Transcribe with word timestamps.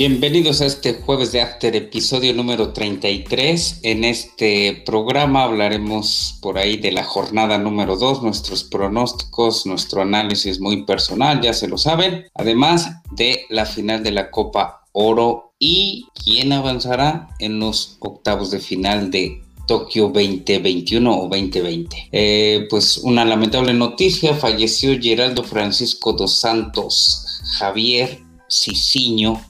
Bienvenidos 0.00 0.62
a 0.62 0.64
este 0.64 0.94
jueves 0.94 1.30
de 1.30 1.42
After, 1.42 1.76
episodio 1.76 2.32
número 2.32 2.72
33. 2.72 3.80
En 3.82 4.04
este 4.04 4.82
programa 4.86 5.42
hablaremos 5.42 6.38
por 6.40 6.56
ahí 6.56 6.78
de 6.78 6.90
la 6.90 7.04
jornada 7.04 7.58
número 7.58 7.98
2, 7.98 8.22
nuestros 8.22 8.64
pronósticos, 8.64 9.66
nuestro 9.66 10.00
análisis 10.00 10.58
muy 10.58 10.86
personal, 10.86 11.42
ya 11.42 11.52
se 11.52 11.68
lo 11.68 11.76
saben. 11.76 12.24
Además 12.34 12.92
de 13.10 13.42
la 13.50 13.66
final 13.66 14.02
de 14.02 14.12
la 14.12 14.30
Copa 14.30 14.86
Oro 14.92 15.52
y 15.58 16.06
quién 16.24 16.54
avanzará 16.54 17.28
en 17.38 17.60
los 17.60 17.98
octavos 18.00 18.50
de 18.50 18.60
final 18.60 19.10
de 19.10 19.42
Tokio 19.66 20.04
2021 20.04 21.14
o 21.14 21.28
2020. 21.28 22.08
Eh, 22.10 22.66
pues 22.70 22.96
una 22.96 23.26
lamentable 23.26 23.74
noticia, 23.74 24.32
falleció 24.32 24.98
Geraldo 24.98 25.44
Francisco 25.44 26.14
dos 26.14 26.36
Santos 26.36 27.42
Javier 27.58 28.22
Ciciño, 28.48 29.40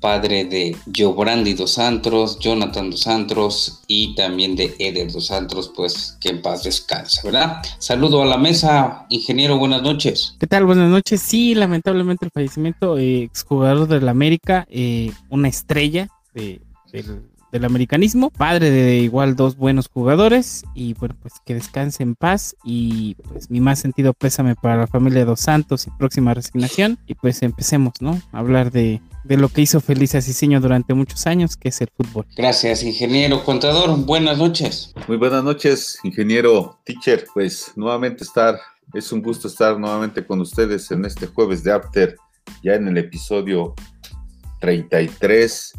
padre 0.00 0.44
de 0.44 0.76
Giobrandi 0.92 1.54
dos 1.54 1.72
Santos, 1.72 2.38
Jonathan 2.38 2.90
dos 2.90 3.00
Santos 3.00 3.82
y 3.86 4.14
también 4.14 4.56
de 4.56 4.74
Eder 4.78 5.10
dos 5.12 5.26
Santos, 5.26 5.72
pues 5.74 6.16
que 6.20 6.30
en 6.30 6.42
paz 6.42 6.64
descanse, 6.64 7.20
¿verdad? 7.24 7.62
Saludo 7.78 8.22
a 8.22 8.26
la 8.26 8.38
mesa, 8.38 9.06
ingeniero, 9.08 9.58
buenas 9.58 9.82
noches. 9.82 10.36
¿Qué 10.38 10.46
tal? 10.46 10.66
Buenas 10.66 10.90
noches. 10.90 11.20
Sí, 11.20 11.54
lamentablemente 11.54 12.24
el 12.26 12.30
fallecimiento, 12.30 12.98
eh, 12.98 13.22
exjugador 13.22 13.88
del 13.88 14.08
América, 14.08 14.66
eh, 14.70 15.12
una 15.30 15.48
estrella 15.48 16.08
de, 16.34 16.60
del 16.92 17.22
del 17.50 17.64
americanismo, 17.64 18.30
padre 18.30 18.70
de 18.70 18.96
igual 18.96 19.36
dos 19.36 19.56
buenos 19.56 19.88
jugadores 19.88 20.64
y 20.74 20.94
bueno, 20.94 21.16
pues 21.20 21.34
que 21.44 21.54
descanse 21.54 22.02
en 22.02 22.14
paz 22.14 22.56
y 22.64 23.14
pues 23.28 23.50
mi 23.50 23.60
más 23.60 23.78
sentido 23.78 24.12
pésame 24.12 24.54
para 24.54 24.76
la 24.76 24.86
familia 24.86 25.24
Dos 25.24 25.40
Santos 25.40 25.86
y 25.86 25.90
próxima 25.90 26.34
resignación 26.34 26.98
y 27.06 27.14
pues 27.14 27.42
empecemos, 27.42 27.94
¿no? 28.00 28.20
A 28.32 28.38
hablar 28.38 28.70
de, 28.70 29.00
de 29.24 29.36
lo 29.36 29.48
que 29.48 29.62
hizo 29.62 29.80
feliz 29.80 30.14
a 30.14 30.22
Ciseño 30.22 30.60
durante 30.60 30.94
muchos 30.94 31.26
años, 31.26 31.56
que 31.56 31.68
es 31.68 31.80
el 31.80 31.88
fútbol. 31.94 32.26
Gracias, 32.36 32.82
ingeniero 32.82 33.44
contador. 33.44 34.04
Buenas 34.04 34.38
noches. 34.38 34.92
Muy 35.06 35.16
buenas 35.16 35.44
noches, 35.44 35.98
ingeniero 36.02 36.78
teacher. 36.84 37.26
Pues 37.32 37.72
nuevamente 37.76 38.24
estar, 38.24 38.58
es 38.94 39.12
un 39.12 39.22
gusto 39.22 39.48
estar 39.48 39.78
nuevamente 39.78 40.26
con 40.26 40.40
ustedes 40.40 40.90
en 40.90 41.04
este 41.04 41.26
jueves 41.26 41.62
de 41.62 41.72
After, 41.72 42.16
ya 42.62 42.74
en 42.74 42.88
el 42.88 42.98
episodio 42.98 43.74
33 44.60 45.74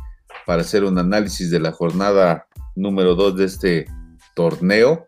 para 0.45 0.61
hacer 0.61 0.83
un 0.83 0.97
análisis 0.97 1.51
de 1.51 1.59
la 1.59 1.71
jornada 1.71 2.47
número 2.75 3.15
2 3.15 3.35
de 3.35 3.45
este 3.45 3.85
torneo. 4.35 5.07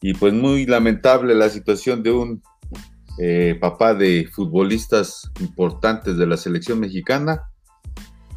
Y 0.00 0.14
pues 0.14 0.32
muy 0.32 0.66
lamentable 0.66 1.34
la 1.34 1.48
situación 1.48 2.02
de 2.02 2.10
un 2.10 2.42
eh, 3.18 3.56
papá 3.60 3.94
de 3.94 4.28
futbolistas 4.32 5.30
importantes 5.40 6.16
de 6.16 6.26
la 6.26 6.36
selección 6.36 6.80
mexicana. 6.80 7.42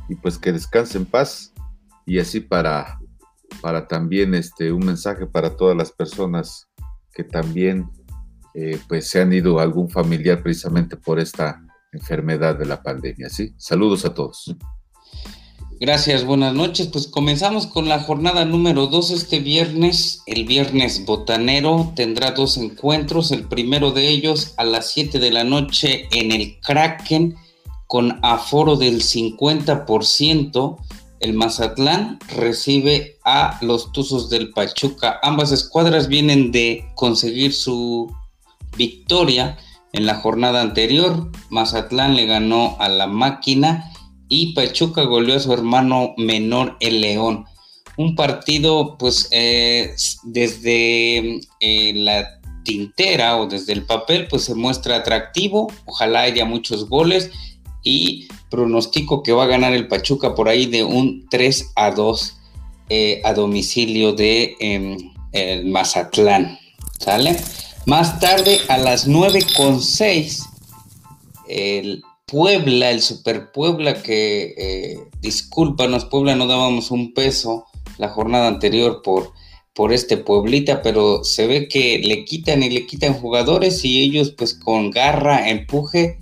Y 0.09 0.16
pues 0.16 0.38
que 0.38 0.52
descanse 0.52 0.98
en 0.98 1.06
paz. 1.06 1.53
Y 2.06 2.20
así 2.20 2.39
para, 2.39 3.00
para 3.61 3.88
también 3.88 4.36
este, 4.36 4.72
un 4.72 4.86
mensaje 4.86 5.25
para 5.25 5.56
todas 5.56 5.75
las 5.75 5.92
personas 5.92 6.67
que 7.11 7.23
también 7.23 7.89
eh, 8.53 8.80
pues 8.88 9.09
se 9.09 9.22
han 9.22 9.33
ido 9.33 9.60
a 9.60 9.64
algún 9.64 9.89
familiar 9.89 10.42
precisamente 10.43 10.98
por 10.98 11.20
esta 11.20 11.61
enfermedad 11.92 12.58
de 12.58 12.66
la 12.66 12.82
pandemia. 12.83 13.30
¿sí? 13.30 13.54
Saludos 13.58 14.05
a 14.05 14.14
todos. 14.14 14.55
Gracias, 15.77 16.23
buenas 16.23 16.54
noches. 16.54 16.87
Pues 16.87 17.08
comenzamos 17.08 17.67
con 17.67 17.89
la 17.89 17.99
jornada 17.99 18.45
número 18.45 18.87
2 18.87 19.11
este 19.11 19.39
viernes. 19.39 20.23
El 20.26 20.45
viernes 20.45 21.05
botanero 21.05 21.92
tendrá 21.98 22.32
dos 22.32 22.58
encuentros. 22.58 23.32
El 23.32 23.43
primero 23.43 23.92
de 23.92 24.08
ellos 24.08 24.54
a 24.55 24.64
las 24.64 24.92
7 24.92 25.20
de 25.20 25.32
la 25.32 25.43
noche 25.43 26.08
en 26.11 26.32
el 26.32 26.61
Kraken 26.61 27.36
con 27.88 28.20
aforo 28.22 28.76
del 28.76 29.02
50%. 29.02 30.78
El 31.20 31.34
Mazatlán 31.34 32.20
recibe 32.36 33.18
a 33.23 33.58
los 33.62 33.92
Tuzos 33.92 34.30
del 34.30 34.52
Pachuca. 34.52 35.20
Ambas 35.23 35.52
escuadras 35.52 36.08
vienen 36.08 36.52
de 36.52 36.86
conseguir 36.96 37.54
su 37.54 38.14
victoria 38.78 39.58
en 39.94 40.06
la 40.06 40.16
jornada 40.16 40.62
anterior. 40.62 41.32
Mazatlán 41.50 42.16
le 42.16 42.26
ganó 42.26 42.76
a 42.80 42.90
la 42.90 43.08
máquina 43.08 43.92
y 44.28 44.54
Pachuca 44.54 45.04
goleó 45.04 45.36
a 45.36 45.40
su 45.40 45.54
hermano 45.54 46.14
menor 46.17 46.78
el 46.80 47.02
León. 47.02 47.46
Un 47.98 48.16
partido 48.16 48.98
pues 48.98 49.30
eh, 49.32 49.96
desde 50.23 51.40
eh, 51.60 51.94
la 51.96 52.42
tintera 52.64 53.38
o 53.38 53.48
desde 53.48 53.72
el 53.73 53.86
papel 53.86 54.28
pues 54.28 54.44
se 54.44 54.56
muestra 54.56 54.98
atractivo, 54.98 55.72
ojalá 55.86 56.22
haya 56.22 56.44
muchos 56.44 56.90
goles 56.90 57.32
y 57.86 58.28
pronostico 58.50 59.23
que 59.23 59.32
va 59.32 59.46
a 59.46 59.48
ganar 59.48 59.73
el 59.73 59.88
Pachuca 59.88 60.36
por 60.36 60.50
ahí 60.50 60.66
de 60.66 60.84
un 60.84 61.28
3 61.30 61.72
a 61.76 61.92
2 61.92 62.38
eh, 62.90 63.22
a 63.23 63.34
domicilio 63.34 64.12
de 64.12 64.58
em, 64.60 65.14
el 65.32 65.66
Mazatlán. 65.68 66.60
¿Sale? 67.00 67.38
Más 67.86 68.20
tarde 68.20 68.60
a 68.68 68.78
las 68.78 69.08
9 69.08 69.40
con 69.56 69.82
6 69.82 70.44
el 71.48 72.04
Puebla, 72.26 72.90
el 72.90 73.02
Super 73.02 73.52
Puebla, 73.52 74.02
que 74.02 74.56
eh, 74.58 74.98
discúlpanos, 75.22 76.06
Puebla 76.06 76.36
no 76.36 76.48
dábamos 76.48 76.90
un 76.90 77.14
peso 77.14 77.66
la 77.98 78.10
jornada 78.10 78.48
anterior 78.48 79.02
por, 79.04 79.32
por 79.73 79.94
este 79.94 80.17
Pueblita, 80.17 80.82
pero 80.82 81.23
se 81.23 81.46
ve 81.46 81.67
que 81.67 82.00
le 82.00 82.26
quitan 82.26 82.64
y 82.64 82.70
le 82.72 82.88
quitan 82.88 83.14
jugadores 83.14 83.86
y 83.86 84.02
ellos 84.02 84.34
pues 84.36 84.56
con 84.56 84.90
garra, 84.90 85.50
empuje, 85.50 86.17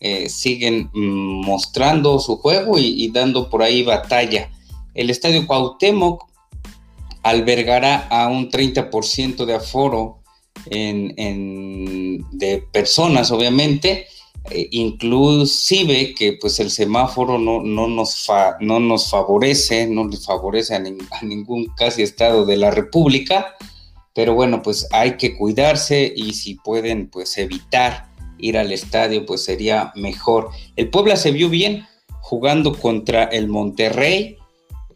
eh, 0.00 0.28
siguen 0.28 0.90
mm, 0.92 1.44
mostrando 1.44 2.20
su 2.20 2.36
juego 2.36 2.78
y, 2.78 3.10
dando 3.10 3.50
por 3.50 3.62
ahí 3.62 3.82
batalla. 3.82 4.50
El 4.94 5.10
Estadio 5.10 5.46
Cuauhtémoc 5.46 6.24
albergará 7.22 8.06
a 8.08 8.28
un 8.28 8.50
30% 8.50 9.44
de 9.44 9.54
aforo 9.54 10.18
en, 10.70 12.24
de 12.30 12.64
personas, 12.72 13.30
obviamente, 13.30 14.06
eh, 14.50 14.68
inclusive 14.70 16.14
que 16.14 16.34
pues 16.34 16.58
el 16.60 16.70
semáforo 16.70 17.38
no, 17.38 17.62
no, 17.62 17.88
nos, 17.88 18.28
no 18.60 18.80
nos 18.80 19.10
favorece, 19.10 19.86
no 19.86 20.06
le 20.06 20.16
favorece 20.16 20.74
a, 20.74 20.78
ningún 21.22 21.66
casi 21.76 22.02
estado 22.02 22.46
de 22.46 22.56
la 22.56 22.70
República, 22.70 23.56
pero 24.14 24.34
bueno, 24.34 24.62
pues 24.62 24.88
hay 24.92 25.16
que 25.16 25.36
cuidarse 25.36 26.12
y 26.14 26.32
si 26.32 26.54
pueden 26.54 27.08
pues 27.08 27.36
evitar 27.38 28.07
ir 28.38 28.58
al 28.58 28.72
estadio 28.72 29.26
pues 29.26 29.44
sería 29.44 29.92
mejor. 29.94 30.50
El 30.76 30.90
Puebla 30.90 31.16
se 31.16 31.32
vio 31.32 31.48
bien 31.48 31.86
jugando 32.20 32.78
contra 32.78 33.24
el 33.24 33.48
Monterrey, 33.48 34.36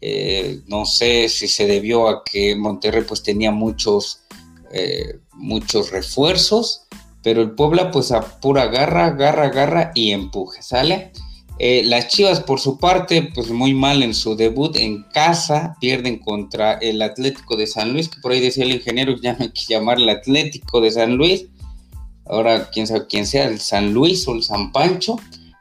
eh, 0.01 0.59
no 0.67 0.85
sé 0.85 1.29
si 1.29 1.47
se 1.47 1.65
debió 1.65 2.09
a 2.09 2.23
que 2.23 2.55
Monterrey 2.55 3.03
pues 3.07 3.23
tenía 3.23 3.51
muchos, 3.51 4.23
eh, 4.71 5.19
muchos 5.33 5.91
refuerzos, 5.91 6.87
pero 7.21 7.41
el 7.41 7.51
Puebla 7.51 7.89
pues 7.89 8.11
a 8.11 8.39
pura 8.39 8.67
garra, 8.67 9.11
garra, 9.11 9.49
garra 9.49 9.91
y 9.95 10.11
empuje, 10.11 10.61
¿sale? 10.61 11.11
Eh, 11.59 11.83
las 11.85 12.07
Chivas 12.07 12.41
por 12.41 12.59
su 12.59 12.79
parte 12.79 13.29
pues 13.33 13.49
muy 13.49 13.73
mal 13.73 14.03
en 14.03 14.13
su 14.13 14.35
debut 14.35 14.75
en 14.75 15.03
casa, 15.03 15.77
pierden 15.79 16.19
contra 16.19 16.73
el 16.73 17.01
Atlético 17.01 17.55
de 17.55 17.67
San 17.67 17.93
Luis, 17.93 18.09
que 18.09 18.19
por 18.19 18.31
ahí 18.31 18.41
decía 18.41 18.65
el 18.65 18.73
ingeniero 18.73 19.15
que 19.15 19.21
ya 19.21 19.37
hay 19.39 19.51
que 19.51 19.61
llamar 19.69 19.97
el 19.97 20.09
Atlético 20.09 20.81
de 20.81 20.91
San 20.91 21.15
Luis, 21.15 21.45
ahora 22.25 22.69
quién 22.71 22.87
sabe 22.87 23.07
quién 23.07 23.25
sea, 23.25 23.47
el 23.47 23.59
San 23.59 23.93
Luis 23.93 24.27
o 24.27 24.33
el 24.33 24.43
San 24.43 24.71
Pancho, 24.71 25.17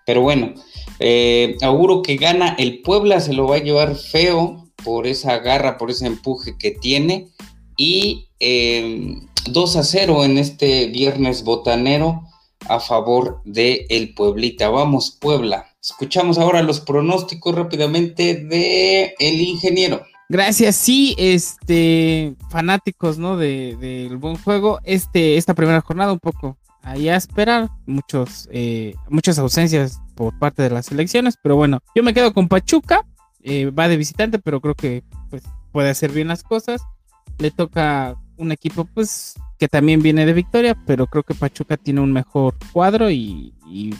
pero 0.07 0.23
bueno, 0.23 0.55
eh, 0.99 1.57
auguro 1.63 2.03
que 2.03 2.17
gana 2.17 2.55
el 2.59 2.83
Puebla, 2.83 3.21
se 3.21 3.33
lo 3.33 3.47
va 3.47 3.57
a 3.57 3.63
llevar 3.63 3.97
feo 3.97 4.69
por 4.85 5.07
esa 5.07 5.39
garra, 5.39 5.79
por 5.79 5.91
ese 5.91 6.07
empuje 6.07 6.57
que 6.59 6.73
tiene 6.73 7.29
y... 7.77 8.29
Eh, 8.41 9.17
2 9.51 9.77
a 9.77 9.83
0 9.83 10.25
en 10.25 10.39
este 10.39 10.87
viernes 10.87 11.43
botanero 11.43 12.23
a 12.69 12.79
favor 12.79 13.41
de 13.45 13.87
el 13.89 14.15
Pueblita. 14.15 14.69
Vamos, 14.69 15.17
Puebla. 15.21 15.67
Escuchamos 15.83 16.39
ahora 16.39 16.63
los 16.63 16.81
pronósticos 16.81 17.55
rápidamente 17.55 18.37
de 18.37 19.15
el 19.19 19.41
ingeniero. 19.41 20.05
Gracias, 20.29 20.77
sí, 20.77 21.15
este, 21.19 22.35
fanáticos, 22.49 23.19
¿no? 23.19 23.37
Del 23.37 23.79
de, 23.79 24.17
buen 24.17 24.37
juego. 24.37 24.81
Este, 24.85 25.37
esta 25.37 25.55
primera 25.55 25.81
jornada 25.81 26.13
un 26.13 26.19
poco 26.19 26.57
ahí 26.83 27.09
a 27.09 27.17
esperar. 27.17 27.69
Muchos, 27.87 28.49
eh, 28.51 28.95
muchas 29.09 29.39
ausencias 29.39 30.01
por 30.15 30.39
parte 30.39 30.63
de 30.63 30.71
las 30.71 30.87
selecciones, 30.87 31.37
pero 31.43 31.57
bueno, 31.57 31.81
yo 31.95 32.03
me 32.03 32.15
quedo 32.15 32.33
con 32.33 32.49
Pachuca. 32.49 33.05
Eh, 33.45 33.71
va 33.71 33.89
de 33.89 33.97
visitante, 33.97 34.39
pero 34.39 34.61
creo 34.61 34.75
que 34.75 35.03
pues, 35.29 35.43
puede 35.73 35.91
hacer 35.91 36.13
bien 36.13 36.29
las 36.29 36.43
cosas. 36.43 36.83
Le 37.39 37.51
toca 37.51 38.17
un 38.37 38.53
equipo 38.53 38.85
pues 38.85 39.35
que 39.59 39.69
también 39.69 40.03
viene 40.03 40.27
de 40.27 40.33
victoria, 40.33 40.77
pero 40.87 41.07
creo 41.07 41.23
que 41.23 41.35
Pachuca 41.35 41.77
tiene 41.77 42.01
un 42.01 42.13
mejor 42.13 42.57
cuadro 42.73 43.11
y, 43.11 43.55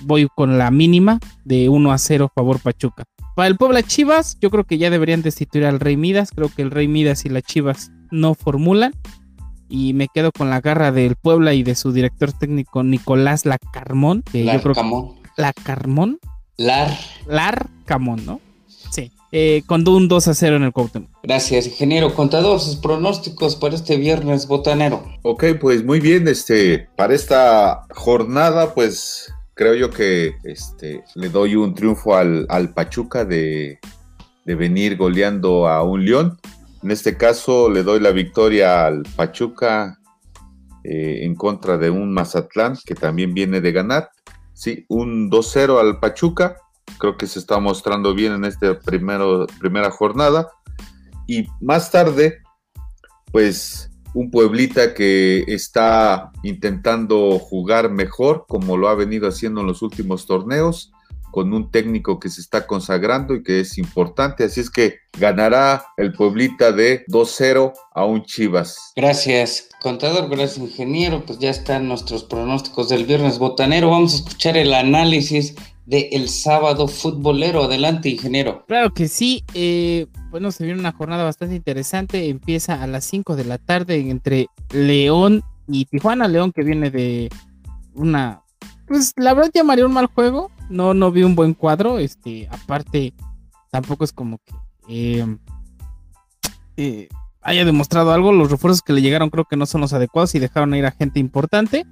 voy 0.05 0.29
con 0.35 0.59
la 0.59 0.71
mínima 0.71 1.19
de 1.45 1.69
1 1.69 1.93
a 1.93 1.99
0 1.99 2.31
favor 2.35 2.59
Pachuca. 2.59 3.05
Para 3.35 3.49
el 3.49 3.57
Puebla 3.57 3.83
Chivas, 3.83 4.39
yo 4.41 4.51
creo 4.51 4.65
que 4.65 4.79
ya 4.79 4.91
deberían 4.91 5.23
destituir 5.23 5.65
al 5.65 5.81
Rey 5.81 5.97
Midas, 5.97 6.31
creo 6.35 6.51
que 6.55 6.63
el 6.63 6.71
Rey 6.71 6.89
Midas 6.89 7.25
y 7.25 7.29
las 7.29 7.43
Chivas 7.43 7.91
no 8.11 8.35
formulan 8.35 8.93
y 9.69 9.95
me 9.95 10.09
quedo 10.09 10.33
con 10.33 10.51
la 10.51 10.61
garra 10.61 10.93
del 10.93 11.17
Puebla 11.17 11.55
y 11.55 11.63
de 11.63 11.75
su 11.75 11.93
director 11.93 12.33
técnico 12.33 12.83
Nicolás 12.83 13.47
Lacarmón, 13.47 14.23
que 14.31 14.45
yo 14.45 14.61
creo 14.61 14.75
Carmón. 14.75 15.15
Lacarmón. 15.37 16.19
Lar. 16.59 16.97
Lar 17.27 17.67
Camón, 17.87 18.25
¿no? 18.27 18.41
eh, 19.33 19.63
con 19.67 19.89
un 19.89 20.09
2 20.09 20.29
a 20.29 20.35
0 20.35 20.57
en 20.57 20.63
el 20.65 20.73
Cuauhtémoc. 20.73 21.11
Gracias, 21.23 21.67
ingeniero. 21.67 22.15
Contador, 22.15 22.61
sus 22.61 22.77
pronósticos 22.77 23.57
para 23.57 23.75
este 23.75 23.97
viernes 23.97 24.47
botanero. 24.47 25.05
Ok, 25.23 25.45
pues 25.59 25.83
muy 25.85 26.01
bien, 26.01 26.29
este, 26.29 26.89
para 26.97 27.15
esta 27.15 27.87
jornada, 27.91 28.75
pues 28.75 29.33
creo 29.63 29.75
yo 29.77 29.91
que 29.91 30.39
este, 30.43 31.05
le 31.15 31.29
doy 31.29 31.55
un 31.55 31.73
triunfo 31.73 32.17
al, 32.17 32.47
al 32.49 32.75
Pachuca 32.75 33.25
de, 33.25 33.79
de 34.45 34.55
venir 34.57 34.97
goleando 34.97 35.69
a 35.69 35.85
un 35.85 36.05
León. 36.05 36.37
En 36.83 36.91
este 36.91 37.17
caso 37.17 37.71
le 37.71 37.85
doy 37.85 38.01
la 38.01 38.11
victoria 38.11 38.85
al 38.85 39.05
Pachuca 39.15 40.01
eh, 40.83 41.21
en 41.23 41.37
contra 41.37 41.79
de 41.79 41.91
un 41.91 42.13
Mazatlán 42.13 42.77
que 42.85 42.97
también 42.97 43.35
viene 43.35 43.61
de 43.61 43.71
ganar. 43.71 44.11
Sí, 44.53 44.85
un 44.89 45.31
2-0 45.31 45.79
al 45.79 46.01
Pachuca. 46.01 46.57
Creo 46.99 47.17
que 47.17 47.29
se 47.29 47.39
está 47.39 47.61
mostrando 47.61 48.15
bien 48.17 48.33
en 48.33 48.45
esta 48.45 48.77
primera 48.81 49.91
jornada. 49.93 50.49
Y 51.29 51.47
más 51.61 51.93
tarde, 51.93 52.43
pues 53.31 53.92
un 54.15 54.31
Pueblita 54.31 54.95
que 54.95 55.45
está 55.49 56.33
intentando 56.43 57.39
jugar 57.39 57.91
mejor 57.91 58.45
como 58.49 58.77
lo 58.77 58.89
ha 58.89 58.95
venido 58.95 59.29
haciendo 59.29 59.61
en 59.61 59.67
los 59.67 59.83
últimos 59.83 60.27
torneos 60.27 60.93
con 61.33 61.53
un 61.55 61.71
técnico 61.71 62.21
que 62.21 62.29
se 62.29 62.43
está 62.43 62.67
consagrando 62.67 63.35
y 63.35 63.43
que 63.43 63.61
es 63.61 63.79
importante. 63.79 64.45
Así 64.45 64.61
es 64.61 64.71
que 64.71 64.99
ganará 65.19 65.87
el 65.97 66.13
Pueblita 66.13 66.73
de 66.73 67.05
2-0 67.07 67.73
a 67.95 68.05
un 68.05 68.23
Chivas. 68.23 68.93
Gracias, 68.95 69.71
contador. 69.81 70.29
Gracias, 70.29 70.59
ingeniero. 70.59 71.25
Pues 71.25 71.39
ya 71.39 71.49
están 71.49 71.89
nuestros 71.89 72.23
pronósticos 72.23 72.91
del 72.91 73.07
viernes 73.07 73.39
botanero. 73.39 73.91
Vamos 73.91 74.13
a 74.13 74.17
escuchar 74.17 74.59
el 74.59 74.75
análisis 74.75 75.55
del 75.87 76.07
el 76.13 76.29
sábado 76.29 76.89
futbolero. 76.89 77.65
Adelante, 77.65 78.09
ingeniero. 78.09 78.65
Claro 78.67 78.93
que 78.93 79.09
sí. 79.09 79.45
Eh, 79.55 80.07
bueno, 80.31 80.53
se 80.53 80.65
viene 80.65 80.81
una 80.81 80.93
jornada 80.93 81.25
bastante 81.25 81.55
interesante. 81.55 82.29
Empieza 82.29 82.83
a 82.83 82.87
las 82.87 83.05
5 83.05 83.37
de 83.37 83.45
la 83.45 83.59
tarde 83.59 83.99
entre 84.11 84.47
León 84.73 85.43
y 85.69 85.85
Tijuana. 85.87 86.29
León 86.29 86.53
que 86.53 86.63
viene 86.63 86.91
de 86.91 87.29
una 87.95 88.43
pues 88.93 89.15
la 89.17 89.33
verdad 89.33 89.51
llamaría 89.55 89.87
un 89.87 89.93
mal 89.95 90.07
juego. 90.07 90.51
No, 90.69 90.93
no 90.93 91.11
vi 91.11 91.23
un 91.23 91.35
buen 91.35 91.55
cuadro. 91.55 91.99
Este, 91.99 92.47
aparte, 92.51 93.15
tampoco 93.71 94.05
es 94.05 94.13
como 94.13 94.39
que 94.39 95.21
em, 95.21 95.39
eh, 96.77 97.09
haya 97.41 97.65
demostrado 97.65 98.13
algo. 98.13 98.33
Los 98.33 98.51
refuerzos 98.51 98.83
que 98.83 98.93
le 98.93 99.01
llegaron 99.01 99.31
creo 99.31 99.47
que 99.47 99.57
no 99.57 99.65
son 99.65 99.81
los 99.81 99.95
adecuados 99.95 100.35
y 100.35 100.41
dejaron 100.41 100.75
ir 100.75 100.85
a 100.85 100.91
gente 100.91 101.21
importante. 101.21 101.87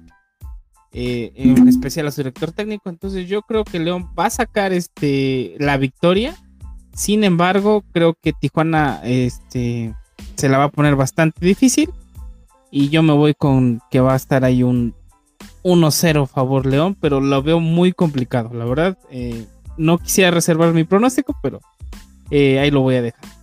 Eh, 0.93 1.31
en 1.35 1.69
especial 1.69 2.07
a 2.07 2.11
su 2.11 2.21
director 2.21 2.51
técnico. 2.51 2.89
Entonces 2.89 3.27
yo 3.27 3.41
creo 3.43 3.63
que 3.63 3.79
León 3.79 4.09
va 4.17 4.25
a 4.25 4.29
sacar 4.29 4.73
este, 4.73 5.55
la 5.57 5.77
victoria. 5.77 6.35
Sin 6.93 7.23
embargo, 7.23 7.83
creo 7.93 8.15
que 8.21 8.33
Tijuana 8.33 8.99
este, 9.03 9.95
se 10.35 10.49
la 10.49 10.57
va 10.57 10.65
a 10.65 10.71
poner 10.71 10.95
bastante 10.95 11.45
difícil. 11.45 11.89
Y 12.69 12.89
yo 12.89 13.03
me 13.03 13.13
voy 13.13 13.33
con 13.33 13.81
que 13.89 13.99
va 13.99 14.13
a 14.13 14.17
estar 14.17 14.43
ahí 14.43 14.63
un 14.63 14.93
1-0 15.63 16.27
favor 16.27 16.65
León, 16.65 16.97
pero 16.99 17.21
lo 17.21 17.41
veo 17.41 17.59
muy 17.59 17.93
complicado, 17.93 18.53
la 18.53 18.65
verdad. 18.65 18.97
Eh, 19.09 19.45
no 19.77 19.97
quisiera 19.97 20.31
reservar 20.31 20.73
mi 20.73 20.83
pronóstico, 20.83 21.35
pero 21.41 21.61
eh, 22.29 22.59
ahí 22.59 22.71
lo 22.71 22.81
voy 22.81 22.95
a 22.95 23.01
dejar. 23.01 23.40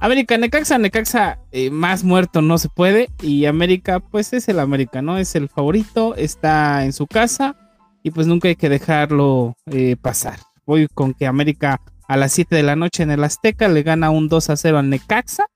América, 0.00 0.36
Necaxa, 0.36 0.78
Necaxa, 0.78 1.38
eh, 1.52 1.70
más 1.70 2.04
muerto 2.04 2.42
no 2.42 2.58
se 2.58 2.68
puede. 2.68 3.08
Y 3.22 3.46
América, 3.46 4.00
pues 4.00 4.32
es 4.32 4.48
el 4.48 4.58
América, 4.58 5.02
¿no? 5.02 5.18
Es 5.18 5.34
el 5.34 5.48
favorito, 5.48 6.14
está 6.14 6.84
en 6.84 6.92
su 6.92 7.06
casa 7.06 7.56
y 8.02 8.10
pues 8.10 8.26
nunca 8.26 8.48
hay 8.48 8.56
que 8.56 8.68
dejarlo 8.68 9.56
pasar. 10.00 10.38
Voy 10.64 10.86
con 10.92 11.12
que 11.12 11.26
América 11.26 11.80
a 12.08 12.16
las 12.16 12.32
7 12.32 12.54
de 12.54 12.62
la 12.62 12.76
noche 12.76 13.02
en 13.02 13.10
el 13.10 13.24
Azteca 13.24 13.68
le 13.68 13.82
gana 13.82 14.10
un 14.10 14.28
2 14.28 14.50
a 14.50 14.56
0 14.56 14.78
al 14.78 14.90
Necaxa, 14.90 15.46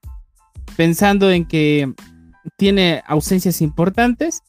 pensando 0.77 1.31
en 1.31 1.47
que 1.47 1.93
tiene 2.57 3.03
ausencias 3.07 3.61
importantes 3.61 4.43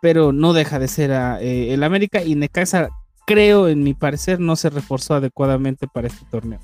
pero 0.00 0.32
no 0.32 0.52
deja 0.52 0.78
de 0.78 0.88
ser 0.88 1.10
eh, 1.40 1.74
el 1.74 1.82
América 1.82 2.22
y 2.22 2.34
Necaxa, 2.34 2.88
creo, 3.26 3.68
en 3.68 3.82
mi 3.82 3.94
parecer, 3.94 4.40
no 4.40 4.56
se 4.56 4.70
reforzó 4.70 5.14
adecuadamente 5.14 5.86
para 5.88 6.08
este 6.08 6.24
torneo. 6.30 6.60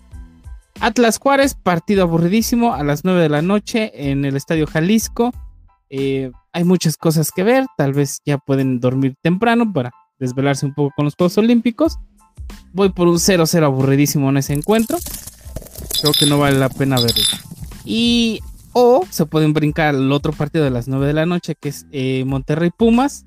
Atlas 0.80 1.18
Juárez, 1.18 1.54
partido 1.54 2.02
aburridísimo 2.02 2.74
a 2.74 2.82
las 2.84 3.04
9 3.04 3.22
de 3.22 3.28
la 3.28 3.42
noche 3.42 4.10
en 4.10 4.24
el 4.24 4.36
Estadio 4.36 4.66
Jalisco. 4.66 5.32
Eh, 5.90 6.30
hay 6.52 6.64
muchas 6.64 6.96
cosas 6.96 7.30
que 7.30 7.42
ver, 7.42 7.66
tal 7.76 7.92
vez 7.92 8.20
ya 8.24 8.38
pueden 8.38 8.80
dormir 8.80 9.14
temprano 9.22 9.72
para 9.72 9.92
desvelarse 10.18 10.66
un 10.66 10.74
poco 10.74 10.92
con 10.96 11.04
los 11.04 11.14
Juegos 11.14 11.38
Olímpicos. 11.38 11.98
Voy 12.72 12.90
por 12.90 13.08
un 13.08 13.16
0-0 13.16 13.64
aburridísimo 13.64 14.28
en 14.30 14.38
ese 14.38 14.52
encuentro. 14.52 14.98
Creo 16.00 16.12
que 16.18 16.26
no 16.26 16.38
vale 16.38 16.58
la 16.58 16.68
pena 16.68 16.96
verlo. 16.96 17.22
Y 17.84 18.40
o 18.72 19.06
se 19.08 19.26
pueden 19.26 19.52
brincar 19.52 19.94
al 19.94 20.10
otro 20.12 20.32
partido 20.32 20.64
de 20.64 20.70
las 20.70 20.88
9 20.88 21.06
de 21.06 21.12
la 21.12 21.26
noche, 21.26 21.54
que 21.54 21.68
es 21.68 21.86
eh, 21.92 22.24
Monterrey 22.26 22.70
Pumas. 22.76 23.24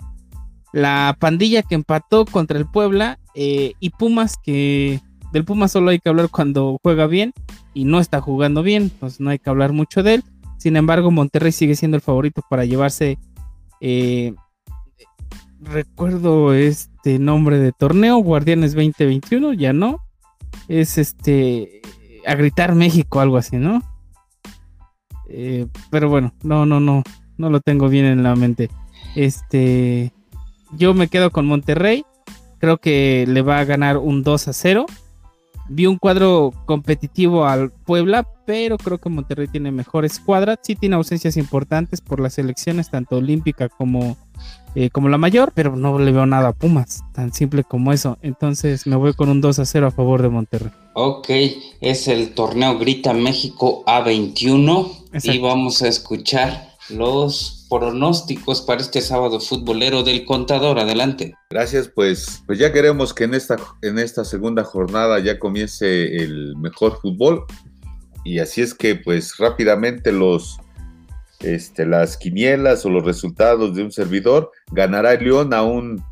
La 0.73 1.15
pandilla 1.19 1.63
que 1.63 1.75
empató 1.75 2.25
contra 2.25 2.57
el 2.57 2.69
Puebla. 2.69 3.19
Eh, 3.33 3.73
y 3.79 3.91
Pumas 3.91 4.35
que 4.43 4.99
del 5.37 5.45
Pumas 5.45 5.71
solo 5.71 5.91
hay 5.91 5.99
que 5.99 6.09
hablar 6.09 6.29
cuando 6.29 6.79
juega 6.81 7.07
bien. 7.07 7.33
Y 7.73 7.85
no 7.85 7.99
está 7.99 8.21
jugando 8.21 8.63
bien. 8.63 8.91
Pues 8.99 9.19
no 9.19 9.29
hay 9.29 9.39
que 9.39 9.49
hablar 9.49 9.71
mucho 9.71 10.03
de 10.03 10.15
él. 10.15 10.23
Sin 10.57 10.75
embargo, 10.75 11.11
Monterrey 11.11 11.51
sigue 11.51 11.75
siendo 11.75 11.95
el 11.95 12.01
favorito 12.01 12.41
para 12.49 12.65
llevarse. 12.65 13.19
Eh, 13.79 14.33
recuerdo 15.61 16.53
este 16.53 17.19
nombre 17.19 17.59
de 17.59 17.71
torneo. 17.71 18.17
Guardianes 18.17 18.73
2021. 18.73 19.53
Ya 19.53 19.73
no. 19.73 19.99
Es 20.67 20.97
este. 20.97 21.81
A 22.25 22.35
gritar 22.35 22.75
México, 22.75 23.21
algo 23.21 23.37
así, 23.37 23.57
¿no? 23.57 23.81
Eh, 25.29 25.67
pero 25.91 26.09
bueno, 26.09 26.33
no, 26.43 26.65
no, 26.65 26.79
no, 26.79 27.03
no 27.37 27.49
lo 27.49 27.59
tengo 27.61 27.89
bien 27.89 28.05
en 28.05 28.23
la 28.23 28.35
mente. 28.35 28.69
Este, 29.15 30.11
yo 30.73 30.93
me 30.93 31.07
quedo 31.07 31.31
con 31.31 31.45
Monterrey. 31.45 32.05
Creo 32.59 32.77
que 32.77 33.25
le 33.27 33.41
va 33.41 33.59
a 33.59 33.65
ganar 33.65 33.97
un 33.97 34.23
2 34.23 34.47
a 34.47 34.53
0. 34.53 34.85
Vi 35.69 35.85
un 35.85 35.97
cuadro 35.97 36.53
competitivo 36.65 37.45
al 37.45 37.71
Puebla, 37.71 38.27
pero 38.45 38.77
creo 38.77 38.97
que 38.97 39.09
Monterrey 39.09 39.47
tiene 39.47 39.71
mejor 39.71 40.05
escuadra. 40.05 40.57
Sí 40.61 40.75
tiene 40.75 40.95
ausencias 40.95 41.35
importantes 41.37 42.01
por 42.01 42.19
las 42.19 42.37
elecciones, 42.37 42.89
tanto 42.89 43.17
olímpica 43.17 43.67
como, 43.67 44.17
eh, 44.75 44.89
como 44.89 45.09
la 45.09 45.17
mayor, 45.17 45.51
pero 45.53 45.75
no 45.75 45.99
le 45.99 46.11
veo 46.11 46.25
nada 46.25 46.49
a 46.49 46.53
Pumas, 46.53 47.03
tan 47.13 47.33
simple 47.33 47.63
como 47.63 47.91
eso. 47.91 48.17
Entonces 48.21 48.87
me 48.87 48.95
voy 48.95 49.13
con 49.13 49.29
un 49.29 49.41
2 49.41 49.59
a 49.59 49.65
0 49.65 49.87
a 49.87 49.91
favor 49.91 50.21
de 50.21 50.29
Monterrey. 50.29 50.71
Ok, 50.93 51.29
es 51.81 52.07
el 52.07 52.33
torneo 52.33 52.79
Grita 52.79 53.13
México 53.13 53.83
A21 53.85 54.91
y 55.23 55.37
vamos 55.39 55.81
a 55.81 55.87
escuchar 55.87 56.75
los 56.89 57.56
pronósticos 57.69 58.61
para 58.61 58.81
este 58.81 59.01
sábado 59.01 59.39
futbolero 59.39 60.03
del 60.03 60.25
contador. 60.25 60.79
Adelante. 60.79 61.35
Gracias, 61.49 61.87
pues, 61.87 62.43
pues 62.45 62.59
ya 62.59 62.71
queremos 62.71 63.13
que 63.13 63.25
en 63.25 63.33
esta, 63.33 63.57
en 63.81 63.99
esta 63.99 64.25
segunda 64.25 64.63
jornada 64.63 65.19
ya 65.19 65.39
comience 65.39 66.17
el 66.17 66.55
mejor 66.57 66.99
fútbol. 67.01 67.45
Y 68.23 68.39
así 68.39 68.61
es 68.61 68.73
que, 68.73 68.95
pues, 68.95 69.37
rápidamente 69.37 70.11
los, 70.11 70.59
este, 71.39 71.85
las 71.85 72.17
quinielas 72.17 72.85
o 72.85 72.89
los 72.89 73.05
resultados 73.05 73.75
de 73.75 73.83
un 73.83 73.91
servidor, 73.91 74.51
ganará 74.71 75.13
el 75.13 75.23
León 75.23 75.53
a 75.53 75.63
un, 75.63 76.03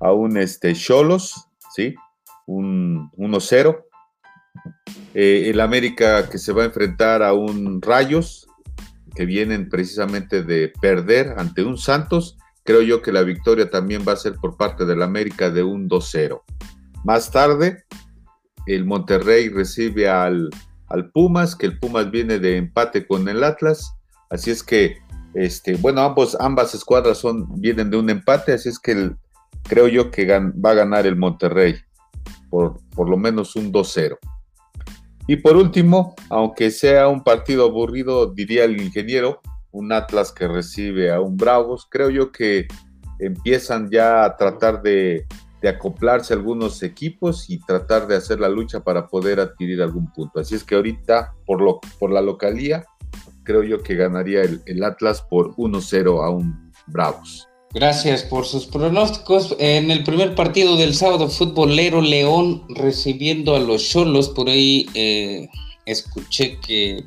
a 0.00 0.12
un 0.12 0.36
este, 0.36 0.74
Cholos, 0.74 1.46
¿sí? 1.74 1.94
Un 2.46 3.10
1-0. 3.12 3.84
Eh, 5.14 5.50
el 5.50 5.60
América 5.60 6.28
que 6.28 6.38
se 6.38 6.52
va 6.52 6.62
a 6.62 6.66
enfrentar 6.66 7.22
a 7.22 7.32
un 7.32 7.82
Rayos, 7.82 8.46
vienen 9.26 9.68
precisamente 9.68 10.42
de 10.42 10.72
perder 10.80 11.34
ante 11.38 11.62
un 11.62 11.78
Santos. 11.78 12.38
Creo 12.64 12.82
yo 12.82 13.02
que 13.02 13.12
la 13.12 13.22
victoria 13.22 13.70
también 13.70 14.04
va 14.06 14.12
a 14.12 14.16
ser 14.16 14.34
por 14.36 14.56
parte 14.56 14.84
del 14.84 15.02
América 15.02 15.50
de 15.50 15.62
un 15.62 15.88
2-0. 15.88 16.42
Más 17.04 17.30
tarde, 17.30 17.84
el 18.66 18.84
Monterrey 18.84 19.48
recibe 19.48 20.08
al, 20.08 20.50
al, 20.88 21.10
Pumas, 21.10 21.56
que 21.56 21.66
el 21.66 21.78
Pumas 21.78 22.10
viene 22.10 22.38
de 22.38 22.56
empate 22.56 23.06
con 23.06 23.28
el 23.28 23.42
Atlas. 23.42 23.94
Así 24.28 24.50
es 24.50 24.62
que, 24.62 24.98
este, 25.34 25.76
bueno, 25.76 26.02
ambos, 26.02 26.36
ambas 26.38 26.74
escuadras 26.74 27.18
son, 27.18 27.60
vienen 27.60 27.90
de 27.90 27.96
un 27.96 28.10
empate, 28.10 28.52
así 28.52 28.68
es 28.68 28.78
que 28.78 29.12
creo 29.64 29.88
yo 29.88 30.10
que 30.10 30.26
va 30.26 30.70
a 30.70 30.74
ganar 30.74 31.06
el 31.06 31.16
Monterrey 31.16 31.76
por, 32.50 32.80
por 32.94 33.08
lo 33.08 33.16
menos 33.16 33.56
un 33.56 33.72
2-0. 33.72 34.18
Y 35.30 35.36
por 35.36 35.56
último, 35.56 36.16
aunque 36.28 36.72
sea 36.72 37.06
un 37.06 37.22
partido 37.22 37.66
aburrido, 37.66 38.26
diría 38.26 38.64
el 38.64 38.82
ingeniero, 38.82 39.40
un 39.70 39.92
Atlas 39.92 40.32
que 40.32 40.48
recibe 40.48 41.12
a 41.12 41.20
un 41.20 41.36
Bravos, 41.36 41.86
creo 41.88 42.10
yo 42.10 42.32
que 42.32 42.66
empiezan 43.20 43.88
ya 43.92 44.24
a 44.24 44.36
tratar 44.36 44.82
de, 44.82 45.28
acoplarse 45.62 46.34
algunos 46.34 46.82
equipos 46.82 47.48
y 47.48 47.60
tratar 47.60 48.08
de 48.08 48.16
hacer 48.16 48.40
la 48.40 48.48
lucha 48.48 48.80
para 48.80 49.06
poder 49.06 49.38
adquirir 49.38 49.80
algún 49.82 50.12
punto. 50.12 50.40
Así 50.40 50.56
es 50.56 50.64
que 50.64 50.74
ahorita, 50.74 51.32
por, 51.46 51.62
lo, 51.62 51.78
por 52.00 52.10
la 52.10 52.22
localía, 52.22 52.84
creo 53.44 53.62
yo 53.62 53.84
que 53.84 53.94
ganaría 53.94 54.42
el, 54.42 54.60
el 54.66 54.82
Atlas 54.82 55.22
por 55.22 55.54
1-0 55.54 56.24
a 56.24 56.30
un 56.30 56.72
Bravos. 56.88 57.49
Gracias 57.72 58.24
por 58.24 58.46
sus 58.46 58.66
pronósticos. 58.66 59.54
En 59.60 59.92
el 59.92 60.02
primer 60.02 60.34
partido 60.34 60.76
del 60.76 60.94
sábado 60.94 61.28
futbolero, 61.28 62.00
León 62.00 62.64
recibiendo 62.68 63.54
a 63.54 63.60
los 63.60 63.88
Cholos, 63.88 64.28
por 64.28 64.48
ahí 64.48 64.86
eh, 64.94 65.48
escuché 65.86 66.58
que 66.58 67.04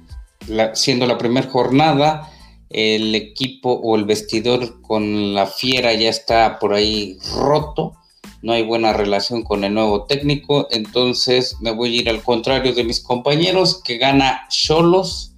siendo 0.74 1.06
la 1.06 1.18
primera 1.18 1.50
jornada, 1.50 2.32
el 2.70 3.14
equipo 3.14 3.74
o 3.74 3.98
el 3.98 4.06
vestidor 4.06 4.82
con 4.82 5.34
la 5.34 5.48
fiera 5.48 5.94
ya 5.94 6.10
está 6.10 6.60
por 6.60 6.74
ahí 6.74 7.18
roto, 7.36 7.94
no 8.42 8.54
hay 8.54 8.64
buena 8.64 8.94
relación 8.94 9.44
con 9.44 9.66
el 9.66 9.74
nuevo 9.74 10.06
técnico, 10.06 10.68
entonces 10.72 11.58
me 11.60 11.72
voy 11.72 11.98
a 11.98 12.02
ir 12.02 12.10
al 12.10 12.24
contrario 12.24 12.74
de 12.74 12.86
mis 12.86 13.02
compañeros, 13.02 13.82
que 13.84 13.98
gana 13.98 14.48
Cholos 14.50 15.34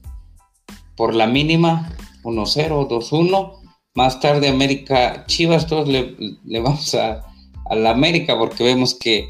por 0.95 1.15
la 1.15 1.25
mínima, 1.25 1.91
1-0, 2.23 2.87
2-1. 2.87 3.64
Más 3.95 4.19
tarde 4.19 4.49
América 4.49 5.23
Chivas, 5.25 5.67
todos 5.67 5.87
le, 5.87 6.15
vamos 6.59 6.93
a, 6.95 7.23
la 7.71 7.91
América 7.91 8.37
porque 8.37 8.65
vemos 8.65 8.93
que, 8.93 9.29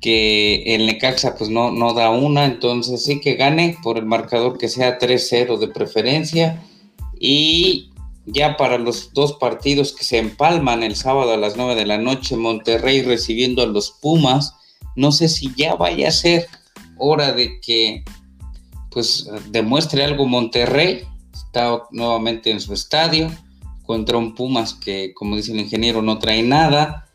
que 0.00 0.74
el 0.74 0.86
Necaxa 0.86 1.36
pues 1.36 1.48
no, 1.48 1.70
no 1.70 1.94
da 1.94 2.10
una, 2.10 2.44
entonces 2.44 3.04
sí 3.04 3.20
que 3.20 3.36
gane 3.36 3.78
por 3.84 3.96
el 3.96 4.04
marcador 4.04 4.58
que 4.58 4.68
sea 4.68 4.98
3-0 4.98 5.58
de 5.58 5.68
preferencia. 5.68 6.60
Y 7.20 7.92
ya 8.26 8.56
para 8.56 8.78
los 8.78 9.12
dos 9.12 9.34
partidos 9.34 9.92
que 9.92 10.02
se 10.02 10.18
empalman 10.18 10.82
el 10.82 10.96
sábado 10.96 11.32
a 11.32 11.36
las 11.36 11.56
9 11.56 11.76
de 11.76 11.86
la 11.86 11.98
noche, 11.98 12.36
Monterrey 12.36 13.02
recibiendo 13.02 13.62
a 13.62 13.66
los 13.66 13.92
Pumas, 13.92 14.54
no 14.96 15.12
sé 15.12 15.28
si 15.28 15.54
ya 15.54 15.76
vaya 15.76 16.08
a 16.08 16.12
ser 16.12 16.48
hora 16.98 17.32
de 17.32 17.60
que 17.60 18.02
pues 18.90 19.30
demuestre 19.50 20.02
algo 20.02 20.26
Monterrey, 20.26 21.04
está 21.32 21.84
nuevamente 21.92 22.50
en 22.50 22.60
su 22.60 22.74
estadio 22.74 23.30
contra 23.84 24.18
un 24.18 24.34
Pumas 24.34 24.74
que 24.74 25.12
como 25.14 25.36
dice 25.36 25.52
el 25.52 25.60
ingeniero 25.60 26.02
no 26.02 26.18
trae 26.18 26.42
nada, 26.42 27.08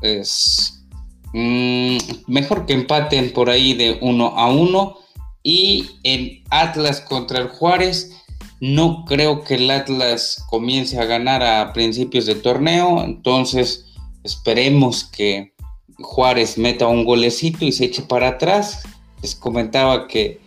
pues 0.00 0.84
mm, 1.32 1.96
mejor 2.26 2.66
que 2.66 2.74
empaten 2.74 3.32
por 3.32 3.50
ahí 3.50 3.74
de 3.74 3.98
uno 4.00 4.28
a 4.36 4.50
uno 4.50 4.98
y 5.42 5.90
en 6.02 6.42
Atlas 6.50 7.00
contra 7.00 7.40
el 7.40 7.48
Juárez 7.48 8.12
no 8.60 9.04
creo 9.06 9.42
que 9.42 9.56
el 9.56 9.68
Atlas 9.70 10.44
comience 10.48 11.00
a 11.00 11.04
ganar 11.04 11.42
a 11.42 11.72
principios 11.72 12.26
de 12.26 12.36
torneo, 12.36 13.02
entonces 13.02 13.86
esperemos 14.22 15.02
que 15.02 15.52
Juárez 15.98 16.58
meta 16.58 16.86
un 16.86 17.04
golecito 17.04 17.64
y 17.64 17.72
se 17.72 17.86
eche 17.86 18.02
para 18.02 18.28
atrás. 18.28 18.82
Les 19.20 19.34
comentaba 19.34 20.06
que, 20.06 20.40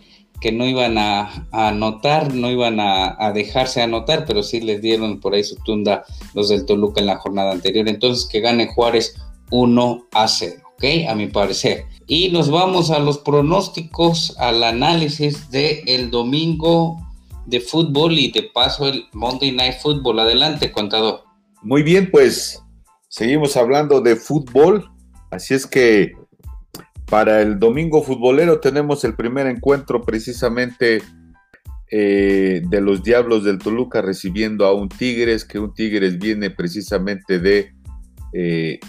que 0.46 0.52
no 0.52 0.64
iban 0.64 0.96
a, 0.96 1.48
anotar, 1.50 2.32
no 2.32 2.48
iban 2.48 2.78
a, 2.78 3.32
dejarse 3.32 3.82
anotar, 3.82 4.26
pero 4.26 4.44
sí 4.44 4.60
les 4.60 4.80
dieron 4.80 5.18
por 5.18 5.34
ahí 5.34 5.42
su 5.42 5.56
tunda 5.56 6.04
los 6.34 6.50
del 6.50 6.64
Toluca 6.64 7.00
en 7.00 7.06
la 7.06 7.16
jornada 7.16 7.50
anterior. 7.50 7.88
Entonces 7.88 8.28
que 8.30 8.38
gane 8.38 8.72
Juárez 8.72 9.16
1 9.50 10.06
a 10.12 10.28
0, 10.28 10.62
¿ok? 10.76 10.84
A 11.08 11.16
mi 11.16 11.26
parecer. 11.26 11.86
Y 12.06 12.28
nos 12.28 12.48
vamos 12.48 12.92
a 12.92 13.00
los 13.00 13.18
pronósticos, 13.18 14.38
al 14.38 14.62
análisis 14.62 15.50
del 15.50 15.80
el 15.88 16.10
domingo 16.12 16.96
de 17.46 17.58
fútbol 17.58 18.16
y 18.16 18.30
de 18.30 18.44
paso 18.44 18.86
el 18.86 19.06
Monday 19.14 19.50
Night 19.50 19.78
Football. 19.82 20.20
Adelante, 20.20 20.70
contador. 20.70 21.24
Muy 21.60 21.82
bien, 21.82 22.08
pues 22.08 22.62
seguimos 23.08 23.56
hablando 23.56 24.00
de 24.00 24.14
fútbol. 24.14 24.88
Así 25.32 25.54
es 25.54 25.66
que 25.66 26.12
para 27.08 27.40
el 27.40 27.58
domingo 27.58 28.02
futbolero 28.02 28.60
tenemos 28.60 29.04
el 29.04 29.14
primer 29.14 29.46
encuentro 29.46 30.02
precisamente 30.02 31.02
eh, 31.90 32.62
de 32.64 32.80
los 32.80 33.04
Diablos 33.04 33.44
del 33.44 33.58
Toluca 33.58 34.02
recibiendo 34.02 34.66
a 34.66 34.74
un 34.74 34.88
Tigres, 34.88 35.44
que 35.44 35.60
un 35.60 35.72
Tigres 35.72 36.18
viene 36.18 36.50
precisamente 36.50 37.38
de, 37.38 37.72
eh, 38.32 38.80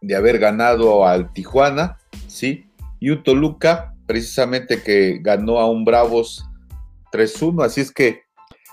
de 0.00 0.16
haber 0.16 0.38
ganado 0.38 1.06
al 1.06 1.32
Tijuana, 1.34 1.98
¿sí? 2.28 2.64
Y 2.98 3.10
un 3.10 3.22
Toluca 3.22 3.94
precisamente 4.06 4.82
que 4.82 5.18
ganó 5.20 5.58
a 5.58 5.68
un 5.68 5.84
Bravos 5.84 6.48
3-1. 7.12 7.62
Así 7.62 7.82
es 7.82 7.92
que 7.92 8.22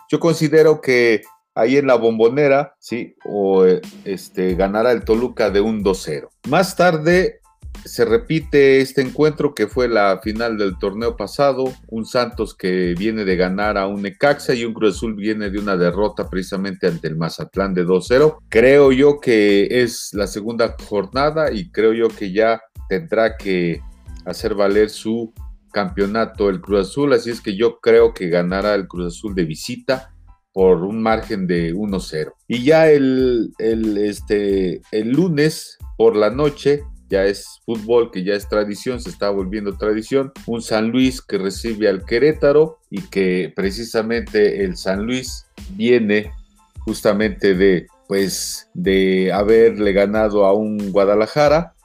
yo 0.10 0.20
considero 0.20 0.80
que 0.80 1.24
ahí 1.54 1.76
en 1.76 1.88
la 1.88 1.96
bombonera, 1.96 2.76
sí, 2.80 3.16
o 3.26 3.66
este, 4.06 4.56
ganará 4.56 4.94
el 4.94 5.04
Toluca 5.04 5.50
de 5.50 5.60
un 5.60 5.84
2-0. 5.84 6.30
Más 6.48 6.78
tarde 6.78 7.42
se 7.86 8.06
repite 8.06 8.82
este 8.82 9.02
encuentro 9.02 9.54
que 9.54 9.68
fue 9.68 9.88
la 9.88 10.20
final 10.24 10.58
del 10.58 10.78
torneo 10.78 11.18
pasado, 11.18 11.66
un 11.88 12.06
Santos 12.06 12.56
que 12.56 12.96
viene 12.98 13.26
de 13.26 13.36
ganar 13.36 13.78
a 13.78 13.88
un 13.88 14.02
Necaxa 14.02 14.54
y 14.54 14.66
un 14.66 14.74
Cruz 14.74 14.96
Azul 14.96 15.16
viene 15.16 15.50
de 15.50 15.60
una 15.60 15.76
derrota 15.76 16.30
precisamente 16.30 16.88
ante 16.88 17.08
el 17.08 17.18
Mazatlán 17.18 17.74
de 17.74 17.86
2-0. 17.86 18.38
Creo 18.50 18.92
yo 18.92 19.20
que 19.20 19.68
es 19.70 20.12
la 20.14 20.28
segunda 20.28 20.76
jornada 20.88 21.52
y 21.52 21.70
creo 21.72 21.94
yo 21.94 22.08
que 22.08 22.32
ya 22.32 22.62
tendrá 22.88 23.38
que 23.38 23.82
hacer 24.26 24.56
valer 24.56 24.90
su 24.90 25.34
campeonato 25.72 26.50
el 26.50 26.62
Cruz 26.62 26.90
Azul, 26.90 27.14
así 27.14 27.32
es 27.32 27.42
que 27.42 27.58
yo 27.58 27.80
creo 27.80 28.14
que 28.14 28.30
ganará 28.30 28.76
el 28.76 28.88
Cruz 28.88 29.16
Azul 29.16 29.34
de 29.36 29.44
visita 29.44 30.14
por 30.54 30.84
un 30.84 31.02
margen 31.02 31.48
de 31.48 31.74
1-0. 31.74 32.32
Y 32.48 32.64
ya 32.64 32.90
el, 32.90 33.52
el, 33.58 33.98
este, 33.98 34.82
el 34.92 35.10
lunes 35.10 35.80
por 35.98 36.16
la 36.16 36.30
noche, 36.30 36.84
ya 37.14 37.26
es 37.26 37.62
fútbol 37.64 38.10
que 38.10 38.24
ya 38.24 38.34
es 38.34 38.50
tradición, 38.50 39.00
se 39.00 39.12
está 39.12 39.30
volviendo 39.30 39.78
tradición, 39.78 40.32
un 40.48 40.64
San 40.64 40.90
Luis 40.90 41.22
que 41.22 41.38
recibe 41.38 41.88
al 41.88 42.06
Querétaro 42.06 42.80
y 42.90 43.02
que 43.04 43.54
precisamente 43.56 44.64
el 44.64 44.78
San 44.78 45.06
Luis 45.06 45.46
viene 45.76 46.32
justamente 46.80 47.54
de 47.54 47.86
pues 48.08 48.68
de 48.74 49.32
haberle 49.32 49.94
ganado 49.94 50.46
a 50.46 50.54
un 50.54 50.92
Guadalajara 50.92 51.76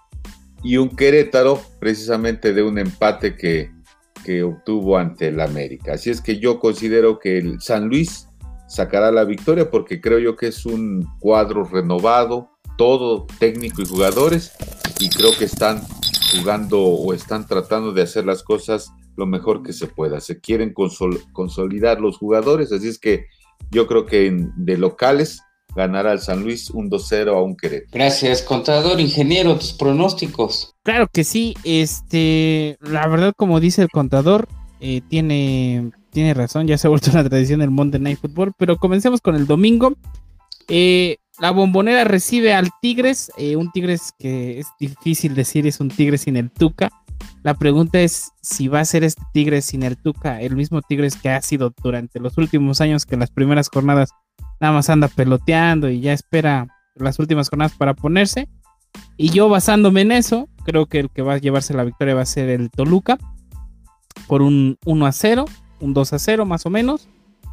y 0.62 0.78
un 0.78 0.88
Querétaro 0.96 1.60
precisamente 1.78 2.54
de 2.54 2.62
un 2.62 2.78
empate 2.78 3.36
que 3.36 3.70
que 4.24 4.42
obtuvo 4.42 4.96
ante 4.96 5.28
el 5.28 5.40
América. 5.40 5.94
Así 5.94 6.10
es 6.10 6.20
que 6.20 6.38
yo 6.38 6.58
considero 6.58 7.18
que 7.18 7.38
el 7.38 7.60
San 7.60 7.88
Luis 7.88 8.28
sacará 8.66 9.10
la 9.10 9.24
victoria 9.24 9.70
porque 9.70 10.00
creo 10.00 10.18
yo 10.18 10.36
que 10.36 10.48
es 10.48 10.66
un 10.66 11.06
cuadro 11.20 11.64
renovado, 11.64 12.50
todo 12.76 13.26
técnico 13.38 13.82
y 13.82 13.86
jugadores, 13.86 14.52
y 14.98 15.08
creo 15.08 15.30
que 15.36 15.44
están 15.44 15.82
jugando 16.36 16.82
o 16.82 17.12
están 17.14 17.46
tratando 17.46 17.92
de 17.92 18.02
hacer 18.02 18.24
las 18.24 18.42
cosas 18.42 18.92
lo 19.16 19.26
mejor 19.26 19.62
que 19.62 19.72
se 19.72 19.86
pueda. 19.86 20.20
Se 20.20 20.40
quieren 20.40 20.72
consolidar 21.32 22.00
los 22.00 22.18
jugadores, 22.18 22.72
así 22.72 22.88
es 22.88 22.98
que 22.98 23.26
yo 23.70 23.86
creo 23.86 24.06
que 24.06 24.34
de 24.56 24.78
locales 24.78 25.42
ganará 25.74 26.12
el 26.12 26.20
San 26.20 26.42
Luis 26.42 26.70
un 26.70 26.90
2-0 26.90 27.36
a 27.36 27.42
un 27.42 27.56
Querétaro. 27.56 27.90
Gracias, 27.92 28.42
contador, 28.42 29.00
ingeniero, 29.00 29.56
tus 29.58 29.72
pronósticos. 29.72 30.74
Claro 30.82 31.08
que 31.12 31.24
sí, 31.24 31.54
este, 31.64 32.78
la 32.80 33.06
verdad 33.06 33.32
como 33.36 33.60
dice 33.60 33.82
el 33.82 33.88
contador, 33.88 34.48
eh, 34.80 35.02
tiene, 35.08 35.90
tiene 36.10 36.34
razón, 36.34 36.66
ya 36.66 36.78
se 36.78 36.86
ha 36.86 36.90
vuelto 36.90 37.10
una 37.12 37.28
tradición 37.28 37.62
el 37.62 37.70
Monday 37.70 38.00
Night 38.00 38.20
Football, 38.20 38.52
pero 38.56 38.76
comencemos 38.76 39.20
con 39.20 39.36
el 39.36 39.46
domingo. 39.46 39.94
Eh, 40.68 41.16
la 41.38 41.50
bombonera 41.50 42.04
recibe 42.04 42.54
al 42.54 42.70
Tigres, 42.82 43.30
eh, 43.36 43.56
un 43.56 43.70
Tigres 43.70 44.12
que 44.18 44.58
es 44.58 44.66
difícil 44.78 45.34
decir, 45.34 45.66
es 45.66 45.80
un 45.80 45.88
Tigres 45.88 46.22
sin 46.22 46.36
el 46.36 46.50
Tuca. 46.50 46.90
La 47.42 47.54
pregunta 47.54 48.00
es 48.00 48.32
si 48.42 48.68
va 48.68 48.80
a 48.80 48.84
ser 48.84 49.04
este 49.04 49.22
Tigres 49.32 49.66
sin 49.66 49.82
el 49.82 49.96
Tuca, 49.96 50.40
el 50.40 50.56
mismo 50.56 50.82
Tigres 50.82 51.16
que 51.16 51.30
ha 51.30 51.40
sido 51.40 51.72
durante 51.82 52.18
los 52.18 52.36
últimos 52.38 52.80
años 52.80 53.06
que 53.06 53.14
en 53.14 53.20
las 53.20 53.30
primeras 53.30 53.68
jornadas 53.68 54.10
nada 54.60 54.74
más 54.74 54.90
anda 54.90 55.08
peloteando 55.08 55.88
y 55.88 56.00
ya 56.00 56.12
espera 56.12 56.66
las 56.96 57.18
últimas 57.18 57.48
jornadas 57.48 57.76
para 57.76 57.94
ponerse. 57.94 58.48
Y 59.16 59.30
yo 59.30 59.48
basándome 59.48 60.00
en 60.00 60.12
eso, 60.12 60.48
creo 60.64 60.86
que 60.86 60.98
el 61.00 61.10
que 61.10 61.22
va 61.22 61.34
a 61.34 61.38
llevarse 61.38 61.74
la 61.74 61.84
victoria 61.84 62.14
va 62.14 62.22
a 62.22 62.26
ser 62.26 62.48
el 62.48 62.70
Toluca 62.70 63.18
por 64.26 64.42
un 64.42 64.76
1 64.84 65.06
a 65.06 65.12
0, 65.12 65.44
un 65.80 65.94
2 65.94 66.12
a 66.12 66.18
0 66.18 66.44
más 66.46 66.66
o 66.66 66.70
menos, 66.70 67.08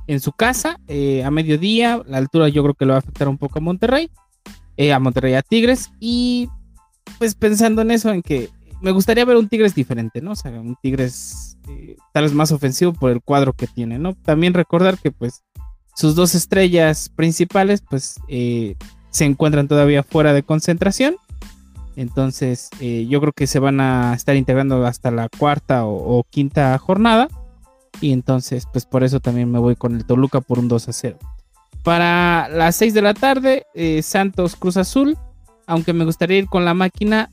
en 0.08 0.20
su 0.20 0.32
casa, 0.32 0.80
eh, 0.88 1.24
a 1.24 1.32
mediodía. 1.32 2.02
La 2.08 2.18
altura 2.18 2.50
yo 2.50 2.64
creo 2.64 2.76
que 2.76 2.86
lo 2.86 2.92
va 2.92 2.98
a 2.98 3.00
afectar 3.00 3.28
un 3.28 3.38
poco 3.38 3.60
a 3.60 3.62
Monterrey, 3.62 4.10
eh, 4.78 4.94
a 4.94 5.00
Monterrey 5.00 5.34
a 5.34 5.42
Tigres. 5.42 5.92
Y 6.00 6.50
pues 7.18 7.36
pensando 7.36 7.82
en 7.82 7.92
eso, 7.92 8.12
en 8.12 8.22
que 8.22 8.50
me 8.82 8.92
gustaría 8.92 9.26
ver 9.26 9.38
un 9.38 9.50
Tigres 9.50 9.74
diferente, 9.76 10.22
¿no? 10.22 10.32
O 10.32 10.36
sea, 10.36 10.52
un 10.52 10.76
Tigres 10.82 11.58
eh, 11.68 11.98
tal 12.14 12.24
vez 12.24 12.34
más 12.34 12.52
ofensivo 12.52 12.94
por 12.94 13.12
el 13.12 13.22
cuadro 13.22 13.54
que 13.54 13.68
tiene, 13.68 13.98
¿no? 13.98 14.14
También 14.14 14.54
recordar 14.54 14.98
que 14.98 15.12
pues 15.12 15.44
sus 15.96 16.16
dos 16.16 16.36
estrellas 16.36 17.10
principales 17.10 17.82
pues 17.82 18.20
eh, 18.28 18.76
se 19.10 19.26
encuentran 19.26 19.68
todavía 19.68 20.04
fuera 20.04 20.34
de 20.34 20.44
concentración. 20.44 21.16
Entonces 21.96 22.70
eh, 22.80 23.08
yo 23.10 23.22
creo 23.22 23.34
que 23.34 23.48
se 23.48 23.60
van 23.60 23.80
a 23.80 24.14
estar 24.14 24.36
integrando 24.36 24.86
hasta 24.86 25.12
la 25.12 25.30
cuarta 25.30 25.86
o, 25.86 26.24
quinta 26.30 26.78
jornada. 26.78 27.30
Y 28.02 28.12
entonces 28.12 28.68
pues 28.72 28.86
por 28.86 29.04
eso 29.04 29.20
también 29.20 29.52
me 29.52 29.60
voy 29.60 29.76
con 29.76 29.96
el 29.96 30.06
Toluca 30.06 30.42
por 30.42 30.60
un 30.60 30.68
2 30.68 30.90
a 30.90 30.94
0. 30.94 31.20
Para 31.84 32.50
las 32.50 32.76
6 32.78 32.94
de 32.94 33.02
la 33.02 33.14
tarde, 33.14 33.66
eh, 33.74 34.02
Santos 34.02 34.56
Cruz 34.56 34.78
Azul. 34.78 35.18
Aunque 35.68 35.94
me 35.94 36.06
gustaría 36.06 36.38
ir 36.38 36.48
con 36.48 36.64
la 36.64 36.76
máquina, 36.76 37.32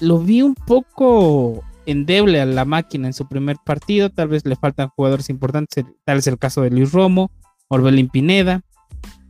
lo 0.00 0.20
vi 0.20 0.42
un 0.42 0.54
poco 0.54 1.64
endeble 1.84 2.40
a 2.40 2.46
la 2.46 2.64
máquina 2.64 3.08
en 3.08 3.12
su 3.12 3.26
primer 3.26 3.56
partido. 3.64 4.10
Tal 4.10 4.28
vez 4.28 4.44
le 4.44 4.54
faltan 4.54 4.88
jugadores 4.90 5.28
importantes. 5.28 5.84
Tal 6.04 6.18
es 6.18 6.28
el 6.28 6.38
caso 6.38 6.62
de 6.62 6.70
Luis 6.70 6.92
Romo. 6.92 7.32
Orbelín 7.68 8.08
Pineda, 8.08 8.62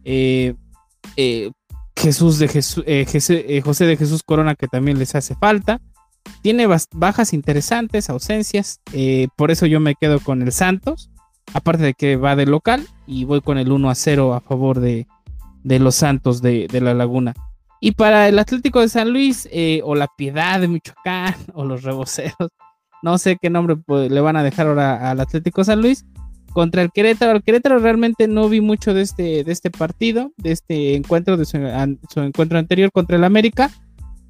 eh, 0.04 0.54
eh, 1.16 1.50
Jesús 1.96 2.38
de 2.38 2.48
Jesús, 2.48 2.84
eh, 2.86 3.04
José 3.64 3.86
de 3.86 3.96
Jesús 3.96 4.22
Corona, 4.22 4.54
que 4.54 4.68
también 4.68 4.98
les 4.98 5.14
hace 5.14 5.34
falta. 5.34 5.80
Tiene 6.42 6.66
bajas 6.92 7.32
interesantes, 7.32 8.10
ausencias. 8.10 8.80
Eh, 8.92 9.28
por 9.36 9.50
eso 9.50 9.66
yo 9.66 9.80
me 9.80 9.94
quedo 9.94 10.20
con 10.20 10.42
el 10.42 10.52
Santos. 10.52 11.10
Aparte 11.54 11.82
de 11.82 11.94
que 11.94 12.16
va 12.16 12.36
de 12.36 12.46
local 12.46 12.86
y 13.06 13.24
voy 13.24 13.40
con 13.40 13.56
el 13.58 13.72
1 13.72 13.88
a 13.88 13.94
0 13.94 14.34
a 14.34 14.40
favor 14.40 14.80
de, 14.80 15.06
los 15.64 15.94
Santos 15.94 16.42
de, 16.42 16.68
la 16.70 16.94
Laguna. 16.94 17.34
Y 17.80 17.92
para 17.92 18.28
el 18.28 18.38
Atlético 18.38 18.80
de 18.80 18.88
San 18.88 19.10
Luis, 19.10 19.48
eh, 19.50 19.80
o 19.84 19.94
la 19.94 20.08
Piedad 20.16 20.60
de 20.60 20.68
Michoacán, 20.68 21.34
o 21.54 21.64
los 21.64 21.82
Reboceros, 21.84 22.50
no 23.02 23.16
sé 23.18 23.38
qué 23.40 23.48
nombre 23.48 23.76
pues, 23.76 24.10
le 24.10 24.20
van 24.20 24.36
a 24.36 24.42
dejar 24.42 24.66
ahora 24.66 25.10
al 25.10 25.20
Atlético 25.20 25.62
de 25.62 25.66
San 25.66 25.80
Luis. 25.80 26.04
Contra 26.52 26.82
el 26.82 26.90
Querétaro, 26.90 27.36
el 27.36 27.42
Querétaro 27.42 27.78
realmente 27.78 28.26
no 28.26 28.48
vi 28.48 28.60
mucho 28.60 28.92
de 28.92 29.02
este, 29.02 29.44
de 29.44 29.52
este 29.52 29.70
partido, 29.70 30.32
de 30.38 30.52
este 30.52 30.96
encuentro, 30.96 31.36
de 31.36 31.44
su, 31.44 31.58
su 32.08 32.20
encuentro 32.20 32.58
anterior 32.58 32.90
contra 32.90 33.16
el 33.16 33.24
América 33.24 33.70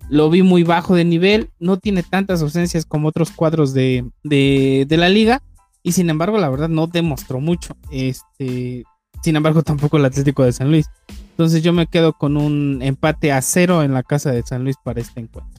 lo 0.08 0.30
vi 0.30 0.42
muy 0.42 0.62
bajo 0.62 0.94
de 0.94 1.04
nivel, 1.04 1.50
no 1.58 1.78
tiene 1.78 2.02
tantas 2.02 2.42
ausencias 2.42 2.86
como 2.86 3.08
otros 3.08 3.30
cuadros 3.30 3.74
de, 3.74 4.04
la 4.22 5.08
liga 5.08 5.42
y 5.82 5.92
sin 5.92 6.10
embargo 6.10 6.38
la 6.38 6.48
verdad 6.48 6.68
no 6.68 6.86
demostró 6.86 7.40
mucho. 7.40 7.76
Este, 7.90 8.84
sin 9.22 9.36
embargo 9.36 9.62
tampoco 9.64 9.96
el 9.96 10.04
Atlético 10.04 10.44
de 10.44 10.52
San 10.52 10.70
Luis. 10.70 10.86
Entonces 11.30 11.62
yo 11.62 11.72
me 11.72 11.86
quedo 11.86 12.14
con 12.14 12.36
un 12.36 12.80
empate 12.82 13.32
a 13.32 13.40
cero 13.42 13.82
en 13.82 13.92
la 13.92 14.02
casa 14.02 14.32
de 14.32 14.42
San 14.42 14.64
Luis 14.64 14.76
para 14.82 15.00
este 15.00 15.20
encuentro. 15.20 15.58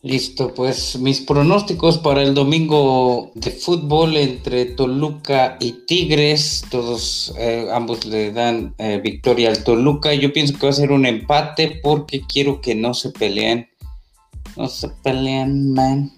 Listo, 0.00 0.54
pues 0.54 0.96
mis 1.00 1.20
pronósticos 1.22 1.98
para 1.98 2.22
el 2.22 2.32
domingo 2.32 3.32
de 3.34 3.50
fútbol 3.50 4.16
entre 4.16 4.66
Toluca 4.66 5.56
y 5.58 5.72
Tigres, 5.88 6.64
todos 6.70 7.34
eh, 7.36 7.66
ambos 7.72 8.06
le 8.06 8.30
dan 8.30 8.76
eh, 8.78 9.00
victoria 9.02 9.48
al 9.48 9.64
Toluca. 9.64 10.14
Yo 10.14 10.32
pienso 10.32 10.56
que 10.56 10.66
va 10.66 10.70
a 10.70 10.72
ser 10.72 10.92
un 10.92 11.04
empate 11.04 11.80
porque 11.82 12.20
quiero 12.20 12.60
que 12.60 12.76
no 12.76 12.94
se 12.94 13.10
peleen 13.10 13.68
no 14.58 14.68
se 14.68 14.88
pelean, 14.88 15.72
man. 15.72 16.12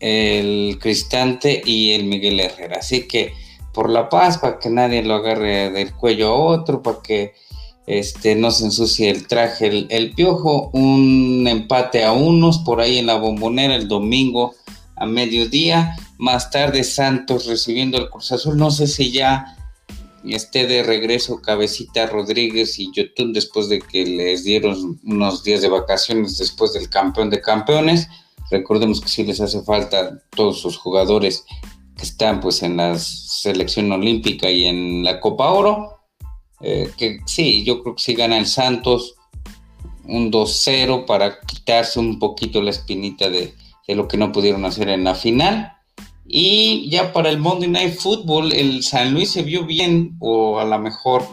El 0.00 0.78
Cristante 0.80 1.62
y 1.64 1.92
el 1.92 2.04
Miguel 2.04 2.40
Herrera. 2.40 2.78
Así 2.78 3.06
que 3.06 3.34
por 3.74 3.90
la 3.90 4.08
paz, 4.08 4.38
para 4.38 4.58
que 4.58 4.70
nadie 4.70 5.02
lo 5.02 5.14
agarre 5.14 5.70
del 5.70 5.94
cuello 5.94 6.28
a 6.28 6.34
otro, 6.34 6.82
para 6.82 7.02
que 7.02 7.34
este, 7.86 8.34
no 8.36 8.50
se 8.50 8.64
ensucie 8.64 9.10
el 9.10 9.26
traje 9.26 9.86
el, 9.90 10.14
piojo. 10.14 10.70
Un 10.72 11.46
empate 11.46 12.04
a 12.04 12.12
unos 12.12 12.58
por 12.60 12.80
ahí 12.80 12.98
en 12.98 13.06
la 13.06 13.16
bombonera 13.16 13.76
el 13.76 13.86
domingo 13.86 14.54
a 14.96 15.04
mediodía. 15.04 15.94
Más 16.16 16.50
tarde 16.50 16.84
Santos 16.84 17.46
recibiendo 17.46 17.98
el 17.98 18.08
Cruz 18.08 18.32
Azul. 18.32 18.56
No 18.56 18.70
sé 18.70 18.86
si 18.86 19.12
ya 19.12 19.53
esté 20.32 20.66
de 20.66 20.82
regreso 20.82 21.42
Cabecita 21.42 22.06
Rodríguez 22.06 22.78
y 22.78 22.90
Yotun 22.92 23.32
después 23.32 23.68
de 23.68 23.80
que 23.80 24.06
les 24.06 24.44
dieron 24.44 24.98
unos 25.04 25.44
días 25.44 25.60
de 25.60 25.68
vacaciones 25.68 26.38
después 26.38 26.72
del 26.72 26.88
campeón 26.88 27.30
de 27.30 27.40
campeones. 27.40 28.08
Recordemos 28.50 29.00
que 29.00 29.08
sí 29.08 29.24
les 29.24 29.40
hace 29.40 29.62
falta 29.62 30.22
todos 30.30 30.60
sus 30.60 30.76
jugadores 30.76 31.44
que 31.96 32.04
están 32.04 32.40
pues 32.40 32.62
en 32.62 32.76
la 32.76 32.98
selección 32.98 33.92
olímpica 33.92 34.50
y 34.50 34.64
en 34.64 35.04
la 35.04 35.20
Copa 35.20 35.50
Oro. 35.50 36.00
Eh, 36.60 36.90
que 36.96 37.18
sí, 37.26 37.64
yo 37.64 37.82
creo 37.82 37.96
que 37.96 38.02
sí 38.02 38.14
gana 38.14 38.44
Santos 38.46 39.16
un 40.06 40.30
2-0 40.30 41.04
para 41.04 41.40
quitarse 41.40 41.98
un 41.98 42.18
poquito 42.18 42.62
la 42.62 42.70
espinita 42.70 43.28
de 43.28 43.54
lo 43.88 44.08
que 44.08 44.16
no 44.16 44.32
pudieron 44.32 44.64
hacer 44.64 44.88
en 44.88 45.04
la 45.04 45.14
final. 45.14 45.74
Y 46.36 46.90
ya 46.90 47.12
para 47.12 47.30
el 47.30 47.38
Monday 47.38 47.68
Night 47.68 47.94
Football, 47.94 48.52
el 48.52 48.82
San 48.82 49.14
Luis 49.14 49.30
se 49.30 49.44
vio 49.44 49.64
bien, 49.66 50.16
o 50.18 50.58
a 50.58 50.64
lo 50.64 50.80
mejor 50.80 51.24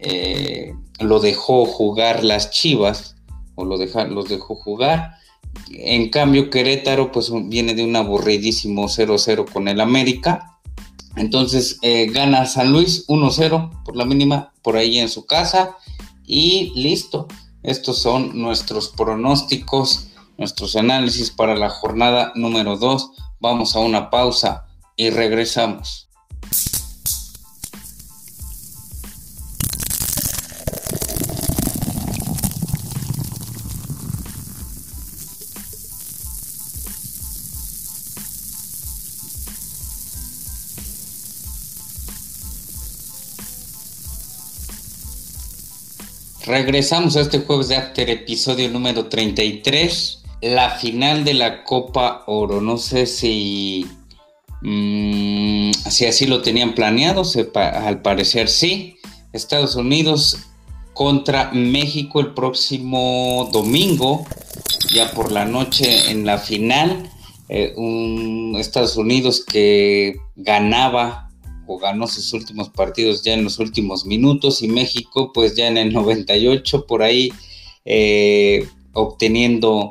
eh, 0.00 0.74
lo 0.98 1.20
dejó 1.20 1.64
jugar 1.66 2.24
las 2.24 2.50
Chivas, 2.50 3.14
o 3.54 3.64
lo 3.64 3.76
los 3.76 4.28
dejó 4.28 4.56
jugar. 4.56 5.12
En 5.70 6.10
cambio, 6.10 6.50
Querétaro, 6.50 7.12
pues 7.12 7.30
viene 7.44 7.74
de 7.74 7.84
un 7.84 7.94
aburridísimo 7.94 8.88
0-0 8.88 9.52
con 9.52 9.68
el 9.68 9.80
América. 9.80 10.58
Entonces 11.14 11.78
eh, 11.82 12.06
gana 12.10 12.44
San 12.46 12.72
Luis 12.72 13.06
1-0 13.06 13.84
por 13.84 13.94
la 13.94 14.04
mínima, 14.04 14.52
por 14.62 14.76
ahí 14.76 14.98
en 14.98 15.10
su 15.10 15.26
casa. 15.26 15.76
Y 16.26 16.72
listo. 16.74 17.28
Estos 17.62 17.98
son 17.98 18.36
nuestros 18.36 18.88
pronósticos, 18.88 20.08
nuestros 20.38 20.74
análisis 20.74 21.30
para 21.30 21.54
la 21.54 21.70
jornada 21.70 22.32
número 22.34 22.76
2 22.76 23.12
Vamos 23.40 23.76
a 23.76 23.78
una 23.78 24.10
pausa 24.10 24.66
y 24.96 25.10
regresamos. 25.10 26.08
Regresamos 46.44 47.14
a 47.16 47.20
este 47.20 47.40
jueves 47.40 47.68
de 47.68 47.76
After, 47.76 48.08
episodio 48.08 48.68
número 48.70 49.06
33 49.06 50.22
la 50.40 50.70
final 50.70 51.24
de 51.24 51.34
la 51.34 51.64
Copa 51.64 52.24
Oro. 52.26 52.60
No 52.60 52.78
sé 52.78 53.06
si, 53.06 53.86
mm, 54.62 55.72
si 55.72 56.06
así 56.06 56.26
lo 56.26 56.42
tenían 56.42 56.74
planeado, 56.74 57.22
al 57.54 58.02
parecer 58.02 58.48
sí. 58.48 58.96
Estados 59.32 59.76
Unidos 59.76 60.38
contra 60.94 61.52
México 61.52 62.20
el 62.20 62.34
próximo 62.34 63.48
domingo, 63.52 64.26
ya 64.92 65.10
por 65.12 65.30
la 65.30 65.44
noche 65.44 66.10
en 66.10 66.24
la 66.26 66.38
final. 66.38 67.10
Eh, 67.48 67.72
un 67.76 68.56
Estados 68.58 68.96
Unidos 68.96 69.44
que 69.44 70.16
ganaba 70.36 71.30
o 71.66 71.78
ganó 71.78 72.06
sus 72.06 72.32
últimos 72.32 72.68
partidos 72.70 73.22
ya 73.22 73.34
en 73.34 73.44
los 73.44 73.58
últimos 73.58 74.04
minutos 74.04 74.62
y 74.62 74.68
México 74.68 75.32
pues 75.32 75.54
ya 75.54 75.66
en 75.66 75.78
el 75.78 75.92
98 75.92 76.86
por 76.86 77.02
ahí 77.02 77.30
eh, 77.84 78.66
obteniendo 78.92 79.88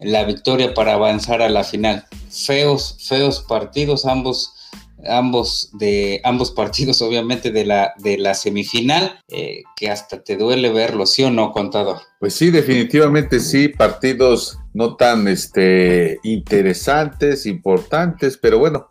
la 0.00 0.24
victoria 0.24 0.74
para 0.74 0.94
avanzar 0.94 1.42
a 1.42 1.48
la 1.48 1.64
final. 1.64 2.04
Feos, 2.30 2.96
feos 3.08 3.40
partidos, 3.40 4.06
ambos, 4.06 4.54
ambos 5.06 5.70
de 5.74 6.20
ambos 6.24 6.50
partidos, 6.50 7.02
obviamente, 7.02 7.50
de 7.50 7.64
la, 7.64 7.94
de 7.98 8.18
la 8.18 8.34
semifinal, 8.34 9.20
eh, 9.28 9.62
que 9.76 9.90
hasta 9.90 10.22
te 10.22 10.36
duele 10.36 10.70
verlo, 10.70 11.06
¿sí 11.06 11.24
o 11.24 11.30
no, 11.30 11.52
contador? 11.52 11.98
Pues 12.20 12.34
sí, 12.34 12.50
definitivamente 12.50 13.40
sí, 13.40 13.68
partidos 13.68 14.58
no 14.74 14.96
tan 14.96 15.26
este, 15.28 16.18
interesantes, 16.22 17.46
importantes, 17.46 18.38
pero 18.40 18.58
bueno, 18.58 18.90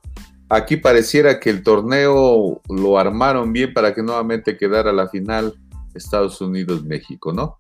aquí 0.49 0.77
pareciera 0.77 1.39
que 1.39 1.49
el 1.49 1.63
torneo 1.63 2.61
lo 2.69 2.99
armaron 2.99 3.53
bien 3.53 3.73
para 3.73 3.93
que 3.93 4.03
nuevamente 4.03 4.57
quedara 4.57 4.91
la 4.91 5.07
final 5.07 5.55
Estados 5.93 6.39
Unidos-México, 6.41 7.33
¿no? 7.33 7.59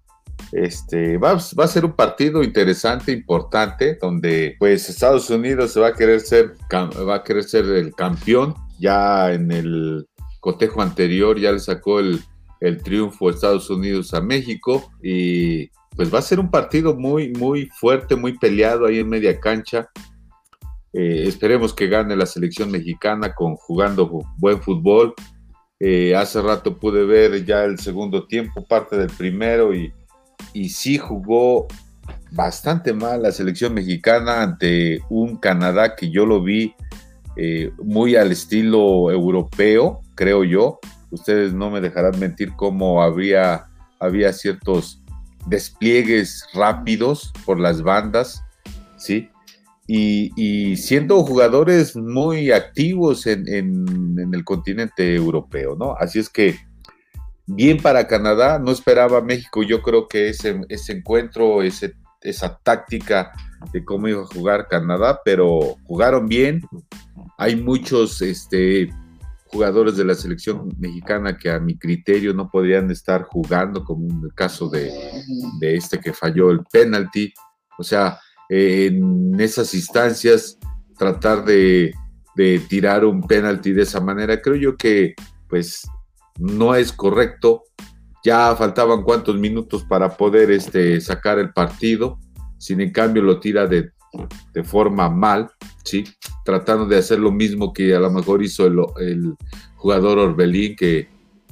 Este, 0.51 1.17
va, 1.17 1.31
a 1.31 1.67
ser 1.67 1.85
un 1.85 1.93
partido 1.93 2.41
interesante, 2.43 3.11
importante, 3.11 3.97
donde 4.01 4.55
pues 4.59 4.89
Estados 4.89 5.29
Unidos 5.29 5.77
va 5.77 5.87
a 5.87 5.93
querer 5.93 6.21
ser, 6.21 6.55
va 6.71 7.15
a 7.15 7.23
querer 7.23 7.43
ser 7.43 7.65
el 7.65 7.93
campeón. 7.93 8.55
Ya 8.79 9.33
en 9.33 9.51
el 9.51 10.07
cotejo 10.39 10.81
anterior 10.81 11.39
ya 11.39 11.51
le 11.51 11.59
sacó 11.59 11.99
el, 11.99 12.21
triunfo 12.83 13.29
Estados 13.29 13.69
Unidos 13.69 14.13
a 14.15 14.21
México 14.21 14.91
y 15.03 15.67
pues 15.95 16.11
va 16.11 16.19
a 16.19 16.23
ser 16.23 16.39
un 16.39 16.49
partido 16.49 16.95
muy, 16.95 17.31
muy 17.33 17.67
fuerte, 17.67 18.15
muy 18.15 18.37
peleado 18.37 18.85
ahí 18.85 18.99
en 18.99 19.09
media 19.09 19.39
cancha. 19.39 19.89
Eh, 20.93 21.25
esperemos 21.27 21.73
que 21.73 21.87
gane 21.87 22.15
la 22.15 22.25
selección 22.25 22.71
mexicana 22.71 23.35
con 23.35 23.55
jugando 23.55 24.25
buen 24.37 24.61
fútbol. 24.61 25.13
Eh, 25.79 26.15
hace 26.15 26.41
rato 26.41 26.77
pude 26.77 27.05
ver 27.05 27.45
ya 27.45 27.63
el 27.63 27.77
segundo 27.77 28.25
tiempo, 28.25 28.65
parte 28.65 28.97
del 28.97 29.11
primero 29.11 29.75
y 29.75 29.93
y 30.53 30.69
sí 30.69 30.97
jugó 30.97 31.67
bastante 32.31 32.93
mal 32.93 33.23
la 33.23 33.31
selección 33.31 33.73
mexicana 33.73 34.43
ante 34.43 35.01
un 35.09 35.37
Canadá 35.37 35.95
que 35.95 36.09
yo 36.09 36.25
lo 36.25 36.41
vi 36.41 36.73
eh, 37.35 37.71
muy 37.83 38.15
al 38.15 38.31
estilo 38.31 39.11
europeo, 39.11 40.01
creo 40.15 40.43
yo. 40.43 40.79
Ustedes 41.11 41.53
no 41.53 41.69
me 41.69 41.81
dejarán 41.81 42.19
mentir 42.19 42.53
cómo 42.55 43.01
había, 43.01 43.65
había 43.99 44.33
ciertos 44.33 45.01
despliegues 45.45 46.45
rápidos 46.53 47.31
por 47.45 47.59
las 47.59 47.81
bandas, 47.81 48.43
¿sí? 48.97 49.29
Y, 49.89 50.75
siendo 50.75 51.23
jugadores 51.23 51.95
muy 51.95 52.51
activos 52.51 53.25
en, 53.25 53.47
en, 53.47 54.33
el 54.33 54.43
continente 54.43 55.15
europeo, 55.15 55.77
¿no? 55.79 55.95
Así 55.97 56.19
es 56.19 56.27
que 56.27 56.57
bien 57.47 57.77
para 57.77 58.07
Canadá, 58.07 58.59
no 58.59 58.71
esperaba 58.71 59.21
México, 59.21 59.63
yo 59.63 59.81
creo 59.81 60.07
que 60.07 60.29
ese, 60.29 60.61
ese 60.69 60.93
encuentro, 60.93 61.63
ese, 61.63 61.95
esa 62.21 62.57
táctica 62.59 63.31
de 63.71 63.83
cómo 63.83 64.07
iba 64.07 64.21
a 64.21 64.27
jugar 64.27 64.67
Canadá, 64.67 65.21
pero 65.23 65.77
jugaron 65.85 66.27
bien. 66.27 66.61
Hay 67.37 67.55
muchos 67.55 68.21
este, 68.21 68.89
jugadores 69.47 69.95
de 69.95 70.05
la 70.05 70.13
selección 70.13 70.73
mexicana 70.77 71.37
que 71.37 71.49
a 71.49 71.59
mi 71.59 71.77
criterio 71.77 72.33
no 72.33 72.49
podrían 72.49 72.91
estar 72.91 73.23
jugando, 73.23 73.83
como 73.83 74.07
en 74.07 74.21
el 74.23 74.33
caso 74.33 74.69
de, 74.69 74.91
de 75.59 75.75
este 75.75 75.99
que 75.99 76.13
falló 76.13 76.51
el 76.51 76.63
penalti. 76.71 77.33
O 77.79 77.83
sea, 77.83 78.19
en 78.49 79.39
esas 79.39 79.73
instancias 79.73 80.57
tratar 80.97 81.45
de, 81.45 81.93
de 82.35 82.59
tirar 82.59 83.05
un 83.05 83.21
penalti 83.21 83.71
de 83.71 83.83
esa 83.83 84.01
manera. 84.01 84.41
Creo 84.41 84.55
yo 84.55 84.77
que 84.77 85.15
pues 85.47 85.87
no 86.37 86.75
es 86.75 86.91
correcto. 86.91 87.63
Ya 88.23 88.55
faltaban 88.55 89.03
cuantos 89.03 89.37
minutos 89.37 89.83
para 89.83 90.15
poder 90.15 90.51
este, 90.51 90.99
sacar 91.01 91.39
el 91.39 91.53
partido. 91.53 92.19
Sin 92.57 92.81
en 92.81 92.91
cambio 92.91 93.21
lo 93.21 93.39
tira 93.39 93.67
de, 93.67 93.91
de 94.53 94.63
forma 94.63 95.09
mal, 95.09 95.49
¿sí? 95.83 96.03
tratando 96.43 96.85
de 96.85 96.97
hacer 96.97 97.19
lo 97.19 97.31
mismo 97.31 97.73
que 97.73 97.95
a 97.95 97.99
lo 97.99 98.09
mejor 98.09 98.41
hizo 98.41 98.65
el, 98.65 99.35
jugador 99.75 100.17
Orbelín, 100.17 100.75
que, 100.75 101.07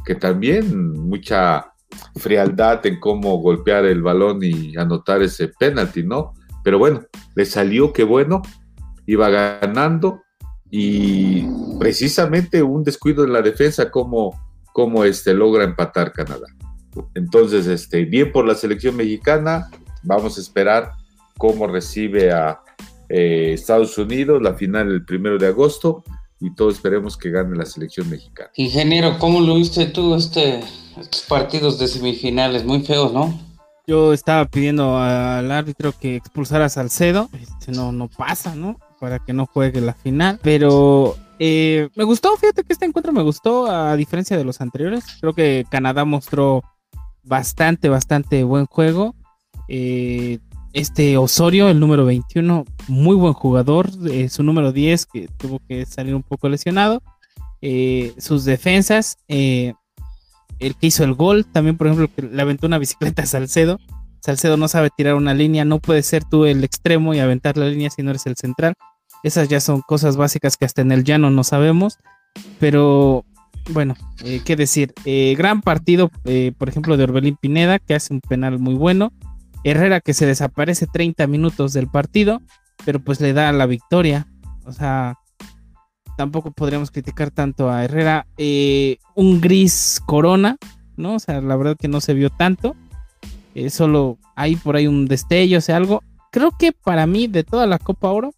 que 0.05 0.15
también 0.15 0.93
mucha 0.93 1.73
frialdad 2.15 2.85
en 2.85 2.99
cómo 2.99 3.37
golpear 3.37 3.85
el 3.85 4.01
balón 4.01 4.39
y 4.41 4.75
anotar 4.77 5.21
ese 5.21 5.49
penalti, 5.49 6.03
¿no? 6.03 6.33
Pero 6.63 6.79
bueno, 6.79 7.01
le 7.35 7.45
salió 7.45 7.93
que 7.93 8.03
bueno, 8.03 8.41
iba 9.05 9.29
ganando 9.29 10.21
y 10.71 11.45
precisamente 11.79 12.63
un 12.63 12.83
descuido 12.83 13.23
en 13.23 13.33
la 13.33 13.41
defensa 13.41 13.91
como, 13.91 14.44
como 14.75 15.05
este, 15.05 15.33
logra 15.33 15.63
empatar 15.63 16.11
Canadá. 16.11 16.47
Entonces, 17.13 17.65
este, 17.65 18.03
bien 18.03 18.33
por 18.33 18.45
la 18.45 18.55
selección 18.55 18.97
mexicana, 18.97 19.69
vamos 20.03 20.37
a 20.37 20.41
esperar 20.41 20.91
cómo 21.37 21.65
recibe 21.65 22.33
a 22.33 22.59
eh, 23.07 23.51
Estados 23.53 23.97
Unidos 23.97 24.41
la 24.41 24.53
final 24.53 24.91
el 24.91 25.05
primero 25.05 25.37
de 25.37 25.47
agosto 25.47 26.03
y 26.41 26.53
todos 26.53 26.75
esperemos 26.75 27.15
que 27.15 27.29
gane 27.31 27.55
la 27.55 27.65
selección 27.65 28.09
mexicana. 28.09 28.49
Ingeniero, 28.55 29.17
¿cómo 29.17 29.39
lo 29.39 29.55
viste 29.55 29.85
tú 29.85 30.13
este, 30.13 30.59
estos 30.99 31.21
partidos 31.21 31.79
de 31.79 31.87
semifinales? 31.87 32.65
Muy 32.65 32.81
feos, 32.81 33.13
¿no? 33.13 33.33
Yo 33.87 34.11
estaba 34.11 34.43
pidiendo 34.43 34.97
al 34.97 35.53
árbitro 35.53 35.93
que 35.97 36.17
expulsara 36.17 36.65
a 36.65 36.69
Salcedo, 36.69 37.29
este, 37.41 37.71
no, 37.71 37.93
no 37.93 38.09
pasa, 38.09 38.55
¿no? 38.55 38.77
Para 38.99 39.19
que 39.19 39.31
no 39.31 39.45
juegue 39.45 39.79
la 39.79 39.93
final, 39.93 40.37
pero 40.43 41.15
eh, 41.39 41.89
me 41.95 42.03
gustó, 42.03 42.35
fíjate 42.37 42.63
que 42.63 42.73
este 42.73 42.85
encuentro 42.85 43.11
me 43.11 43.21
gustó, 43.21 43.67
a 43.67 43.95
diferencia 43.95 44.37
de 44.37 44.43
los 44.43 44.61
anteriores. 44.61 45.05
Creo 45.19 45.33
que 45.33 45.65
Canadá 45.69 46.05
mostró 46.05 46.63
bastante, 47.23 47.89
bastante 47.89 48.43
buen 48.43 48.65
juego. 48.65 49.15
Eh, 49.67 50.39
este 50.73 51.17
Osorio, 51.17 51.69
el 51.69 51.79
número 51.79 52.05
21, 52.05 52.65
muy 52.87 53.15
buen 53.15 53.33
jugador. 53.33 53.89
Eh, 54.09 54.29
su 54.29 54.43
número 54.43 54.71
10, 54.71 55.05
que 55.05 55.27
tuvo 55.37 55.59
que 55.67 55.85
salir 55.85 56.15
un 56.15 56.23
poco 56.23 56.49
lesionado. 56.49 57.01
sus 58.17 58.45
defensas, 58.45 59.17
el 59.27 59.75
que 60.75 60.87
hizo 60.87 61.03
el 61.03 61.13
gol, 61.13 61.45
también 61.45 61.77
por 61.77 61.87
ejemplo 61.87 62.09
le 62.29 62.41
aventó 62.41 62.67
una 62.67 62.77
bicicleta 62.77 63.23
a 63.23 63.25
Salcedo. 63.25 63.79
Salcedo 64.21 64.57
no 64.57 64.67
sabe 64.67 64.89
tirar 64.95 65.15
una 65.15 65.33
línea, 65.33 65.65
no 65.65 65.79
puede 65.79 66.01
ser 66.01 66.23
tú 66.23 66.45
el 66.45 66.63
extremo 66.63 67.13
y 67.13 67.19
aventar 67.19 67.57
la 67.57 67.67
línea 67.67 67.89
si 67.89 68.01
no 68.03 68.09
eres 68.11 68.25
el 68.25 68.35
central. 68.35 68.73
Esas 69.25 69.49
ya 69.49 69.59
son 69.59 69.81
cosas 69.81 70.17
básicas 70.17 70.55
que 70.55 70.65
hasta 70.65 70.83
en 70.83 70.91
el 70.91 71.03
llano 71.03 71.31
no 71.31 71.43
sabemos. 71.43 71.97
Pero 72.59 73.25
bueno, 73.71 73.95
eh, 74.23 74.41
qué 74.45 74.55
decir. 74.55 74.93
Eh, 75.03 75.33
gran 75.35 75.63
partido, 75.63 76.11
eh, 76.25 76.51
por 76.55 76.69
ejemplo, 76.69 76.95
de 76.95 77.05
Orbelín 77.05 77.35
Pineda, 77.35 77.79
que 77.79 77.95
hace 77.95 78.13
un 78.13 78.21
penal 78.21 78.59
muy 78.59 78.75
bueno. 78.75 79.11
Herrera 79.63 79.99
que 79.99 80.13
se 80.13 80.27
desaparece 80.27 80.85
30 80.85 81.25
minutos 81.25 81.73
del 81.73 81.87
partido, 81.87 82.39
pero 82.85 82.99
pues 82.99 83.19
le 83.19 83.33
da 83.33 83.51
la 83.51 83.65
victoria. 83.65 84.27
O 84.63 84.71
sea, 84.71 85.17
tampoco 86.17 86.51
podríamos 86.51 86.91
criticar 86.91 87.31
tanto 87.31 87.71
a 87.71 87.83
Herrera. 87.83 88.27
Un 89.15 89.41
gris 89.41 90.03
corona, 90.05 90.57
¿no? 90.97 91.15
O 91.15 91.19
sea, 91.19 91.41
la 91.41 91.55
verdad 91.55 91.77
que 91.79 91.87
no 91.87 91.99
se 91.99 92.13
vio 92.13 92.29
tanto. 92.29 92.75
Solo 93.69 94.19
hay 94.35 94.55
por 94.55 94.75
ahí 94.75 94.85
un 94.85 95.07
destello, 95.07 95.57
o 95.57 95.61
sea, 95.61 95.77
algo. 95.77 96.03
Creo 96.31 96.51
que 96.51 96.73
para 96.73 97.07
mí, 97.07 97.25
de 97.25 97.43
toda 97.43 97.65
la 97.65 97.79
Copa 97.79 98.11
Oro, 98.11 98.35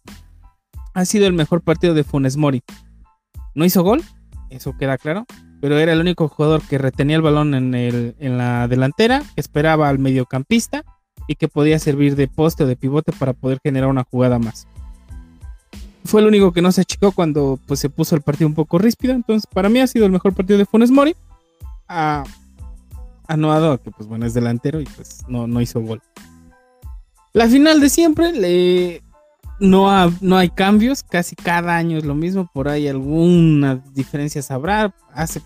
ha 0.98 1.04
sido 1.04 1.26
el 1.26 1.32
mejor 1.32 1.62
partido 1.62 1.94
de 1.94 2.02
Funes 2.02 2.36
Mori. 2.36 2.62
No 3.54 3.64
hizo 3.64 3.82
gol, 3.82 4.02
eso 4.50 4.76
queda 4.76 4.98
claro, 4.98 5.26
pero 5.60 5.78
era 5.78 5.92
el 5.92 6.00
único 6.00 6.28
jugador 6.28 6.60
que 6.62 6.76
retenía 6.76 7.16
el 7.16 7.22
balón 7.22 7.54
en, 7.54 7.74
el, 7.74 8.16
en 8.18 8.36
la 8.36 8.66
delantera, 8.66 9.22
que 9.34 9.40
esperaba 9.40 9.88
al 9.88 9.98
mediocampista 9.98 10.84
y 11.28 11.36
que 11.36 11.48
podía 11.48 11.78
servir 11.78 12.16
de 12.16 12.26
poste 12.26 12.64
o 12.64 12.66
de 12.66 12.76
pivote 12.76 13.12
para 13.12 13.32
poder 13.32 13.60
generar 13.62 13.88
una 13.88 14.04
jugada 14.04 14.38
más 14.38 14.66
fue 16.04 16.22
el 16.22 16.26
único 16.26 16.52
que 16.52 16.62
no 16.62 16.72
se 16.72 16.80
achicó 16.80 17.12
cuando 17.12 17.58
pues, 17.66 17.80
se 17.80 17.90
puso 17.90 18.16
el 18.16 18.22
partido 18.22 18.48
un 18.48 18.54
poco 18.54 18.78
ríspido. 18.78 19.12
Entonces, 19.12 19.46
para 19.46 19.68
mí 19.68 19.78
ha 19.78 19.86
sido 19.86 20.06
el 20.06 20.12
mejor 20.12 20.34
partido 20.34 20.58
de 20.58 20.64
Funes 20.64 20.90
Mori. 20.90 21.14
A, 21.86 22.24
a 23.26 23.36
Noado, 23.36 23.78
que 23.82 23.90
pues 23.90 24.08
bueno, 24.08 24.24
es 24.24 24.32
delantero 24.32 24.80
y 24.80 24.86
pues 24.86 25.20
no, 25.28 25.46
no 25.46 25.60
hizo 25.60 25.80
gol. 25.80 26.00
La 27.34 27.46
final 27.46 27.80
de 27.80 27.90
siempre, 27.90 28.32
le, 28.32 29.02
no, 29.60 29.88
no 30.20 30.36
hay 30.36 30.50
cambios, 30.50 31.02
casi 31.02 31.34
cada 31.36 31.76
año 31.76 31.98
es 31.98 32.04
lo 32.04 32.14
mismo, 32.14 32.48
por 32.52 32.68
ahí 32.68 32.88
algunas 32.88 33.94
diferencias 33.94 34.50
habrá. 34.50 34.94
Hace, 35.12 35.42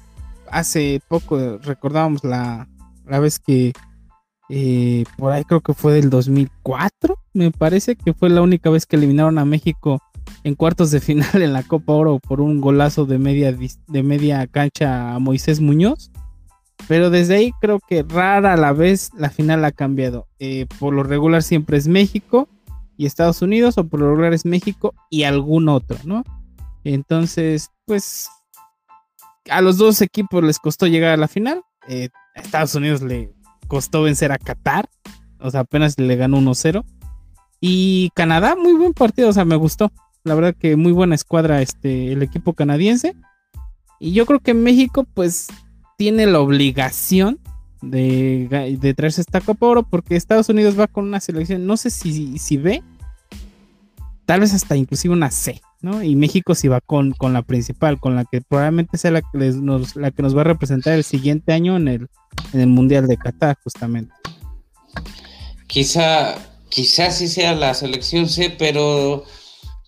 hace 0.50 1.00
poco 1.08 1.58
recordábamos 1.58 2.24
la, 2.24 2.68
la 3.06 3.20
vez 3.20 3.38
que 3.38 3.72
eh, 4.48 5.04
por 5.16 5.32
ahí 5.32 5.44
creo 5.44 5.60
que 5.60 5.72
fue 5.72 5.94
del 5.94 6.10
2004, 6.10 7.18
me 7.32 7.50
parece 7.50 7.96
que 7.96 8.12
fue 8.12 8.28
la 8.28 8.42
única 8.42 8.68
vez 8.68 8.84
que 8.84 8.96
eliminaron 8.96 9.38
a 9.38 9.44
México 9.44 10.00
en 10.44 10.54
cuartos 10.54 10.90
de 10.90 11.00
final 11.00 11.42
en 11.42 11.52
la 11.52 11.62
Copa 11.62 11.92
Oro 11.94 12.18
por 12.18 12.40
un 12.40 12.60
golazo 12.60 13.06
de 13.06 13.18
media, 13.18 13.56
de 13.88 14.02
media 14.02 14.46
cancha 14.46 15.14
a 15.14 15.18
Moisés 15.18 15.60
Muñoz. 15.60 16.10
Pero 16.88 17.10
desde 17.10 17.36
ahí 17.36 17.52
creo 17.60 17.78
que 17.78 18.02
rara 18.02 18.56
la 18.56 18.72
vez 18.72 19.10
la 19.16 19.30
final 19.30 19.64
ha 19.64 19.70
cambiado. 19.70 20.26
Eh, 20.40 20.66
por 20.80 20.92
lo 20.92 21.04
regular 21.04 21.42
siempre 21.44 21.76
es 21.76 21.86
México 21.86 22.48
y 22.96 23.06
Estados 23.06 23.42
Unidos, 23.42 23.78
o 23.78 23.86
por 23.86 24.00
lo 24.00 24.10
regular 24.10 24.32
es 24.32 24.44
México 24.44 24.94
y 25.10 25.24
algún 25.24 25.68
otro, 25.68 25.96
¿no? 26.04 26.24
Entonces, 26.84 27.70
pues 27.86 28.28
a 29.50 29.60
los 29.60 29.78
dos 29.78 30.00
equipos 30.02 30.42
les 30.42 30.58
costó 30.58 30.86
llegar 30.86 31.12
a 31.12 31.16
la 31.16 31.28
final. 31.28 31.62
Eh, 31.88 32.08
a 32.34 32.40
Estados 32.40 32.74
Unidos 32.74 33.02
le 33.02 33.32
costó 33.68 34.02
vencer 34.02 34.32
a 34.32 34.38
Qatar, 34.38 34.88
o 35.40 35.50
sea, 35.50 35.60
apenas 35.60 35.98
le 35.98 36.16
ganó 36.16 36.38
1-0. 36.38 36.84
Y 37.60 38.10
Canadá, 38.14 38.56
muy 38.56 38.74
buen 38.74 38.92
partido, 38.92 39.28
o 39.28 39.32
sea, 39.32 39.44
me 39.44 39.56
gustó. 39.56 39.92
La 40.24 40.34
verdad 40.34 40.54
que 40.58 40.76
muy 40.76 40.92
buena 40.92 41.14
escuadra 41.14 41.62
este, 41.62 42.12
el 42.12 42.22
equipo 42.22 42.54
canadiense. 42.54 43.16
Y 43.98 44.12
yo 44.12 44.26
creo 44.26 44.40
que 44.40 44.54
México 44.54 45.06
pues 45.14 45.48
tiene 45.96 46.26
la 46.26 46.40
obligación 46.40 47.38
de, 47.82 48.78
de 48.80 48.94
traerse 48.94 49.20
esta 49.20 49.40
Copa 49.40 49.66
Oro 49.66 49.82
porque 49.82 50.16
Estados 50.16 50.48
Unidos 50.48 50.78
va 50.78 50.86
con 50.86 51.04
una 51.04 51.20
selección, 51.20 51.66
no 51.66 51.76
sé 51.76 51.90
si, 51.90 52.38
si 52.38 52.56
B, 52.56 52.82
tal 54.24 54.40
vez 54.40 54.54
hasta 54.54 54.76
inclusive 54.76 55.12
una 55.12 55.30
C, 55.30 55.60
¿no? 55.80 56.02
Y 56.02 56.16
México 56.16 56.54
si 56.54 56.68
va 56.68 56.80
con, 56.80 57.12
con 57.12 57.32
la 57.32 57.42
principal, 57.42 57.98
con 57.98 58.14
la 58.14 58.24
que 58.24 58.40
probablemente 58.40 58.96
sea 58.96 59.10
la 59.10 59.20
que, 59.20 59.38
nos, 59.38 59.96
la 59.96 60.10
que 60.12 60.22
nos 60.22 60.36
va 60.36 60.42
a 60.42 60.44
representar 60.44 60.94
el 60.94 61.04
siguiente 61.04 61.52
año 61.52 61.76
en 61.76 61.88
el, 61.88 62.08
en 62.52 62.60
el 62.60 62.68
Mundial 62.68 63.08
de 63.08 63.16
Qatar, 63.16 63.58
justamente. 63.62 64.14
Quizá, 65.66 66.36
quizá 66.68 67.10
sí 67.10 67.28
sea 67.28 67.54
la 67.54 67.74
selección 67.74 68.28
C, 68.28 68.54
pero 68.56 69.24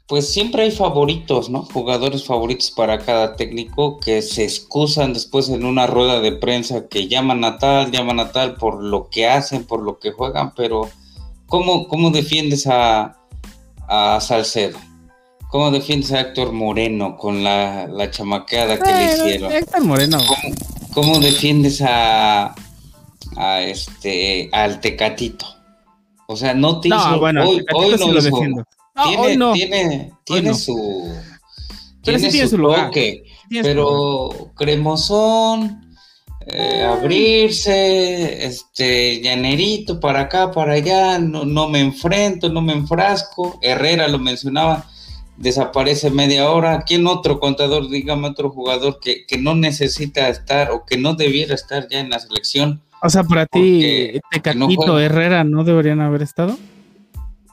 pues 0.06 0.30
siempre 0.32 0.64
hay 0.64 0.70
favoritos, 0.70 1.48
¿no? 1.48 1.62
Jugadores 1.62 2.24
favoritos 2.24 2.70
para 2.70 2.98
cada 2.98 3.36
técnico 3.36 3.98
que 4.00 4.20
se 4.20 4.44
excusan 4.44 5.14
después 5.14 5.48
en 5.48 5.64
una 5.64 5.86
rueda 5.86 6.20
de 6.20 6.32
prensa 6.32 6.88
que 6.88 7.08
llaman 7.08 7.42
a 7.44 7.58
tal, 7.58 7.90
llaman 7.90 8.20
a 8.20 8.30
tal 8.30 8.56
por 8.56 8.82
lo 8.82 9.08
que 9.08 9.26
hacen, 9.26 9.64
por 9.64 9.80
lo 9.80 9.98
que 9.98 10.12
juegan, 10.12 10.52
pero 10.54 10.90
¿cómo, 11.46 11.88
cómo 11.88 12.10
defiendes 12.10 12.66
a, 12.66 13.16
a 13.88 14.20
Salcedo? 14.20 14.78
¿Cómo 15.48 15.70
defiendes 15.70 16.12
a 16.12 16.20
Héctor 16.20 16.52
Moreno 16.52 17.16
con 17.16 17.42
la, 17.42 17.86
la 17.86 18.10
chamaqueada 18.10 18.78
que 18.78 18.92
le 18.92 19.04
hicieron? 19.04 19.52
Héctor 19.52 19.84
Moreno. 19.84 20.18
¿Cómo, 20.92 21.18
defiendes 21.18 21.80
a, 21.80 22.54
a 23.36 23.62
este 23.62 24.50
al 24.52 24.80
Tecatito? 24.80 25.46
O 26.26 26.36
sea, 26.36 26.54
no 26.54 26.80
te 26.80 26.88
hizo, 26.88 27.20
bueno, 27.20 27.48
hoy, 27.48 27.64
hoy 27.72 27.96
no 27.98 28.12
lo 28.12 28.20
defiendo 28.20 28.64
tiene, 29.02 29.36
no. 29.36 29.52
tiene, 29.52 30.12
tiene 30.24 30.54
su. 30.54 31.12
Pero 32.04 32.18
tiene, 32.18 32.32
tiene 32.32 32.48
su, 32.48 32.58
lugar. 32.58 32.90
pero 33.62 34.50
cremosón, 34.54 35.96
eh, 36.46 36.82
abrirse, 36.82 38.44
este, 38.44 39.20
llanerito 39.22 39.98
para 39.98 40.20
acá, 40.20 40.50
para 40.50 40.74
allá, 40.74 41.18
no, 41.18 41.44
no 41.44 41.68
me 41.68 41.80
enfrento, 41.80 42.50
no 42.50 42.60
me 42.60 42.74
enfrasco. 42.74 43.58
Herrera 43.62 44.08
lo 44.08 44.18
mencionaba, 44.18 44.86
desaparece 45.38 46.10
media 46.10 46.50
hora. 46.50 46.82
¿Quién 46.86 47.06
otro 47.06 47.40
contador, 47.40 47.88
dígame 47.88 48.28
otro 48.28 48.50
jugador 48.50 49.00
que, 49.00 49.24
que 49.26 49.38
no 49.38 49.54
necesita 49.54 50.28
estar 50.28 50.70
o 50.70 50.84
que 50.84 50.98
no 50.98 51.14
debiera 51.14 51.54
estar 51.54 51.88
ya 51.88 52.00
en 52.00 52.10
la 52.10 52.18
selección? 52.18 52.82
O 53.02 53.08
sea, 53.08 53.24
para 53.24 53.46
ti, 53.46 54.20
Tecatito, 54.30 54.86
no 54.86 54.98
Herrera, 54.98 55.44
¿no 55.44 55.64
deberían 55.64 56.00
haber 56.00 56.22
estado? 56.22 56.56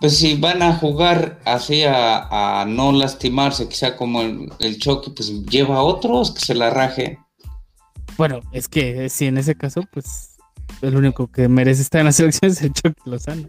Pues 0.01 0.17
si 0.17 0.35
van 0.35 0.63
a 0.63 0.75
jugar 0.75 1.39
así 1.45 1.83
a, 1.85 2.65
no 2.67 2.91
lastimarse, 2.91 3.69
quizá 3.69 3.95
como 3.95 4.23
el, 4.23 4.79
choque, 4.79 5.11
pues 5.11 5.45
lleva 5.45 5.75
a 5.75 5.83
otros 5.83 6.31
que 6.31 6.39
se 6.39 6.55
la 6.55 6.71
raje. 6.71 7.19
Bueno, 8.17 8.41
es 8.51 8.67
que 8.67 9.09
si 9.09 9.27
en 9.27 9.37
ese 9.37 9.53
caso, 9.53 9.83
pues 9.93 10.37
el 10.81 10.95
único 10.97 11.27
que 11.27 11.47
merece 11.47 11.83
estar 11.83 11.99
en 11.99 12.05
la 12.07 12.11
selección 12.13 12.49
es 12.51 12.63
el 12.63 12.73
Choque 12.73 12.99
Lozano. 13.05 13.47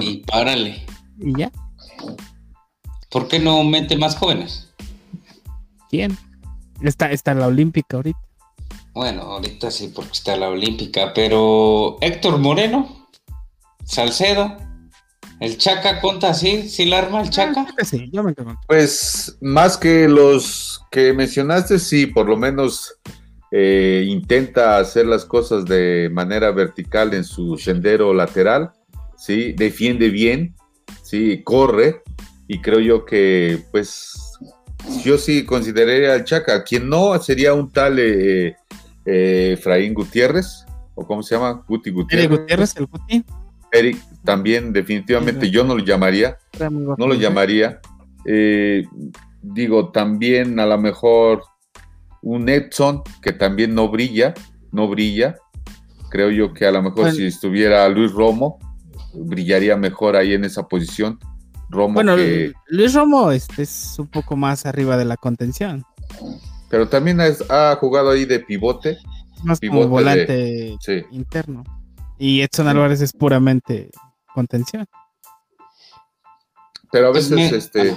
Y 0.00 0.16
párale. 0.18 0.84
Y 1.20 1.38
ya. 1.38 1.52
¿Por 3.08 3.28
qué 3.28 3.38
no 3.38 3.62
mete 3.62 3.96
más 3.96 4.16
jóvenes? 4.16 4.74
¿Quién? 5.90 6.18
Está, 6.82 7.12
está 7.12 7.34
la 7.34 7.46
Olímpica 7.46 7.98
ahorita. 7.98 8.18
Bueno, 8.94 9.22
ahorita 9.22 9.70
sí, 9.70 9.92
porque 9.94 10.12
está 10.12 10.36
la 10.36 10.48
Olímpica, 10.48 11.12
pero 11.14 11.98
Héctor 12.00 12.38
Moreno, 12.38 13.06
Salcedo, 13.84 14.67
el 15.40 15.58
Chaca 15.58 16.00
conta 16.00 16.30
así, 16.30 16.68
sí 16.68 16.86
la 16.86 16.98
arma 16.98 17.22
el 17.22 17.30
Chaca. 17.30 17.66
Ah, 17.78 17.84
sí, 17.84 18.08
yo 18.12 18.22
me 18.22 18.34
quedo. 18.34 18.58
Pues 18.66 19.36
más 19.40 19.76
que 19.76 20.08
los 20.08 20.84
que 20.90 21.12
mencionaste, 21.12 21.78
sí, 21.78 22.06
por 22.06 22.28
lo 22.28 22.36
menos 22.36 22.94
eh, 23.50 24.04
intenta 24.06 24.78
hacer 24.78 25.06
las 25.06 25.24
cosas 25.24 25.64
de 25.64 26.10
manera 26.12 26.50
vertical 26.50 27.14
en 27.14 27.24
su 27.24 27.56
sendero 27.56 28.12
lateral, 28.12 28.72
sí, 29.16 29.52
defiende 29.52 30.10
bien, 30.10 30.54
sí, 31.02 31.42
corre, 31.44 32.02
y 32.48 32.60
creo 32.60 32.80
yo 32.80 33.04
que, 33.04 33.62
pues, 33.70 34.38
yo 35.04 35.18
sí 35.18 35.44
consideraría 35.44 36.14
al 36.14 36.24
Chaca. 36.24 36.64
Quien 36.64 36.88
no 36.88 37.18
sería 37.20 37.52
un 37.52 37.70
tal 37.70 37.98
eh, 37.98 38.56
eh, 39.04 39.52
Efraín 39.52 39.92
Gutiérrez, 39.94 40.64
o 40.94 41.06
cómo 41.06 41.22
se 41.22 41.34
llama, 41.34 41.62
Guti 41.68 41.90
Gutiérrez. 41.90 42.26
Eric 42.26 42.40
Gutiérrez, 42.40 42.76
el 42.76 42.86
Guti. 42.86 43.24
Eric 43.72 43.98
también 44.24 44.72
definitivamente 44.72 45.50
yo 45.50 45.64
no 45.64 45.74
lo 45.76 45.84
llamaría, 45.84 46.36
no 46.70 47.06
lo 47.06 47.14
llamaría. 47.14 47.80
Eh, 48.26 48.84
digo, 49.42 49.90
también 49.90 50.58
a 50.60 50.66
lo 50.66 50.78
mejor 50.78 51.42
un 52.22 52.48
Edson 52.48 53.02
que 53.22 53.32
también 53.32 53.74
no 53.74 53.88
brilla, 53.88 54.34
no 54.72 54.88
brilla. 54.88 55.36
Creo 56.10 56.30
yo 56.30 56.52
que 56.52 56.66
a 56.66 56.72
lo 56.72 56.82
mejor 56.82 57.00
Bueno. 57.00 57.14
si 57.14 57.26
estuviera 57.26 57.88
Luis 57.88 58.12
Romo, 58.12 58.58
brillaría 59.14 59.76
mejor 59.76 60.16
ahí 60.16 60.32
en 60.34 60.44
esa 60.44 60.66
posición. 60.66 61.18
Romo 61.70 61.94
Bueno, 61.94 62.16
que, 62.16 62.52
Luis 62.68 62.94
Romo 62.94 63.30
este 63.30 63.62
es 63.62 63.96
un 63.98 64.06
poco 64.08 64.36
más 64.36 64.64
arriba 64.66 64.96
de 64.96 65.04
la 65.04 65.16
contención. 65.16 65.84
pero 66.70 66.88
también 66.88 67.20
es- 67.20 67.44
ha 67.50 67.76
jugado 67.76 68.10
ahí 68.10 68.24
de 68.26 68.40
pivote. 68.40 68.98
Más 69.44 69.58
Pivote 69.60 69.78
como 69.82 69.88
volante 69.90 70.76
Sí. 70.80 71.02
interno. 71.12 71.62
Y 72.18 72.40
Edson 72.42 72.68
Álvarez 72.68 73.00
es 73.00 73.12
puramente 73.12 73.90
contención. 74.34 74.86
Pero 76.90 77.08
a 77.08 77.12
veces, 77.12 77.30
me- 77.32 77.48
este, 77.48 77.96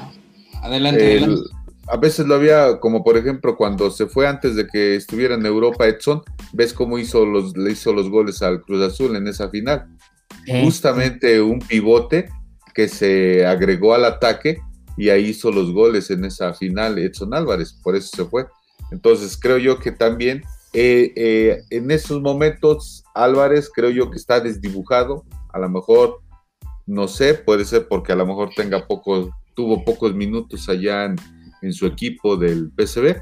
Adelante, 0.62 1.18
el- 1.18 1.24
adelante. 1.24 1.50
a 1.88 1.98
veces 1.98 2.26
lo 2.28 2.36
había, 2.36 2.80
como 2.80 3.04
por 3.04 3.18
ejemplo 3.18 3.56
cuando 3.58 3.90
se 3.90 4.08
fue 4.08 4.28
antes 4.28 4.56
de 4.56 4.68
que 4.68 4.96
estuviera 4.96 5.36
en 5.36 5.46
Europa 5.46 5.88
Edson, 5.88 6.22
ves 6.54 6.74
cómo 6.74 6.98
hizo 7.00 7.26
los, 7.26 7.56
le 7.58 7.72
hizo 7.72 7.94
los 7.94 8.10
goles 8.10 8.42
al 8.42 8.62
Cruz 8.62 8.82
Azul 8.84 9.16
en 9.16 9.28
esa 9.28 9.50
final. 9.50 9.88
Eh, 10.48 10.64
Justamente 10.64 11.42
un 11.42 11.60
pivote 11.60 12.30
que 12.74 12.88
se 12.88 13.46
agregó 13.46 13.94
al 13.94 14.06
ataque 14.06 14.60
y 14.98 15.10
ahí 15.10 15.28
hizo 15.30 15.52
los 15.52 15.72
goles 15.72 16.10
en 16.12 16.26
esa 16.26 16.54
final 16.54 16.98
Edson 17.00 17.34
Álvarez, 17.34 17.74
por 17.82 17.96
eso 17.96 18.10
se 18.16 18.26
fue. 18.26 18.46
Entonces 18.92 19.38
creo 19.38 19.58
yo 19.58 19.80
que 19.80 19.92
también 19.92 20.44
eh, 20.74 21.12
eh, 21.16 21.62
en 21.70 21.92
esos 21.92 22.22
momentos 22.22 23.04
Álvarez 23.14 23.70
creo 23.74 23.90
yo 23.90 24.10
que 24.10 24.18
está 24.18 24.40
desdibujado, 24.40 25.26
a 25.54 25.60
lo 25.60 25.70
mejor, 25.70 26.22
no 26.86 27.08
sé, 27.08 27.34
puede 27.34 27.66
ser 27.66 27.88
porque 27.88 28.12
a 28.14 28.16
lo 28.16 28.26
mejor 28.26 28.50
tenga 28.56 28.88
pocos, 28.88 29.30
tuvo 29.54 29.84
pocos 29.84 30.14
minutos 30.16 30.68
allá 30.70 31.06
en, 31.06 31.16
en 31.62 31.74
su 31.74 31.86
equipo 31.86 32.38
del 32.38 32.72
PSV. 32.78 33.18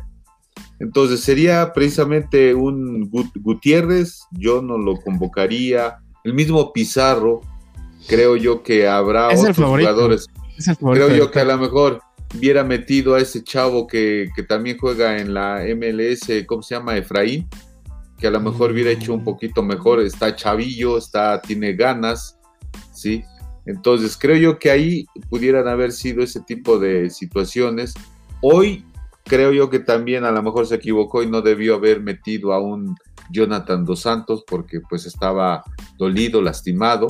Entonces 0.80 1.22
sería 1.22 1.74
precisamente 1.74 2.54
un 2.54 3.10
Gut- 3.10 3.32
Gutiérrez, 3.42 4.20
yo 4.32 4.62
no 4.62 4.78
lo 4.78 4.96
convocaría, 4.98 5.98
el 6.24 6.34
mismo 6.34 6.72
Pizarro, 6.72 7.42
creo 8.08 8.36
yo 8.36 8.62
que 8.64 8.88
habrá 8.88 9.30
Es 9.32 9.40
el 9.40 9.52
otros 9.52 9.58
favorito. 9.58 9.90
jugadores. 9.90 10.28
Es 10.58 10.68
el 10.68 10.76
favorito 10.76 11.06
Creo 11.08 11.18
yo 11.18 11.32
que 11.32 11.40
a 11.40 11.46
lo 11.46 11.58
mejor 11.58 12.02
hubiera 12.38 12.64
metido 12.64 13.16
a 13.16 13.20
ese 13.20 13.44
chavo 13.44 13.88
que, 13.88 14.30
que 14.36 14.44
también 14.44 14.78
juega 14.78 15.18
en 15.18 15.34
la 15.34 15.64
MLS, 15.76 16.46
¿cómo 16.46 16.62
se 16.62 16.76
llama? 16.76 16.98
Efraín, 16.98 17.48
que 18.18 18.28
a 18.28 18.32
lo 18.32 18.40
mejor 18.40 18.72
hubiera 18.72 18.92
hecho 18.92 19.14
un 19.14 19.24
poquito 19.24 19.64
mejor. 19.64 20.00
Está 20.00 20.36
chavillo, 20.36 20.98
está, 20.98 21.42
tiene 21.42 21.74
ganas, 21.74 22.38
¿sí? 22.94 23.24
Entonces 23.66 24.18
creo 24.18 24.38
yo 24.38 24.60
que 24.60 24.72
ahí 24.72 25.06
pudieran 25.30 25.68
haber 25.68 25.92
sido 25.92 26.24
ese 26.24 26.42
tipo 26.42 26.80
de 26.80 27.10
situaciones. 27.10 27.94
Hoy 28.42 28.86
creo 29.26 29.52
yo 29.52 29.70
que 29.70 29.80
también 29.80 30.24
a 30.24 30.32
lo 30.32 30.42
mejor 30.42 30.66
se 30.66 30.76
equivocó 30.76 31.24
y 31.24 31.28
no 31.28 31.42
debió 31.42 31.76
haber 31.76 32.02
metido 32.02 32.54
a 32.54 32.60
un 32.60 32.96
Jonathan 33.32 33.86
Dos 33.86 34.02
Santos 34.02 34.44
porque 34.48 34.80
pues 34.90 35.06
estaba 35.06 35.64
dolido, 35.98 36.42
lastimado. 36.42 37.08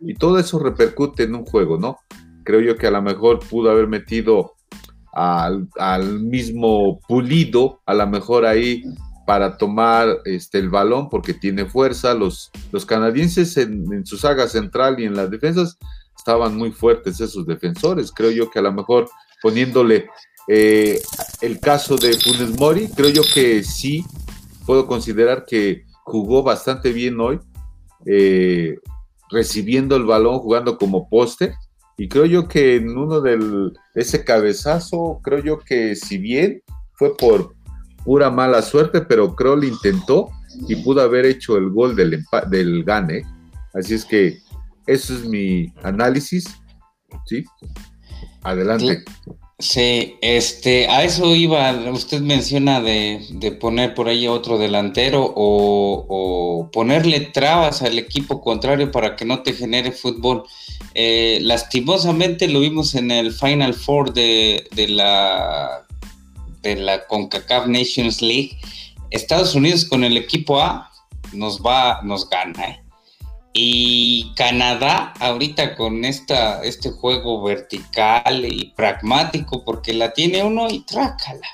Y 0.00 0.14
todo 0.14 0.38
eso 0.38 0.58
repercute 0.58 1.24
en 1.24 1.34
un 1.34 1.44
juego, 1.44 1.78
¿no? 1.78 1.98
creo 2.44 2.60
yo 2.60 2.76
que 2.76 2.86
a 2.86 2.90
lo 2.90 3.02
mejor 3.02 3.38
pudo 3.38 3.70
haber 3.70 3.86
metido 3.86 4.54
al, 5.12 6.20
mismo 6.20 7.00
pulido, 7.08 7.80
a 7.86 7.94
lo 7.94 8.06
mejor 8.06 8.46
ahí 8.46 8.84
para 9.26 9.56
tomar 9.56 10.18
este, 10.24 10.58
el 10.58 10.70
balón 10.70 11.08
porque 11.08 11.34
tiene 11.34 11.64
fuerza. 11.66 12.14
Los, 12.14 12.50
los 12.72 12.84
canadienses 12.84 13.56
en, 13.56 13.92
en 13.92 14.04
su 14.06 14.16
saga 14.16 14.48
central 14.48 14.98
y 14.98 15.04
en 15.04 15.14
las 15.14 15.30
defensas 15.30 15.78
estaban 16.16 16.56
muy 16.56 16.72
fuertes 16.72 17.20
esos 17.20 17.46
defensores. 17.46 18.12
Creo 18.12 18.30
yo 18.30 18.50
que 18.50 18.58
a 18.58 18.62
lo 18.62 18.72
mejor 18.72 19.08
poniéndole 19.42 20.08
eh, 20.48 21.00
el 21.40 21.60
caso 21.60 21.96
de 21.96 22.12
Funes 22.14 22.58
Mori, 22.58 22.88
creo 22.88 23.10
yo 23.10 23.22
que 23.34 23.62
sí 23.62 24.04
puedo 24.66 24.86
considerar 24.86 25.44
que 25.46 25.84
jugó 26.04 26.42
bastante 26.42 26.92
bien 26.92 27.20
hoy, 27.20 27.38
eh, 28.06 28.76
recibiendo 29.30 29.96
el 29.96 30.04
balón, 30.04 30.38
jugando 30.40 30.76
como 30.76 31.08
poste. 31.08 31.54
Y 32.00 32.08
creo 32.08 32.24
yo 32.24 32.48
que 32.48 32.76
en 32.76 32.96
uno 32.96 33.20
del 33.20 33.74
ese 33.94 34.24
cabezazo, 34.24 35.20
creo 35.22 35.38
yo 35.40 35.58
que 35.58 35.94
si 35.94 36.16
bien 36.16 36.62
fue 36.94 37.14
por 37.14 37.54
pura 38.06 38.30
mala 38.30 38.62
suerte, 38.62 39.02
pero 39.02 39.36
creo 39.36 39.54
lo 39.54 39.66
intentó 39.66 40.30
y 40.66 40.76
pudo 40.76 41.02
haber 41.02 41.26
hecho 41.26 41.58
el 41.58 41.68
gol 41.68 41.94
del, 41.94 42.24
del 42.48 42.84
gane. 42.84 43.22
Así 43.74 43.92
es 43.92 44.06
que 44.06 44.38
eso 44.86 45.12
es 45.12 45.26
mi 45.26 45.74
análisis. 45.82 46.46
¿Sí? 47.26 47.44
Adelante. 48.44 49.04
Sí, 49.60 50.16
este, 50.22 50.88
a 50.88 51.04
eso 51.04 51.34
iba, 51.34 51.70
usted 51.92 52.22
menciona 52.22 52.80
de, 52.80 53.26
de 53.28 53.52
poner 53.52 53.94
por 53.94 54.08
ahí 54.08 54.26
otro 54.26 54.56
delantero 54.56 55.22
o, 55.22 56.06
o 56.08 56.70
ponerle 56.70 57.20
trabas 57.20 57.82
al 57.82 57.98
equipo 57.98 58.40
contrario 58.40 58.90
para 58.90 59.16
que 59.16 59.26
no 59.26 59.42
te 59.42 59.52
genere 59.52 59.92
fútbol. 59.92 60.44
Eh, 60.94 61.40
lastimosamente 61.42 62.48
lo 62.48 62.60
vimos 62.60 62.94
en 62.94 63.10
el 63.10 63.32
Final 63.32 63.74
Four 63.74 64.14
de, 64.14 64.66
de 64.72 64.88
la 64.88 65.86
de 66.62 66.76
la 66.76 67.06
CONCACAF 67.06 67.66
Nations 67.66 68.22
League. 68.22 68.58
Estados 69.10 69.54
Unidos 69.54 69.84
con 69.84 70.04
el 70.04 70.16
equipo 70.16 70.58
A 70.58 70.90
nos 71.34 71.60
va, 71.60 72.00
nos 72.02 72.28
gana, 72.30 72.64
¿eh? 72.64 72.82
Y 73.52 74.32
Canadá 74.36 75.12
ahorita 75.18 75.74
con 75.76 76.04
esta, 76.04 76.62
este 76.62 76.90
juego 76.90 77.42
vertical 77.42 78.44
y 78.44 78.72
pragmático, 78.76 79.64
porque 79.64 79.92
la 79.92 80.12
tiene 80.12 80.44
uno 80.44 80.68
y 80.70 80.80
trácala. 80.80 81.48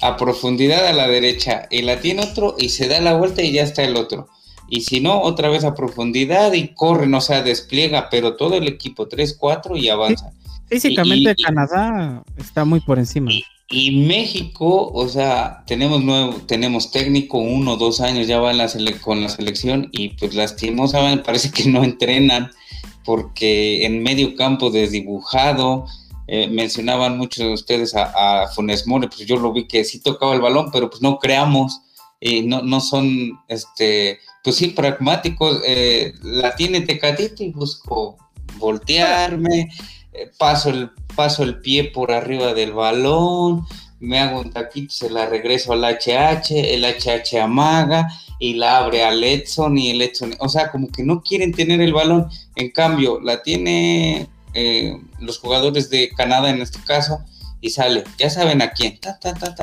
A 0.00 0.16
profundidad 0.16 0.86
a 0.86 0.92
la 0.92 1.08
derecha, 1.08 1.66
y 1.70 1.82
la 1.82 2.00
tiene 2.00 2.22
otro 2.22 2.54
y 2.56 2.68
se 2.68 2.86
da 2.86 3.00
la 3.00 3.14
vuelta 3.14 3.42
y 3.42 3.50
ya 3.52 3.62
está 3.62 3.82
el 3.82 3.96
otro. 3.96 4.28
Y 4.68 4.82
si 4.82 5.00
no, 5.00 5.20
otra 5.22 5.48
vez 5.48 5.64
a 5.64 5.74
profundidad 5.74 6.52
y 6.52 6.68
corren, 6.74 7.14
o 7.14 7.20
sea, 7.20 7.42
despliega, 7.42 8.10
pero 8.10 8.36
todo 8.36 8.54
el 8.54 8.68
equipo 8.68 9.08
3-4 9.08 9.76
y 9.76 9.88
avanza. 9.88 10.30
Físicamente 10.68 11.30
y- 11.36 11.40
y- 11.40 11.42
Canadá 11.42 12.22
está 12.36 12.64
muy 12.64 12.78
por 12.80 12.98
encima. 12.98 13.32
Y, 13.32 13.42
y 13.70 13.90
México, 14.06 14.90
o 14.92 15.08
sea, 15.08 15.62
tenemos 15.66 16.02
nuevo, 16.02 16.34
tenemos 16.46 16.90
técnico, 16.90 17.38
uno 17.38 17.74
o 17.74 17.76
dos 17.76 18.00
años 18.00 18.26
ya 18.26 18.40
va 18.40 18.52
la 18.54 18.66
sele- 18.68 18.98
con 19.00 19.20
la 19.20 19.28
selección 19.28 19.88
y 19.92 20.10
pues 20.10 20.34
lastimosamente 20.34 21.24
parece 21.26 21.50
que 21.50 21.68
no 21.68 21.84
entrenan 21.84 22.50
porque 23.04 23.84
en 23.86 24.02
medio 24.02 24.34
campo 24.36 24.70
desdibujado, 24.70 25.86
eh, 26.26 26.48
mencionaban 26.48 27.16
muchos 27.16 27.46
de 27.46 27.52
ustedes 27.52 27.94
a, 27.94 28.42
a 28.42 28.48
Funes 28.48 28.86
Mori, 28.86 29.08
pues 29.08 29.26
yo 29.26 29.36
lo 29.36 29.52
vi 29.52 29.66
que 29.66 29.84
sí 29.84 30.00
tocaba 30.00 30.34
el 30.34 30.42
balón, 30.42 30.70
pero 30.70 30.90
pues 30.90 31.00
no 31.00 31.18
creamos, 31.18 31.80
y 32.20 32.42
no, 32.42 32.62
no 32.62 32.80
son, 32.80 33.38
este, 33.48 34.18
pues 34.44 34.56
sí, 34.56 34.68
pragmáticos, 34.68 35.60
eh, 35.64 36.12
la 36.22 36.54
tiene 36.56 36.82
Tecatito 36.82 37.42
y 37.44 37.50
busco 37.52 38.18
voltearme, 38.58 39.68
paso 40.38 40.70
el, 40.70 40.90
paso 41.14 41.42
el 41.42 41.60
pie 41.60 41.84
por 41.84 42.12
arriba 42.12 42.54
del 42.54 42.72
balón, 42.72 43.66
me 44.00 44.18
hago 44.18 44.40
un 44.40 44.52
taquito, 44.52 44.92
se 44.92 45.10
la 45.10 45.26
regreso 45.26 45.72
al 45.72 45.84
HH, 45.84 46.74
el 46.74 46.84
HH 46.84 47.40
amaga 47.40 48.08
y 48.38 48.54
la 48.54 48.78
abre 48.78 49.02
al 49.02 49.22
Edson 49.24 49.76
y 49.76 49.90
el 49.90 50.02
Edson, 50.02 50.34
o 50.38 50.48
sea, 50.48 50.70
como 50.70 50.88
que 50.88 51.02
no 51.02 51.22
quieren 51.22 51.52
tener 51.52 51.80
el 51.80 51.92
balón, 51.92 52.28
en 52.54 52.70
cambio, 52.70 53.20
la 53.20 53.42
tiene 53.42 54.28
eh, 54.54 54.96
los 55.18 55.38
jugadores 55.38 55.90
de 55.90 56.10
Canadá 56.10 56.50
en 56.50 56.62
este 56.62 56.78
caso 56.84 57.18
y 57.60 57.70
sale, 57.70 58.04
ya 58.18 58.30
saben 58.30 58.62
a 58.62 58.70
quién, 58.70 58.98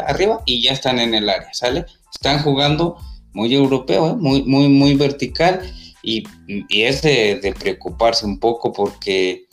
arriba 0.08 0.42
y 0.46 0.62
ya 0.62 0.74
están 0.74 1.00
en 1.00 1.16
el 1.16 1.30
área, 1.30 1.54
¿sale? 1.54 1.86
Están 2.14 2.44
jugando 2.44 2.98
muy 3.34 3.54
europeo, 3.54 4.12
¿eh? 4.12 4.16
muy, 4.16 4.44
muy, 4.44 4.68
muy 4.68 4.96
vertical 4.96 5.62
y, 6.06 6.24
es 6.70 7.02
de, 7.02 7.56
preocuparse 7.60 8.26
un 8.26 8.40
poco 8.40 8.72
porque, 8.72 9.45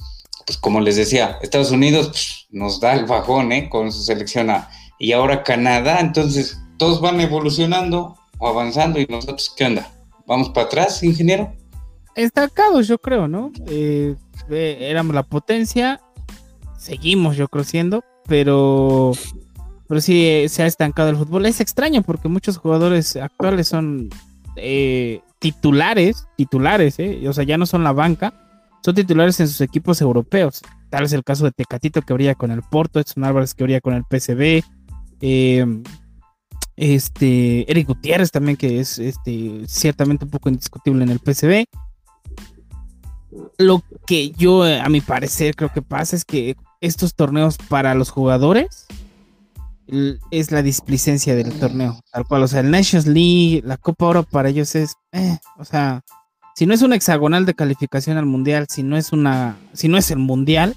pues 0.46 0.58
como 0.58 0.80
les 0.80 0.96
decía, 0.96 1.38
Estados 1.42 1.70
Unidos 1.70 2.08
pues, 2.08 2.46
nos 2.50 2.80
da 2.80 2.94
el 2.94 3.06
bajón 3.06 3.52
¿eh? 3.52 3.68
con 3.68 3.92
su 3.92 4.02
selección 4.02 4.50
A, 4.50 4.68
y 4.98 5.12
ahora 5.12 5.42
Canadá, 5.42 6.00
entonces 6.00 6.60
todos 6.78 7.00
van 7.00 7.20
evolucionando 7.20 8.16
o 8.38 8.48
avanzando 8.48 9.00
y 9.00 9.06
nosotros, 9.06 9.52
¿qué 9.56 9.66
onda? 9.66 9.90
¿Vamos 10.26 10.50
para 10.50 10.66
atrás, 10.66 11.02
ingeniero? 11.02 11.52
Estancados, 12.14 12.88
yo 12.88 12.98
creo, 12.98 13.28
¿no? 13.28 13.52
Eh, 13.66 14.16
éramos 14.50 15.14
la 15.14 15.22
potencia, 15.22 16.00
seguimos, 16.76 17.36
yo 17.36 17.48
creo, 17.48 17.64
siendo, 17.64 18.04
pero, 18.26 19.12
pero 19.88 20.00
sí 20.00 20.26
eh, 20.26 20.48
se 20.48 20.62
ha 20.62 20.66
estancado 20.66 21.08
el 21.08 21.16
fútbol. 21.16 21.46
Es 21.46 21.60
extraño 21.60 22.02
porque 22.02 22.28
muchos 22.28 22.58
jugadores 22.58 23.16
actuales 23.16 23.68
son 23.68 24.10
eh, 24.56 25.20
titulares, 25.38 26.26
titulares, 26.36 26.98
¿eh? 26.98 27.28
o 27.28 27.32
sea, 27.32 27.44
ya 27.44 27.58
no 27.58 27.66
son 27.66 27.84
la 27.84 27.92
banca, 27.92 28.34
son 28.84 28.94
titulares 28.94 29.38
en 29.40 29.48
sus 29.48 29.60
equipos 29.60 30.00
europeos. 30.00 30.62
Tal 30.90 31.04
es 31.04 31.12
el 31.12 31.24
caso 31.24 31.44
de 31.44 31.52
Tecatito 31.52 32.02
que 32.02 32.14
brilla 32.14 32.34
con 32.34 32.50
el 32.50 32.62
Porto, 32.62 33.00
Edson 33.00 33.24
Álvarez 33.24 33.54
que 33.54 33.64
brilla 33.64 33.80
con 33.80 33.94
el 33.94 34.04
PSV, 34.04 34.62
este, 36.76 37.70
Eric 37.70 37.86
Gutiérrez 37.86 38.30
también 38.30 38.56
que 38.56 38.80
es 38.80 38.98
este, 38.98 39.62
ciertamente 39.68 40.24
un 40.24 40.30
poco 40.30 40.48
indiscutible 40.48 41.04
en 41.04 41.10
el 41.10 41.20
PSV. 41.20 41.64
Lo 43.58 43.82
que 44.06 44.30
yo, 44.32 44.64
a 44.64 44.88
mi 44.88 45.00
parecer, 45.00 45.54
creo 45.54 45.72
que 45.72 45.82
pasa 45.82 46.16
es 46.16 46.24
que 46.24 46.56
estos 46.80 47.14
torneos 47.14 47.56
para 47.56 47.94
los 47.94 48.10
jugadores 48.10 48.86
es 50.30 50.50
la 50.50 50.62
displicencia 50.62 51.34
del 51.34 51.52
torneo, 51.58 52.00
tal 52.12 52.26
cual. 52.26 52.42
O 52.42 52.48
sea, 52.48 52.60
el 52.60 52.70
Nations 52.70 53.06
League, 53.06 53.62
la 53.64 53.76
Copa 53.76 54.06
Oro 54.06 54.22
para 54.22 54.48
ellos 54.48 54.74
es, 54.74 54.96
eh, 55.12 55.38
o 55.58 55.64
sea, 55.64 56.02
si 56.54 56.66
no 56.66 56.74
es 56.74 56.82
un 56.82 56.92
hexagonal 56.92 57.46
de 57.46 57.54
calificación 57.54 58.16
al 58.16 58.26
mundial, 58.26 58.66
si 58.68 58.82
no 58.82 58.96
es 58.96 59.12
una, 59.12 59.56
si 59.72 59.88
no 59.88 59.96
es 59.96 60.10
el 60.10 60.18
mundial, 60.18 60.76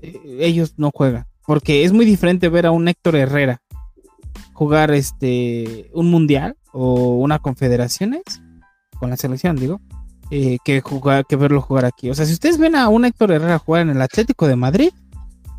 eh, 0.00 0.20
ellos 0.40 0.74
no 0.76 0.90
juegan. 0.94 1.26
Porque 1.46 1.84
es 1.84 1.92
muy 1.92 2.04
diferente 2.04 2.48
ver 2.48 2.66
a 2.66 2.70
un 2.70 2.86
Héctor 2.88 3.16
Herrera 3.16 3.60
jugar 4.52 4.92
este 4.92 5.90
un 5.92 6.10
mundial 6.10 6.56
o 6.72 7.16
una 7.16 7.40
confederaciones 7.40 8.22
con 8.98 9.10
la 9.10 9.16
selección, 9.16 9.56
digo, 9.56 9.80
eh, 10.30 10.58
que 10.64 10.80
jugar, 10.80 11.26
que 11.26 11.36
verlo 11.36 11.60
jugar 11.60 11.84
aquí. 11.84 12.08
O 12.10 12.14
sea, 12.14 12.24
si 12.24 12.32
ustedes 12.32 12.58
ven 12.58 12.76
a 12.76 12.88
un 12.88 13.04
Héctor 13.04 13.32
Herrera 13.32 13.58
jugar 13.58 13.82
en 13.82 13.90
el 13.90 14.00
Atlético 14.00 14.46
de 14.46 14.56
Madrid, 14.56 14.90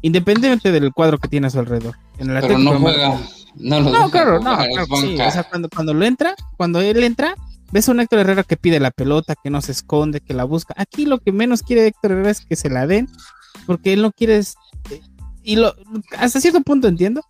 independientemente 0.01 0.71
del 0.71 0.93
cuadro 0.93 1.17
que 1.17 1.27
tiene 1.27 1.47
a 1.47 1.49
su 1.49 1.59
alrededor. 1.59 1.95
En 2.17 2.29
el 2.29 2.41
Pero 2.41 2.57
no 2.57 2.79
juega. 2.79 3.19
No, 3.55 3.81
no, 3.81 4.09
claro, 4.09 4.39
no, 4.39 4.57
sí. 4.99 5.15
O 5.19 5.31
sea, 5.31 5.43
cuando, 5.43 5.69
cuando 5.69 5.93
lo 5.93 6.05
entra, 6.05 6.35
cuando 6.57 6.81
él 6.81 7.03
entra, 7.03 7.35
ves 7.73 7.89
a 7.89 7.91
un 7.91 7.99
Héctor 7.99 8.19
Herrera 8.19 8.43
que 8.43 8.55
pide 8.55 8.79
la 8.79 8.91
pelota, 8.91 9.33
que 9.43 9.49
no 9.49 9.59
se 9.59 9.71
esconde, 9.71 10.21
que 10.21 10.35
la 10.35 10.43
busca. 10.43 10.75
Aquí 10.77 11.07
lo 11.07 11.17
que 11.17 11.31
menos 11.31 11.63
quiere 11.63 11.87
Héctor 11.87 12.11
Herrera 12.11 12.29
es 12.29 12.45
que 12.45 12.55
se 12.55 12.69
la 12.69 12.85
den, 12.85 13.09
porque 13.65 13.93
él 13.93 14.03
no 14.03 14.11
quiere. 14.11 14.37
Eh, 14.37 15.01
y 15.41 15.55
lo, 15.55 15.73
hasta 16.15 16.39
cierto 16.39 16.61
punto 16.61 16.87
entiendo, 16.87 17.21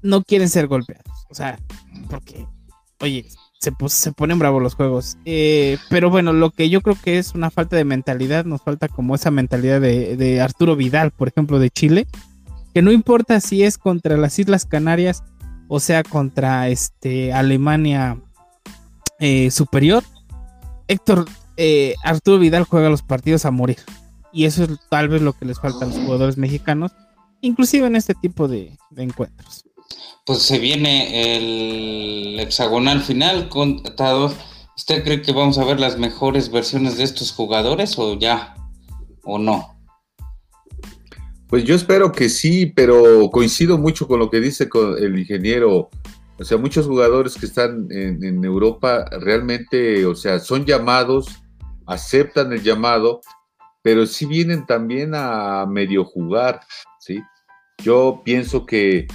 no 0.00 0.22
quieren 0.22 0.48
ser 0.48 0.68
golpeados. 0.68 1.26
O 1.28 1.34
sea, 1.34 1.58
porque, 2.08 2.46
oye, 3.00 3.26
se, 3.60 3.72
se 3.88 4.12
ponen 4.12 4.38
bravos 4.38 4.62
los 4.62 4.74
juegos. 4.74 5.18
Eh, 5.26 5.76
pero 5.90 6.08
bueno, 6.08 6.32
lo 6.32 6.50
que 6.50 6.70
yo 6.70 6.80
creo 6.80 6.96
que 7.00 7.18
es 7.18 7.34
una 7.34 7.50
falta 7.50 7.76
de 7.76 7.84
mentalidad, 7.84 8.46
nos 8.46 8.62
falta 8.62 8.88
como 8.88 9.14
esa 9.14 9.30
mentalidad 9.30 9.82
de, 9.82 10.40
Arturo 10.40 10.76
Vidal, 10.76 11.10
por 11.10 11.28
ejemplo, 11.28 11.58
de 11.58 11.68
Chile, 11.68 12.06
que 12.72 12.80
no 12.80 12.90
importa 12.90 13.38
si 13.40 13.64
es 13.64 13.76
contra 13.76 14.16
las 14.16 14.38
Islas 14.38 14.64
Canarias 14.64 15.22
o 15.68 15.80
sea 15.80 16.04
contra 16.04 16.68
este, 16.68 17.32
Alemania 17.32 18.18
eh, 19.20 19.50
superior, 19.50 20.04
Héctor, 20.88 21.26
eh, 21.56 21.94
Arturo 22.02 22.38
Vidal 22.38 22.64
juega 22.64 22.90
los 22.90 23.02
partidos 23.02 23.44
a 23.44 23.50
morir. 23.50 23.78
Y 24.32 24.44
eso 24.44 24.64
es 24.64 24.70
tal 24.90 25.08
vez 25.08 25.22
lo 25.22 25.32
que 25.32 25.46
les 25.46 25.58
falta 25.58 25.84
a 25.84 25.88
los 25.88 25.98
jugadores 25.98 26.36
mexicanos, 26.36 26.92
inclusive 27.40 27.86
en 27.86 27.96
este 27.96 28.14
tipo 28.14 28.48
de 28.48 28.76
encuentros 28.96 29.66
pues 30.26 30.42
se 30.42 30.58
viene 30.58 31.36
el 31.36 32.40
hexagonal 32.40 33.00
final, 33.00 33.48
contador. 33.48 34.32
¿Usted 34.76 35.04
cree 35.04 35.22
que 35.22 35.32
vamos 35.32 35.56
a 35.56 35.64
ver 35.64 35.78
las 35.78 35.98
mejores 35.98 36.50
versiones 36.50 36.98
de 36.98 37.04
estos 37.04 37.32
jugadores 37.32 37.96
o 37.96 38.18
ya? 38.18 38.56
¿O 39.22 39.38
no? 39.38 39.78
Pues 41.46 41.62
yo 41.62 41.76
espero 41.76 42.10
que 42.10 42.28
sí, 42.28 42.66
pero 42.66 43.30
coincido 43.30 43.78
mucho 43.78 44.08
con 44.08 44.18
lo 44.18 44.28
que 44.28 44.40
dice 44.40 44.68
el 44.98 45.16
ingeniero. 45.16 45.90
O 46.38 46.44
sea, 46.44 46.58
muchos 46.58 46.86
jugadores 46.86 47.34
que 47.34 47.46
están 47.46 47.88
en, 47.90 48.44
Europa 48.44 49.06
realmente, 49.20 50.04
o 50.04 50.14
sea, 50.14 50.38
son 50.38 50.64
llamados, 50.64 51.28
aceptan 51.86 52.52
el 52.52 52.62
llamado, 52.62 53.20
pero 53.82 54.06
sí 54.06 54.26
vienen 54.26 54.66
también 54.66 55.12
a 55.14 55.64
medio 55.66 56.04
jugar, 56.04 56.60
¿sí? 57.00 57.22
Yo 57.82 58.22
pienso 58.24 58.66
que 58.66 59.06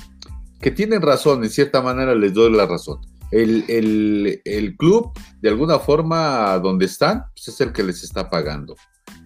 que 0.62 0.72
tienen 0.72 1.02
razón, 1.02 1.44
en 1.44 1.50
cierta 1.50 1.82
manera 1.82 2.14
les 2.16 2.34
doy 2.34 2.52
la 2.52 2.68
razón. 2.68 3.00
El, 3.32 4.76
club, 4.78 5.12
de 5.42 5.50
alguna 5.50 5.80
forma, 5.80 6.60
donde 6.60 6.86
están, 6.86 7.24
pues 7.34 7.48
es 7.48 7.62
el 7.62 7.72
que 7.72 7.84
les 7.84 8.04
está 8.04 8.30
pagando. 8.30 8.76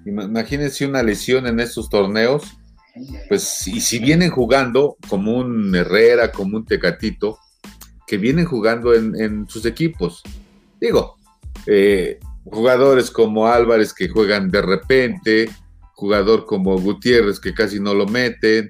Imagínense 0.05 0.85
una 0.85 1.03
lesión 1.03 1.47
en 1.47 1.59
estos 1.59 1.89
torneos, 1.89 2.43
pues, 3.27 3.67
y 3.67 3.81
si 3.81 3.99
vienen 3.99 4.29
jugando 4.29 4.95
como 5.09 5.37
un 5.37 5.75
Herrera, 5.75 6.31
como 6.31 6.57
un 6.57 6.65
Tecatito, 6.65 7.39
que 8.07 8.17
vienen 8.17 8.45
jugando 8.45 8.93
en, 8.93 9.47
sus 9.47 9.65
equipos. 9.65 10.21
Digo, 10.79 11.17
eh, 11.65 12.19
jugadores 12.43 13.09
como 13.09 13.47
Álvarez 13.47 13.93
que 13.93 14.09
juegan 14.09 14.49
de 14.49 14.61
repente, 14.61 15.49
jugador 15.93 16.45
como 16.45 16.77
Gutiérrez 16.79 17.39
que 17.39 17.53
casi 17.53 17.79
no 17.79 17.93
lo 17.93 18.05
meten, 18.05 18.69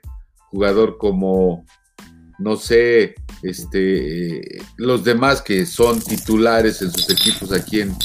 jugador 0.50 0.98
como 0.98 1.66
no 2.38 2.58
sé, 2.58 3.16
este, 3.44 4.42
los 4.78 5.04
demás 5.04 5.42
que 5.42 5.66
son 5.66 6.02
titulares 6.02 6.82
en 6.82 6.92
sus 6.92 7.10
equipos 7.10 7.52
aquí 7.52 7.82
en, 7.82 7.96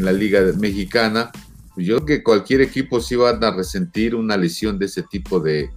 la 0.00 0.12
Liga 0.12 0.40
Mexicana, 0.58 1.30
pues 1.74 1.86
yo 1.86 1.96
creo 1.96 2.18
que 2.18 2.22
cualquier 2.22 2.60
equipo 2.60 3.00
sí 3.00 3.16
van 3.16 3.42
a 3.42 3.50
resentir 3.50 4.14
una 4.14 4.36
lesión 4.36 4.78
de 4.78 4.84
ese 4.84 5.02
tipo 5.02 5.40
de, 5.40 5.70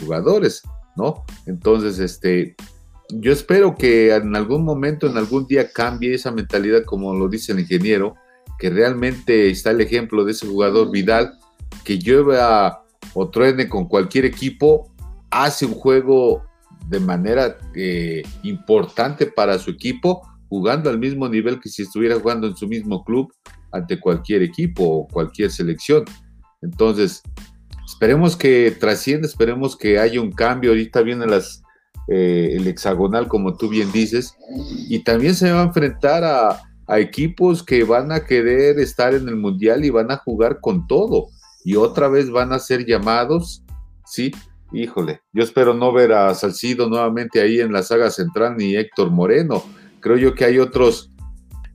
jugadores, 0.00 0.62
¿no? 0.96 1.24
Entonces, 1.46 2.00
este, 2.00 2.56
yo 3.14 3.32
espero 3.32 3.74
que 3.76 4.14
en 4.14 4.34
algún 4.36 4.64
momento, 4.64 5.06
en 5.06 5.16
algún 5.16 5.46
día 5.46 5.72
cambie 5.72 6.14
esa 6.14 6.30
mentalidad, 6.30 6.84
como 6.84 7.14
lo 7.14 7.28
dice 7.28 7.52
el 7.52 7.60
ingeniero, 7.60 8.14
que 8.58 8.70
realmente 8.70 9.50
está 9.50 9.70
el 9.70 9.80
ejemplo 9.80 10.24
de 10.24 10.32
ese 10.32 10.46
jugador 10.46 10.90
Vidal, 10.90 11.32
que 11.84 11.98
lleva 11.98 12.84
o 13.14 13.30
truene 13.30 13.68
con 13.68 13.86
cualquier 13.86 14.24
equipo, 14.24 14.92
hace 15.30 15.66
un 15.66 15.74
juego 15.74 16.42
de 16.88 17.00
manera 17.00 17.56
eh, 17.74 18.22
importante 18.42 19.26
para 19.26 19.58
su 19.58 19.70
equipo, 19.70 20.22
jugando 20.48 20.90
al 20.90 20.98
mismo 20.98 21.28
nivel 21.28 21.60
que 21.60 21.68
si 21.68 21.82
estuviera 21.82 22.18
jugando 22.18 22.46
en 22.46 22.56
su 22.56 22.66
mismo 22.66 23.04
club 23.04 23.32
ante 23.72 24.00
cualquier 24.00 24.42
equipo 24.42 24.84
o 24.84 25.08
cualquier 25.08 25.50
selección. 25.50 26.04
Entonces, 26.60 27.22
esperemos 27.86 28.36
que 28.36 28.76
trascienda, 28.78 29.26
esperemos 29.26 29.76
que 29.76 29.98
haya 29.98 30.20
un 30.20 30.32
cambio. 30.32 30.70
Ahorita 30.70 31.02
viene 31.02 31.26
las, 31.26 31.62
eh, 32.08 32.54
el 32.56 32.66
hexagonal, 32.66 33.28
como 33.28 33.56
tú 33.56 33.68
bien 33.68 33.92
dices, 33.92 34.36
y 34.88 34.98
también 35.00 35.34
se 35.34 35.52
va 35.52 35.60
a 35.60 35.66
enfrentar 35.66 36.24
a, 36.24 36.60
a 36.86 36.98
equipos 36.98 37.62
que 37.62 37.84
van 37.84 38.12
a 38.12 38.20
querer 38.20 38.78
estar 38.80 39.14
en 39.14 39.28
el 39.28 39.36
mundial 39.36 39.84
y 39.84 39.90
van 39.90 40.10
a 40.10 40.16
jugar 40.16 40.60
con 40.60 40.86
todo. 40.86 41.28
Y 41.64 41.76
otra 41.76 42.08
vez 42.08 42.30
van 42.30 42.52
a 42.52 42.58
ser 42.58 42.86
llamados, 42.86 43.64
¿sí? 44.06 44.32
híjole, 44.72 45.20
yo 45.32 45.42
espero 45.42 45.74
no 45.74 45.92
ver 45.92 46.12
a 46.12 46.34
Salcido 46.34 46.88
nuevamente 46.88 47.40
ahí 47.40 47.60
en 47.60 47.72
la 47.72 47.82
saga 47.82 48.10
central 48.10 48.56
ni 48.56 48.76
Héctor 48.76 49.10
Moreno. 49.10 49.62
Creo 50.00 50.16
yo 50.16 50.34
que 50.34 50.44
hay 50.44 50.58
otros 50.58 51.10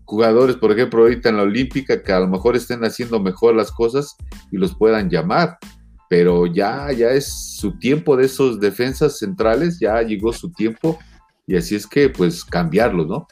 jugadores, 0.06 0.56
por 0.56 0.72
ejemplo, 0.72 1.02
ahorita 1.02 1.30
en 1.30 1.38
la 1.38 1.44
Olímpica, 1.44 2.02
que 2.02 2.12
a 2.12 2.20
lo 2.20 2.28
mejor 2.28 2.56
estén 2.56 2.84
haciendo 2.84 3.20
mejor 3.20 3.56
las 3.56 3.72
cosas 3.72 4.16
y 4.52 4.58
los 4.58 4.76
puedan 4.76 5.10
llamar. 5.10 5.58
Pero 6.10 6.46
ya, 6.46 6.92
ya 6.92 7.10
es 7.10 7.58
su 7.58 7.78
tiempo 7.80 8.16
de 8.16 8.26
esos 8.26 8.60
defensas 8.60 9.18
centrales, 9.20 9.80
ya 9.80 10.02
llegó 10.02 10.32
su 10.34 10.52
tiempo 10.52 11.00
y 11.48 11.56
así 11.56 11.76
es 11.76 11.88
que 11.88 12.10
pues 12.10 12.44
cambiarlos, 12.44 13.08
¿no? 13.08 13.28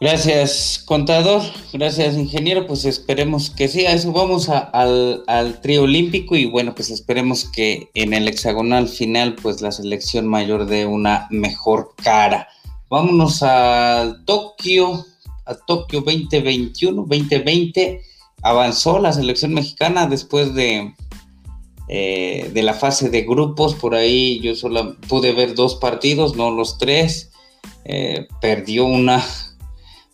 Gracias, 0.00 0.82
contador. 0.84 1.40
Gracias, 1.72 2.16
ingeniero. 2.16 2.66
Pues 2.66 2.84
esperemos 2.84 3.48
que 3.48 3.68
sí. 3.68 3.86
A 3.86 3.92
eso 3.92 4.12
vamos 4.12 4.48
al, 4.48 5.22
al 5.26 5.60
trío 5.60 5.84
olímpico 5.84 6.36
y 6.36 6.46
bueno, 6.46 6.74
pues 6.74 6.90
esperemos 6.90 7.44
que 7.44 7.88
en 7.94 8.12
el 8.12 8.28
hexagonal 8.28 8.88
final, 8.88 9.36
pues 9.40 9.62
la 9.62 9.72
selección 9.72 10.26
mayor 10.26 10.66
dé 10.66 10.84
una 10.84 11.26
mejor 11.30 11.94
cara. 12.02 12.48
Vámonos 12.90 13.42
a 13.42 14.16
Tokio, 14.26 15.06
a 15.46 15.54
Tokio 15.54 16.00
2021, 16.00 17.02
2020. 17.02 18.02
Avanzó 18.42 18.98
la 18.98 19.12
selección 19.12 19.54
mexicana 19.54 20.06
después 20.06 20.54
de, 20.54 20.92
eh, 21.88 22.50
de 22.52 22.62
la 22.62 22.74
fase 22.74 23.10
de 23.10 23.22
grupos. 23.22 23.74
Por 23.74 23.94
ahí 23.94 24.40
yo 24.40 24.54
solo 24.54 24.96
pude 25.08 25.32
ver 25.32 25.54
dos 25.54 25.76
partidos, 25.76 26.36
no 26.36 26.50
los 26.50 26.78
tres. 26.78 27.30
Eh, 27.84 28.26
perdió 28.40 28.84
una 28.84 29.22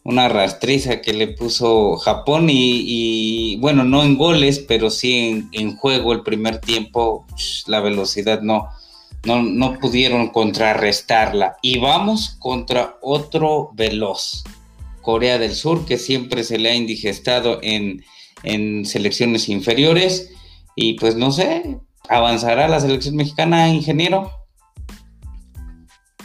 una 0.03 0.29
rastriza 0.29 1.01
que 1.01 1.12
le 1.12 1.29
puso 1.29 1.97
Japón 1.97 2.47
y, 2.51 3.57
bueno, 3.57 3.85
no 3.85 4.03
en 4.03 4.16
goles, 4.16 4.59
pero 4.59 4.91
sí 4.91 5.47
en, 5.53 5.77
juego 5.77 6.12
el 6.12 6.23
primer 6.23 6.59
tiempo, 6.59 7.27
la 7.66 7.81
velocidad 7.81 8.41
no, 8.41 8.68
no, 9.25 9.43
no, 9.43 9.79
pudieron 9.79 10.29
contrarrestarla. 10.29 11.57
Y 11.62 11.79
vamos 11.79 12.37
contra 12.39 12.97
otro 13.03 13.71
veloz, 13.75 14.45
Corea 15.03 15.39
del 15.39 15.55
Sur, 15.55 15.85
que 15.85 15.99
siempre 15.99 16.45
se 16.45 16.59
le 16.59 16.71
ha 16.71 16.75
indigestado 16.75 17.59
en, 17.62 18.03
en 18.43 18.87
selecciones 18.87 19.49
inferiores. 19.49 20.33
Y 20.77 20.95
pues 20.95 21.16
no 21.16 21.31
sé, 21.31 21.79
¿avanzará 22.09 22.68
la 22.68 22.81
selección 22.81 23.16
mexicana, 23.16 23.68
ingeniero? 23.68 24.31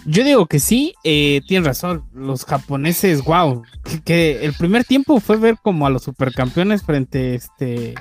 Yo 0.08 0.24
digo 0.24 0.46
que 0.46 0.60
sí, 0.60 0.94
eh, 1.04 1.42
tienes 1.48 1.68
razón. 1.68 2.06
Los 2.14 2.46
japoneses, 2.46 3.24
wow. 3.24 3.64
Que, 4.06 4.46
el 4.46 4.54
primer 4.54 4.86
tiempo 4.86 5.20
fue 5.20 5.38
ver 5.38 5.58
como 5.62 5.88
a 5.88 5.90
los 5.90 6.04
supercampeones 6.04 6.84
frente 6.84 7.34
este, 7.34 7.96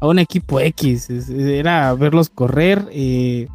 a 0.00 0.06
un 0.06 0.20
equipo 0.20 0.60
X. 0.60 1.10
Era 1.28 1.92
verlos 1.94 2.30
correr. 2.30 2.88
Eh. 2.92 3.48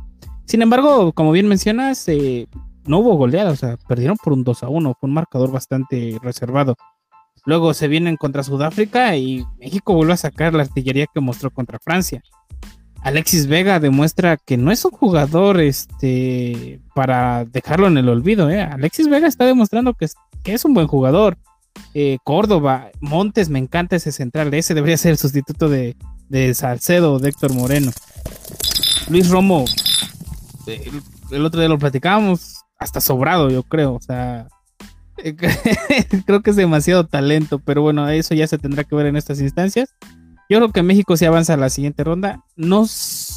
Sin 0.43 0.61
embargo, 0.61 1.13
como 1.13 1.31
bien 1.31 1.47
mencionas, 1.47 2.05
eh, 2.09 2.47
no 2.85 2.99
hubo 2.99 3.15
goleada. 3.15 3.51
O 3.51 3.55
sea, 3.55 3.77
perdieron 3.87 4.17
por 4.21 4.33
un 4.33 4.43
2 4.43 4.63
a 4.63 4.67
1. 4.67 4.97
Fue 4.99 5.07
un 5.07 5.13
marcador 5.13 5.51
bastante 5.51 6.19
reservado. 6.21 6.75
Luego 7.45 7.73
se 7.73 7.87
vienen 7.87 8.17
contra 8.17 8.43
Sudáfrica 8.43 9.15
y 9.15 9.45
México 9.59 9.93
vuelve 9.93 10.13
a 10.13 10.17
sacar 10.17 10.53
la 10.53 10.63
artillería 10.63 11.05
que 11.13 11.19
mostró 11.19 11.51
contra 11.51 11.79
Francia. 11.79 12.21
Alexis 13.05 13.45
Vega 13.45 13.79
demuestra 13.79 14.35
que 14.35 14.57
no 14.57 14.71
es 14.71 14.83
un 14.83 14.89
jugador 14.89 15.61
este, 15.61 16.79
para 16.95 17.45
dejarlo 17.45 17.85
en 17.85 17.99
el 17.99 18.09
olvido. 18.09 18.49
¿eh? 18.49 18.61
Alexis 18.61 19.07
Vega 19.07 19.27
está 19.27 19.45
demostrando 19.45 19.93
que 19.93 20.05
es, 20.45 20.65
un 20.65 20.73
buen 20.73 20.87
jugador. 20.87 21.37
Eh, 21.93 22.17
Córdoba, 22.23 22.89
Montes, 23.01 23.49
me 23.49 23.59
encanta 23.59 23.95
ese 23.95 24.11
central. 24.11 24.51
Ese 24.55 24.73
debería 24.73 24.97
ser 24.97 25.11
el 25.11 25.17
sustituto 25.19 25.69
de, 25.69 25.95
de 26.29 26.55
Salcedo, 26.55 27.19
de 27.19 27.29
Héctor 27.29 27.53
Moreno. 27.53 27.91
Luis 29.07 29.29
Romo, 29.29 29.65
el, 30.65 31.01
el 31.29 31.45
otro 31.45 31.59
día 31.59 31.69
lo 31.69 31.77
platicábamos, 31.77 32.63
hasta 32.79 33.01
sobrado, 33.01 33.51
yo 33.51 33.61
creo. 33.61 33.93
O 33.93 34.01
sea, 34.01 34.47
creo 36.25 36.41
que 36.41 36.49
es 36.51 36.55
demasiado 36.55 37.05
talento, 37.07 37.59
pero 37.59 37.81
bueno, 37.81 38.07
eso 38.09 38.35
ya 38.35 38.47
se 38.47 38.57
tendrá 38.57 38.83
que 38.83 38.95
ver 38.95 39.07
en 39.07 39.15
estas 39.15 39.41
instancias. 39.41 39.95
Yo 40.47 40.59
creo 40.59 40.71
que 40.71 40.83
México 40.83 41.17
sí 41.17 41.25
avanza 41.25 41.55
a 41.55 41.57
la 41.57 41.69
siguiente 41.69 42.03
ronda. 42.03 42.43
No, 42.55 42.85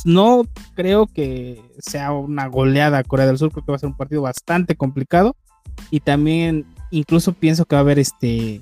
no 0.04 0.42
creo 0.74 1.06
que 1.06 1.62
sea 1.78 2.12
una 2.12 2.46
goleada 2.48 2.98
a 2.98 3.04
Corea 3.04 3.26
del 3.26 3.38
Sur, 3.38 3.50
creo 3.50 3.64
que 3.64 3.72
va 3.72 3.76
a 3.76 3.80
ser 3.80 3.88
un 3.88 3.96
partido 3.96 4.22
bastante 4.22 4.76
complicado. 4.76 5.34
Y 5.90 6.00
también 6.00 6.66
incluso 6.90 7.32
pienso 7.32 7.64
que 7.64 7.76
va 7.76 7.80
a 7.80 7.82
haber 7.82 7.98
este 7.98 8.60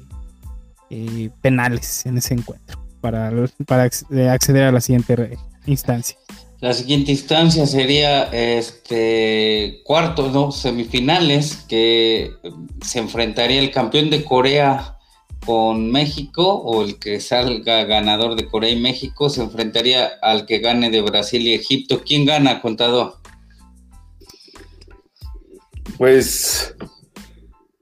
eh, 0.90 1.30
penales 1.40 2.06
en 2.06 2.18
ese 2.18 2.34
encuentro 2.34 2.78
para, 3.00 3.32
para 3.66 3.84
acceder 3.84 4.64
a 4.64 4.72
la 4.72 4.80
siguiente 4.80 5.36
instancia. 5.66 6.16
La 6.60 6.72
siguiente 6.72 7.12
instancia 7.12 7.66
sería 7.66 8.24
este 8.32 9.82
cuarto, 9.84 10.30
no, 10.30 10.52
semifinales, 10.52 11.56
que 11.68 12.32
se 12.82 12.98
enfrentaría 12.98 13.60
el 13.60 13.70
campeón 13.70 14.08
de 14.08 14.24
Corea 14.24 14.96
con 15.44 15.92
México 15.92 16.54
o 16.54 16.82
el 16.82 16.98
que 16.98 17.20
salga 17.20 17.84
ganador 17.84 18.34
de 18.34 18.46
Corea 18.46 18.70
y 18.70 18.80
México 18.80 19.30
se 19.30 19.42
enfrentaría 19.42 20.10
al 20.20 20.44
que 20.44 20.58
gane 20.58 20.90
de 20.90 21.02
Brasil 21.02 21.42
y 21.42 21.54
Egipto. 21.54 22.02
¿Quién 22.04 22.24
gana, 22.24 22.60
contador? 22.60 23.14
Pues 25.96 26.74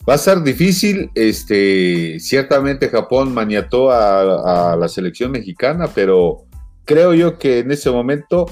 va 0.09 0.15
a 0.15 0.19
ser 0.19 0.43
difícil. 0.43 1.11
Este, 1.15 2.19
ciertamente 2.21 2.91
Japón 2.91 3.33
maniató 3.33 3.91
a, 3.91 4.77
la 4.77 4.89
selección 4.89 5.31
mexicana, 5.31 5.89
pero 5.95 6.45
creo 6.85 7.15
yo 7.15 7.39
que 7.39 7.61
en 7.61 7.71
ese 7.71 7.91
momento 7.91 8.47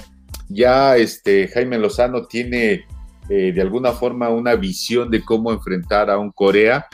ya 0.53 0.97
este, 0.97 1.49
Jaime 1.49 1.79
Lozano 1.79 2.27
tiene 2.27 2.87
eh, 3.29 3.53
de 3.53 3.63
alguna 3.63 3.93
forma 3.93 4.29
una 4.29 4.55
visión 4.55 5.11
de 5.11 5.25
cómo 5.25 5.53
enfrentar 5.53 6.11
a 6.11 6.19
un 6.19 6.31
Corea 6.31 6.87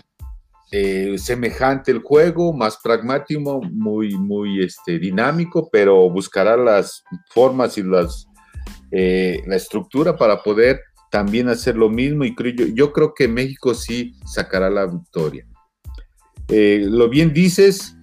eh, 0.71 1.17
semejante 1.17 1.91
el 1.91 2.01
juego, 2.01 2.53
más 2.53 2.77
pragmático, 2.83 3.63
muy, 3.73 4.15
muy 4.17 4.63
este, 4.63 4.99
dinámico, 4.99 5.71
pero 5.73 6.11
buscará 6.11 6.59
las 6.59 7.03
formas 7.33 7.79
y 7.79 7.83
las, 7.83 8.27
eh, 8.91 9.43
la 9.47 9.57
estructura 9.57 10.15
para 10.15 10.43
poder 10.43 10.83
también 11.11 11.49
hacer 11.49 11.75
lo 11.75 11.89
mismo 11.89 12.25
y 12.25 12.35
creo, 12.35 12.53
yo, 12.53 12.67
yo 12.67 12.93
creo 12.93 13.15
que 13.15 13.29
México 13.29 13.75
sí 13.75 14.13
sacará 14.27 14.69
la 14.69 14.87
victoria. 14.87 15.47
Eh, 16.49 16.83
lo 16.85 17.09
bien 17.09 17.33
dices, 17.33 17.95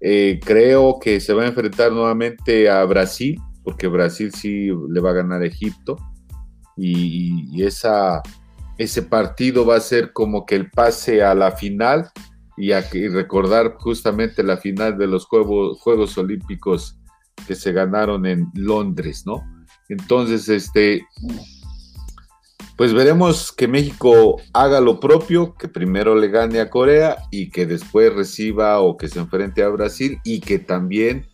creo 0.00 0.98
que 0.98 1.20
se 1.20 1.34
va 1.34 1.42
a 1.42 1.48
enfrentar 1.48 1.92
nuevamente 1.92 2.70
a 2.70 2.82
Brasil, 2.86 3.38
porque 3.64 3.88
Brasil 3.88 4.32
sí 4.32 4.68
le 4.88 5.00
va 5.00 5.10
a 5.10 5.14
ganar 5.14 5.42
a 5.42 5.46
Egipto 5.46 5.96
y 6.76 7.62
esa 7.62 8.22
ese 8.80 9.02
partido 9.02 9.66
va 9.66 9.76
a 9.76 9.80
ser 9.80 10.14
como 10.14 10.46
que 10.46 10.56
el 10.56 10.70
pase 10.70 11.22
a 11.22 11.34
la 11.34 11.52
final 11.52 12.10
y, 12.56 12.72
a, 12.72 12.80
recordar 13.12 13.74
justamente 13.78 14.42
la 14.42 14.56
final 14.56 14.96
de 14.96 15.06
los 15.06 15.26
Juegos, 15.26 15.78
Juegos 15.80 16.16
Olímpicos 16.16 16.98
que 17.46 17.56
se 17.56 17.72
ganaron 17.72 18.24
en 18.24 18.46
Londres, 18.54 19.24
¿no? 19.26 19.44
Entonces, 19.90 20.48
este, 20.48 21.06
pues 22.78 22.94
veremos 22.94 23.52
que 23.52 23.68
México 23.68 24.40
haga 24.54 24.80
lo 24.80 24.98
propio, 24.98 25.54
que 25.56 25.68
primero 25.68 26.14
le 26.14 26.28
gane 26.28 26.60
a 26.60 26.70
Corea 26.70 27.18
y 27.30 27.50
que 27.50 27.66
después 27.66 28.14
reciba 28.14 28.80
o 28.80 28.96
que 28.96 29.08
se 29.08 29.18
enfrente 29.18 29.62
a 29.62 29.68
Brasil 29.68 30.18
y 30.24 30.40
que 30.40 30.58
también 30.58 31.26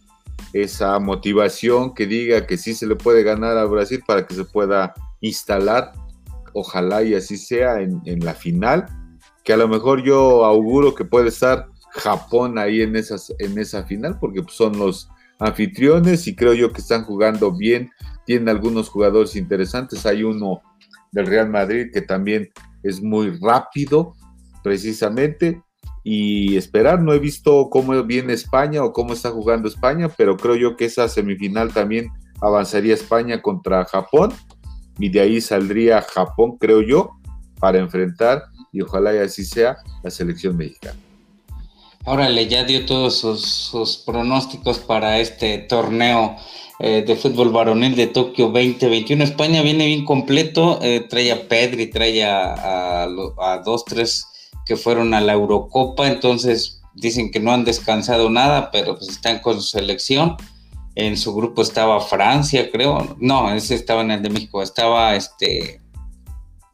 esa 0.52 0.98
motivación 0.98 1.94
que 1.94 2.06
diga 2.06 2.46
que 2.46 2.56
sí 2.56 2.74
se 2.74 2.86
le 2.86 2.96
puede 2.96 3.22
ganar 3.22 3.56
a 3.58 3.64
Brasil 3.64 4.02
para 4.06 4.26
que 4.26 4.34
se 4.34 4.44
pueda 4.44 4.94
instalar 5.20 5.92
ojalá 6.56 7.02
y 7.02 7.14
así 7.14 7.36
sea 7.36 7.80
en, 7.82 8.24
la 8.24 8.34
final, 8.34 8.86
que 9.44 9.52
a 9.52 9.56
lo 9.58 9.68
mejor 9.68 10.02
yo 10.02 10.44
auguro 10.44 10.94
que 10.94 11.04
puede 11.04 11.28
estar 11.28 11.66
Japón 11.90 12.58
ahí 12.58 12.80
en, 12.80 12.96
esas, 12.96 13.32
en 13.38 13.58
esa 13.58 13.84
final, 13.84 14.18
porque 14.18 14.42
son 14.48 14.78
los 14.78 15.10
anfitriones 15.38 16.26
y 16.26 16.34
creo 16.34 16.54
yo 16.54 16.72
que 16.72 16.80
están 16.80 17.04
jugando 17.04 17.52
bien, 17.52 17.90
tienen 18.24 18.48
algunos 18.48 18.88
jugadores 18.88 19.36
interesantes, 19.36 20.06
hay 20.06 20.22
uno 20.22 20.62
del 21.12 21.26
Real 21.26 21.50
Madrid 21.50 21.88
que 21.92 22.00
también 22.00 22.48
es 22.82 23.02
muy 23.02 23.38
rápido, 23.38 24.14
precisamente, 24.64 25.62
y 26.08 26.56
esperar, 26.56 27.02
no 27.02 27.12
he 27.12 27.18
visto 27.18 27.68
cómo 27.68 28.00
viene 28.04 28.32
España 28.32 28.84
o 28.84 28.92
cómo 28.92 29.12
está 29.12 29.30
jugando 29.30 29.66
España, 29.66 30.08
pero 30.16 30.36
creo 30.36 30.54
yo 30.54 30.76
que 30.76 30.84
esa 30.84 31.08
semifinal 31.08 31.72
también 31.72 32.12
avanzaría 32.40 32.94
España 32.94 33.42
contra 33.42 33.84
Japón 33.86 34.32
y 35.00 35.08
de 35.08 35.20
ahí 35.20 35.40
saldría 35.40 36.00
Japón, 36.02 36.58
creo 36.60 36.80
yo, 36.80 37.10
para 37.58 37.80
enfrentar, 37.80 38.44
y 38.72 38.82
ojalá 38.82 39.16
y 39.16 39.18
así 39.18 39.44
sea, 39.44 39.78
la 40.04 40.10
selección 40.12 40.56
mexicana. 40.56 40.96
Órale, 42.04 42.46
ya 42.46 42.62
dio 42.62 42.86
todos 42.86 43.18
sus, 43.18 44.04
pronósticos 44.06 44.78
para 44.78 45.18
este 45.18 45.58
torneo 45.58 46.36
eh, 46.78 47.02
de 47.04 47.16
fútbol 47.16 47.50
varonil 47.50 47.96
de 47.96 48.06
Tokio 48.06 48.50
2021. 48.50 49.24
España 49.24 49.60
viene 49.60 49.86
bien 49.86 50.04
completo, 50.04 50.78
eh, 50.82 51.04
trae 51.10 51.32
a 51.32 51.48
Pedri, 51.48 51.88
trae 51.88 52.22
a, 52.22 53.02
a, 53.02 53.58
dos, 53.64 53.84
tres 53.84 54.28
que 54.66 54.76
fueron 54.76 55.14
a 55.14 55.20
la 55.20 55.32
Eurocopa, 55.32 56.08
entonces 56.08 56.82
dicen 56.94 57.30
que 57.30 57.40
no 57.40 57.52
han 57.52 57.64
descansado 57.64 58.28
nada, 58.28 58.70
pero 58.70 58.96
pues 58.96 59.08
están 59.08 59.38
con 59.38 59.54
su 59.60 59.68
selección 59.68 60.36
en 60.96 61.18
su 61.18 61.34
grupo 61.34 61.62
estaba 61.62 62.00
Francia, 62.00 62.70
creo. 62.72 63.16
No, 63.20 63.54
ese 63.54 63.74
estaba 63.74 64.00
en 64.00 64.10
el 64.10 64.22
de 64.22 64.30
México. 64.30 64.62
Estaba 64.62 65.14
este 65.14 65.80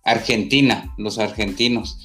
Argentina, 0.04 0.94
los 0.96 1.18
argentinos. 1.18 1.98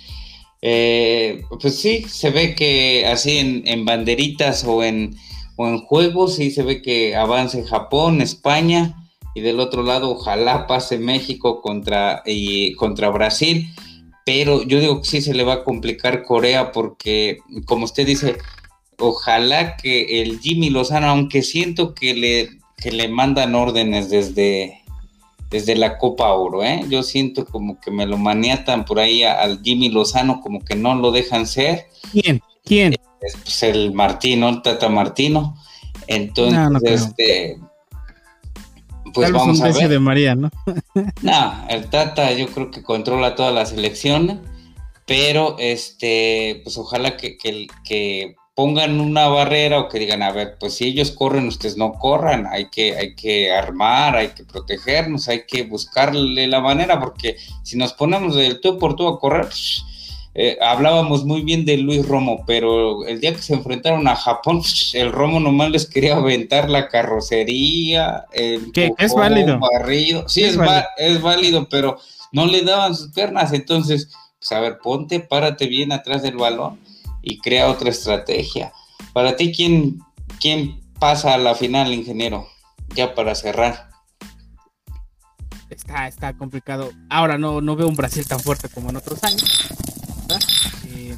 Eh, 0.64 1.44
pues 1.62 1.80
sí, 1.80 2.06
se 2.10 2.32
ve 2.32 2.56
que 2.56 3.06
así 3.06 3.38
en, 3.38 3.86
banderitas 3.86 4.64
o 4.64 4.84
en, 4.84 5.16
o 5.58 5.68
en 5.68 5.78
juegos, 5.82 6.36
sí 6.36 6.50
se 6.50 6.64
ve 6.64 6.82
que 6.82 7.16
avance 7.16 7.64
Japón, 7.64 8.22
España, 8.22 8.96
y 9.36 9.42
del 9.42 9.60
otro 9.60 9.84
lado 9.84 10.10
ojalá 10.10 10.66
pase 10.66 10.98
México 10.98 11.62
contra, 11.62 12.24
y, 12.26 12.74
contra 12.74 13.10
Brasil. 13.10 13.70
Pero 14.28 14.62
yo 14.64 14.82
digo 14.82 15.00
que 15.00 15.08
sí 15.08 15.22
se 15.22 15.34
le 15.34 15.46
va 15.46 15.54
a 15.54 15.64
complicar 15.64 16.24
Corea 16.24 16.74
porque, 16.74 17.38
como 17.64 17.86
usted 17.86 18.06
dice, 18.06 18.38
ojalá 19.00 19.78
que 19.78 20.22
el 20.22 20.42
Jimmy 20.42 20.70
Lozano, 20.70 21.08
aunque 21.08 21.42
siento 21.42 21.94
que 21.94 22.14
le, 22.14 22.50
que 22.76 22.92
le 22.92 23.08
mandan 23.08 23.56
órdenes 23.56 24.10
desde, 24.10 24.84
desde 25.50 25.78
la 25.78 25.98
Copa 25.98 26.34
Oro, 26.34 26.62
¿eh? 26.62 26.84
yo 26.90 27.04
siento 27.04 27.46
como 27.46 27.80
que 27.80 27.90
me 27.90 28.06
lo 28.06 28.18
maniatan 28.18 28.84
por 28.84 29.00
ahí 29.00 29.24
al 29.24 29.62
Jimmy 29.64 29.88
Lozano, 29.88 30.42
como 30.42 30.60
que 30.60 30.76
no 30.76 30.94
lo 30.96 31.12
dejan 31.12 31.48
ser. 31.48 31.86
¿Quién? 32.12 32.42
¿Quién? 32.66 32.96
Es 33.22 33.38
pues, 33.42 33.64
el 33.64 33.94
Martino, 33.94 34.50
el 34.50 34.62
Tata 34.62 34.90
Martino. 34.90 35.56
Entonces, 36.06 37.04
este, 37.04 37.60
pues 39.22 39.32
vamos 39.32 39.62
a 39.62 39.72
ver. 39.72 39.90
de 39.90 40.00
María, 40.00 40.36
¿no? 40.36 40.50
el 41.70 41.90
Tata 41.90 42.32
yo 42.32 42.48
creo 42.48 42.72
que 42.72 42.84
controla 42.84 43.36
toda 43.36 43.52
la 43.52 43.66
selección 43.66 44.42
pero 45.08 45.56
este, 45.58 46.60
pues 46.64 46.78
ojalá 46.78 47.16
que, 47.16 47.38
que, 47.38 48.36
pongan 48.54 49.00
una 49.00 49.28
barrera 49.28 49.80
o 49.80 49.88
que 49.88 50.00
digan, 50.00 50.24
a 50.24 50.32
ver, 50.32 50.58
pues 50.60 50.74
si 50.74 50.86
ellos 50.86 51.12
corren, 51.12 51.48
ustedes 51.48 51.78
no 51.78 51.94
corran, 51.94 52.48
hay 52.48 52.70
que, 52.70 52.98
hay 52.98 53.14
que 53.14 53.52
armar, 53.52 54.16
hay 54.16 54.30
que 54.30 54.44
protegernos, 54.44 55.28
hay 55.28 55.46
que 55.46 55.62
buscarle 55.62 56.48
la 56.48 56.60
manera, 56.60 57.00
porque 57.00 57.38
si 57.62 57.78
nos 57.78 57.94
ponemos 57.94 58.36
del 58.36 58.60
tú 58.60 58.80
por 58.80 58.96
tú 58.96 59.08
a 59.08 59.20
correr, 59.20 59.44
pues, 59.44 59.86
eh, 60.40 60.56
hablábamos 60.62 61.26
muy 61.26 61.42
bien 61.42 61.66
de 61.66 61.78
Luis 61.78 62.08
Romo, 62.08 62.44
pero 62.46 63.08
el 63.08 63.20
día 63.20 63.34
que 63.34 63.42
se 63.42 63.56
enfrentaron 63.56 64.08
a 64.08 64.16
Japón, 64.16 64.62
el 64.94 65.12
Romo 65.12 65.40
nomás 65.40 65.72
les 65.72 65.88
quería 65.88 66.16
aventar 66.16 66.70
la 66.70 66.90
carrocería, 66.90 68.26
el 68.32 68.72
es 68.76 69.16
válido. 69.16 69.60
Barrido. 69.60 70.30
Sí, 70.30 70.44
es, 70.44 70.56
válido. 70.56 70.86
es, 70.98 71.22
válido, 71.24 71.68
pero 71.70 71.98
no 72.32 72.46
le 72.46 72.62
daban 72.62 72.94
sus 72.94 73.12
piernas. 73.14 73.52
Entonces, 73.52 74.14
pues 74.38 74.52
a 74.52 74.60
ver, 74.60 74.78
ponte, 74.78 75.20
párate 75.22 75.66
bien 75.66 75.92
atrás 75.92 76.22
del 76.22 76.38
balón 76.38 76.80
y 77.24 77.40
crea 77.40 77.72
otra 77.72 77.90
estrategia. 77.90 78.72
Para 79.14 79.36
ti, 79.36 79.52
¿quién, 79.52 79.98
quién 80.40 80.80
pasa 81.00 81.34
a 81.34 81.40
la 81.40 81.56
final, 81.56 81.92
ingeniero? 81.92 82.48
Ya 82.94 83.16
para 83.16 83.34
cerrar. 83.34 83.90
Está, 85.72 86.08
está 86.08 86.38
complicado. 86.38 86.92
Ahora 87.10 87.40
no, 87.40 87.60
no 87.60 87.76
veo 87.76 87.88
un 87.88 87.96
Brasil 87.96 88.28
tan 88.28 88.40
fuerte 88.40 88.70
como 88.70 88.92
en 88.92 88.98
otros 88.98 89.24
años 89.24 89.44
eh, 91.12 91.18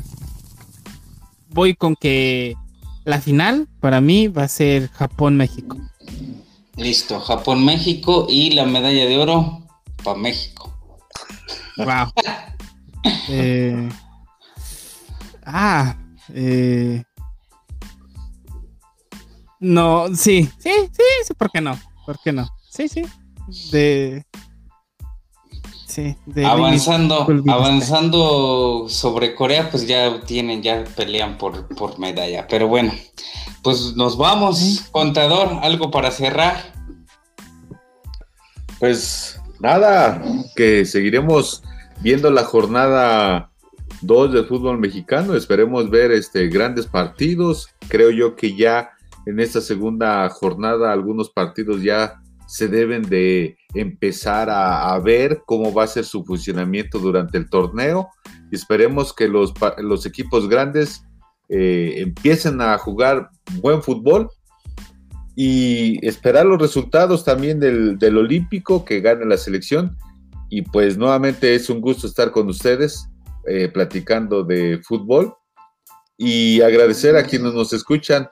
voy 1.50 1.76
con 1.76 1.96
que 1.96 2.56
la 3.06 3.22
final 3.22 3.68
para 3.80 4.02
mí 4.02 4.28
va 4.28 4.44
a 4.44 4.48
ser 4.48 4.90
Japón-México. 4.90 5.78
Listo, 6.76 7.20
Japón-México 7.20 8.28
y 8.30 8.52
la 8.52 8.66
medalla 8.66 9.06
de 9.06 9.18
oro 9.18 9.64
para 10.04 10.18
México. 10.18 10.74
Wow. 11.78 12.12
Eh, 13.32 13.90
ah, 15.46 15.96
eh, 16.34 17.04
no, 19.60 20.08
sí, 20.16 20.50
sí, 20.58 20.72
sí, 20.92 21.04
sí, 21.26 21.34
¿por 21.38 21.50
qué 21.50 21.62
no? 21.62 21.80
¿Por 22.06 22.20
qué 22.20 22.34
no? 22.34 22.48
Sí, 22.70 22.88
sí. 22.88 23.04
De, 23.72 24.26
avanzando, 26.46 27.28
avanzando 27.48 28.86
sobre 28.88 29.36
Corea, 29.36 29.70
pues 29.70 29.88
ya 29.88 30.22
tienen, 30.22 30.62
ya 30.62 30.84
pelean 30.96 31.38
por, 31.38 31.68
por 31.76 32.00
medalla. 32.00 32.48
Pero 32.48 32.68
bueno, 32.68 32.94
pues 33.64 33.96
nos 33.96 34.18
vamos, 34.18 34.88
contador, 34.92 35.60
algo 35.62 35.92
para 35.92 36.12
cerrar. 36.12 36.74
Pues 38.80 39.40
nada, 39.60 40.22
que 40.56 40.86
seguiremos 40.86 41.64
viendo 42.02 42.32
la 42.32 42.44
jornada 42.44 43.52
2 44.02 44.34
del 44.34 44.46
fútbol 44.46 44.78
mexicano. 44.78 45.36
Esperemos 45.36 45.90
ver 45.90 46.12
este 46.12 46.48
grandes 46.48 46.86
partidos. 46.86 47.68
Creo 47.88 48.12
yo 48.12 48.36
que 48.36 48.56
ya 48.56 48.92
en 49.26 49.40
esta 49.40 49.62
segunda 49.62 50.30
jornada 50.30 50.92
algunos 50.92 51.30
partidos 51.30 51.84
ya 51.84 52.22
se 52.50 52.68
deben 52.68 53.04
de 53.04 53.56
empezar 53.76 54.50
a, 54.50 54.98
ver 54.98 55.44
cómo 55.46 55.72
va 55.72 55.84
a 55.84 55.88
ser 55.88 56.04
su 56.04 56.26
funcionamiento 56.26 56.98
durante 56.98 57.38
el 57.38 57.48
torneo. 57.48 58.10
Esperemos 58.52 59.14
que 59.14 59.28
los, 59.28 59.54
los 59.78 60.08
equipos 60.08 60.50
grandes 60.50 61.04
eh, 61.48 61.94
empiecen 61.98 62.60
a 62.60 62.76
jugar 62.80 63.30
buen 63.62 63.84
fútbol 63.84 64.30
y 65.36 66.04
esperar 66.06 66.48
los 66.48 66.60
resultados 66.60 67.24
también 67.24 67.60
del, 67.60 68.00
del, 68.00 68.18
Olímpico 68.18 68.84
que 68.84 69.00
gane 69.00 69.26
la 69.26 69.38
selección. 69.38 69.96
Y 70.50 70.64
pues 70.64 70.98
nuevamente 70.98 71.54
es 71.54 71.70
un 71.70 71.80
gusto 71.82 72.08
estar 72.08 72.32
con 72.32 72.50
ustedes 72.50 73.08
eh, 73.46 73.68
platicando 73.68 74.44
de 74.44 74.82
fútbol 74.84 75.36
y 76.18 76.62
agradecer 76.62 77.16
a 77.16 77.24
quienes 77.24 77.54
nos 77.54 77.74
escuchan 77.74 78.28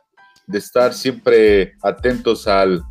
de 0.47 0.57
estar 0.57 0.91
siempre 0.95 1.73
atentos 1.83 2.47
al, 2.47 2.81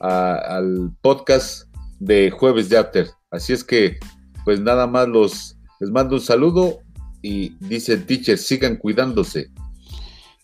al 0.00 0.92
podcast 1.00 1.68
de 1.98 2.30
Jueves 2.30 2.68
de 2.68 2.78
After. 2.78 3.08
Así 3.30 3.52
es 3.52 3.64
que, 3.64 3.98
pues 4.44 4.60
nada 4.60 4.86
más 4.86 5.08
los 5.08 5.56
les 5.80 5.90
mando 5.90 6.16
un 6.16 6.22
saludo 6.22 6.78
y 7.22 7.50
dice 7.60 7.94
el 7.94 8.06
teacher, 8.06 8.38
sigan 8.38 8.76
cuidándose. 8.76 9.50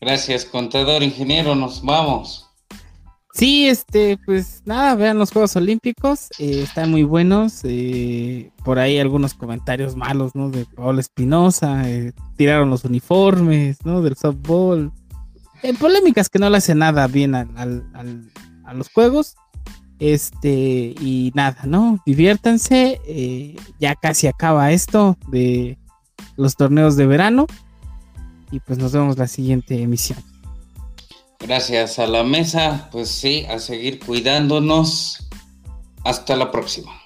Gracias, 0.01 0.45
contador, 0.45 1.03
ingeniero, 1.03 1.55
nos 1.55 1.83
vamos. 1.83 2.49
Sí, 3.35 3.67
este, 3.67 4.19
pues 4.27 4.63
nada, 4.67 4.95
vean 4.95 5.19
los 5.19 5.31
Juegos 5.31 5.57
Olímpicos, 5.57 6.29
eh, 6.39 6.63
están 6.63 6.91
muy 6.91 7.03
buenos. 7.03 7.61
Eh, 7.65 8.51
por 8.63 8.79
ahí 8.79 8.99
algunos 8.99 9.33
comentarios 9.33 9.97
malos, 9.97 10.35
¿no? 10.35 10.51
De 10.51 10.67
Paolo 10.67 11.01
Espinosa, 11.01 11.89
eh, 11.89 12.13
tiraron 12.37 12.69
los 12.69 12.85
uniformes, 12.85 13.79
¿no? 13.85 14.03
Del 14.03 14.17
softball. 14.17 14.93
polémicas 15.79 16.29
que 16.29 16.39
no 16.39 16.51
le 16.51 16.59
hacen 16.59 16.79
nada 16.79 17.07
bien 17.07 17.35
al, 17.35 17.91
a 18.67 18.75
los 18.75 18.91
juegos. 18.91 19.37
Este, 19.99 20.95
y 21.01 21.33
nada, 21.35 21.63
¿no? 21.65 22.03
Diviértanse. 22.05 23.01
Eh, 23.07 23.57
ya 23.79 23.95
casi 23.95 24.27
acaba 24.27 24.73
esto 24.73 25.17
de 25.29 25.79
los 26.37 26.57
torneos 26.57 26.97
de 26.97 27.07
verano. 27.07 27.47
Y 28.51 28.61
pues 28.61 28.79
nos 28.79 28.93
vemos 28.93 29.17
la 29.19 29.29
siguiente 29.29 29.81
emisión. 29.83 30.19
Gracias 31.39 31.99
a 31.99 32.07
la 32.07 32.23
mesa. 32.23 32.89
Pues 32.93 33.09
sí, 33.09 33.47
a 33.49 33.59
seguir 33.59 33.99
cuidándonos. 33.99 35.29
Hasta 36.05 36.37
la 36.37 36.51
próxima. 36.51 37.02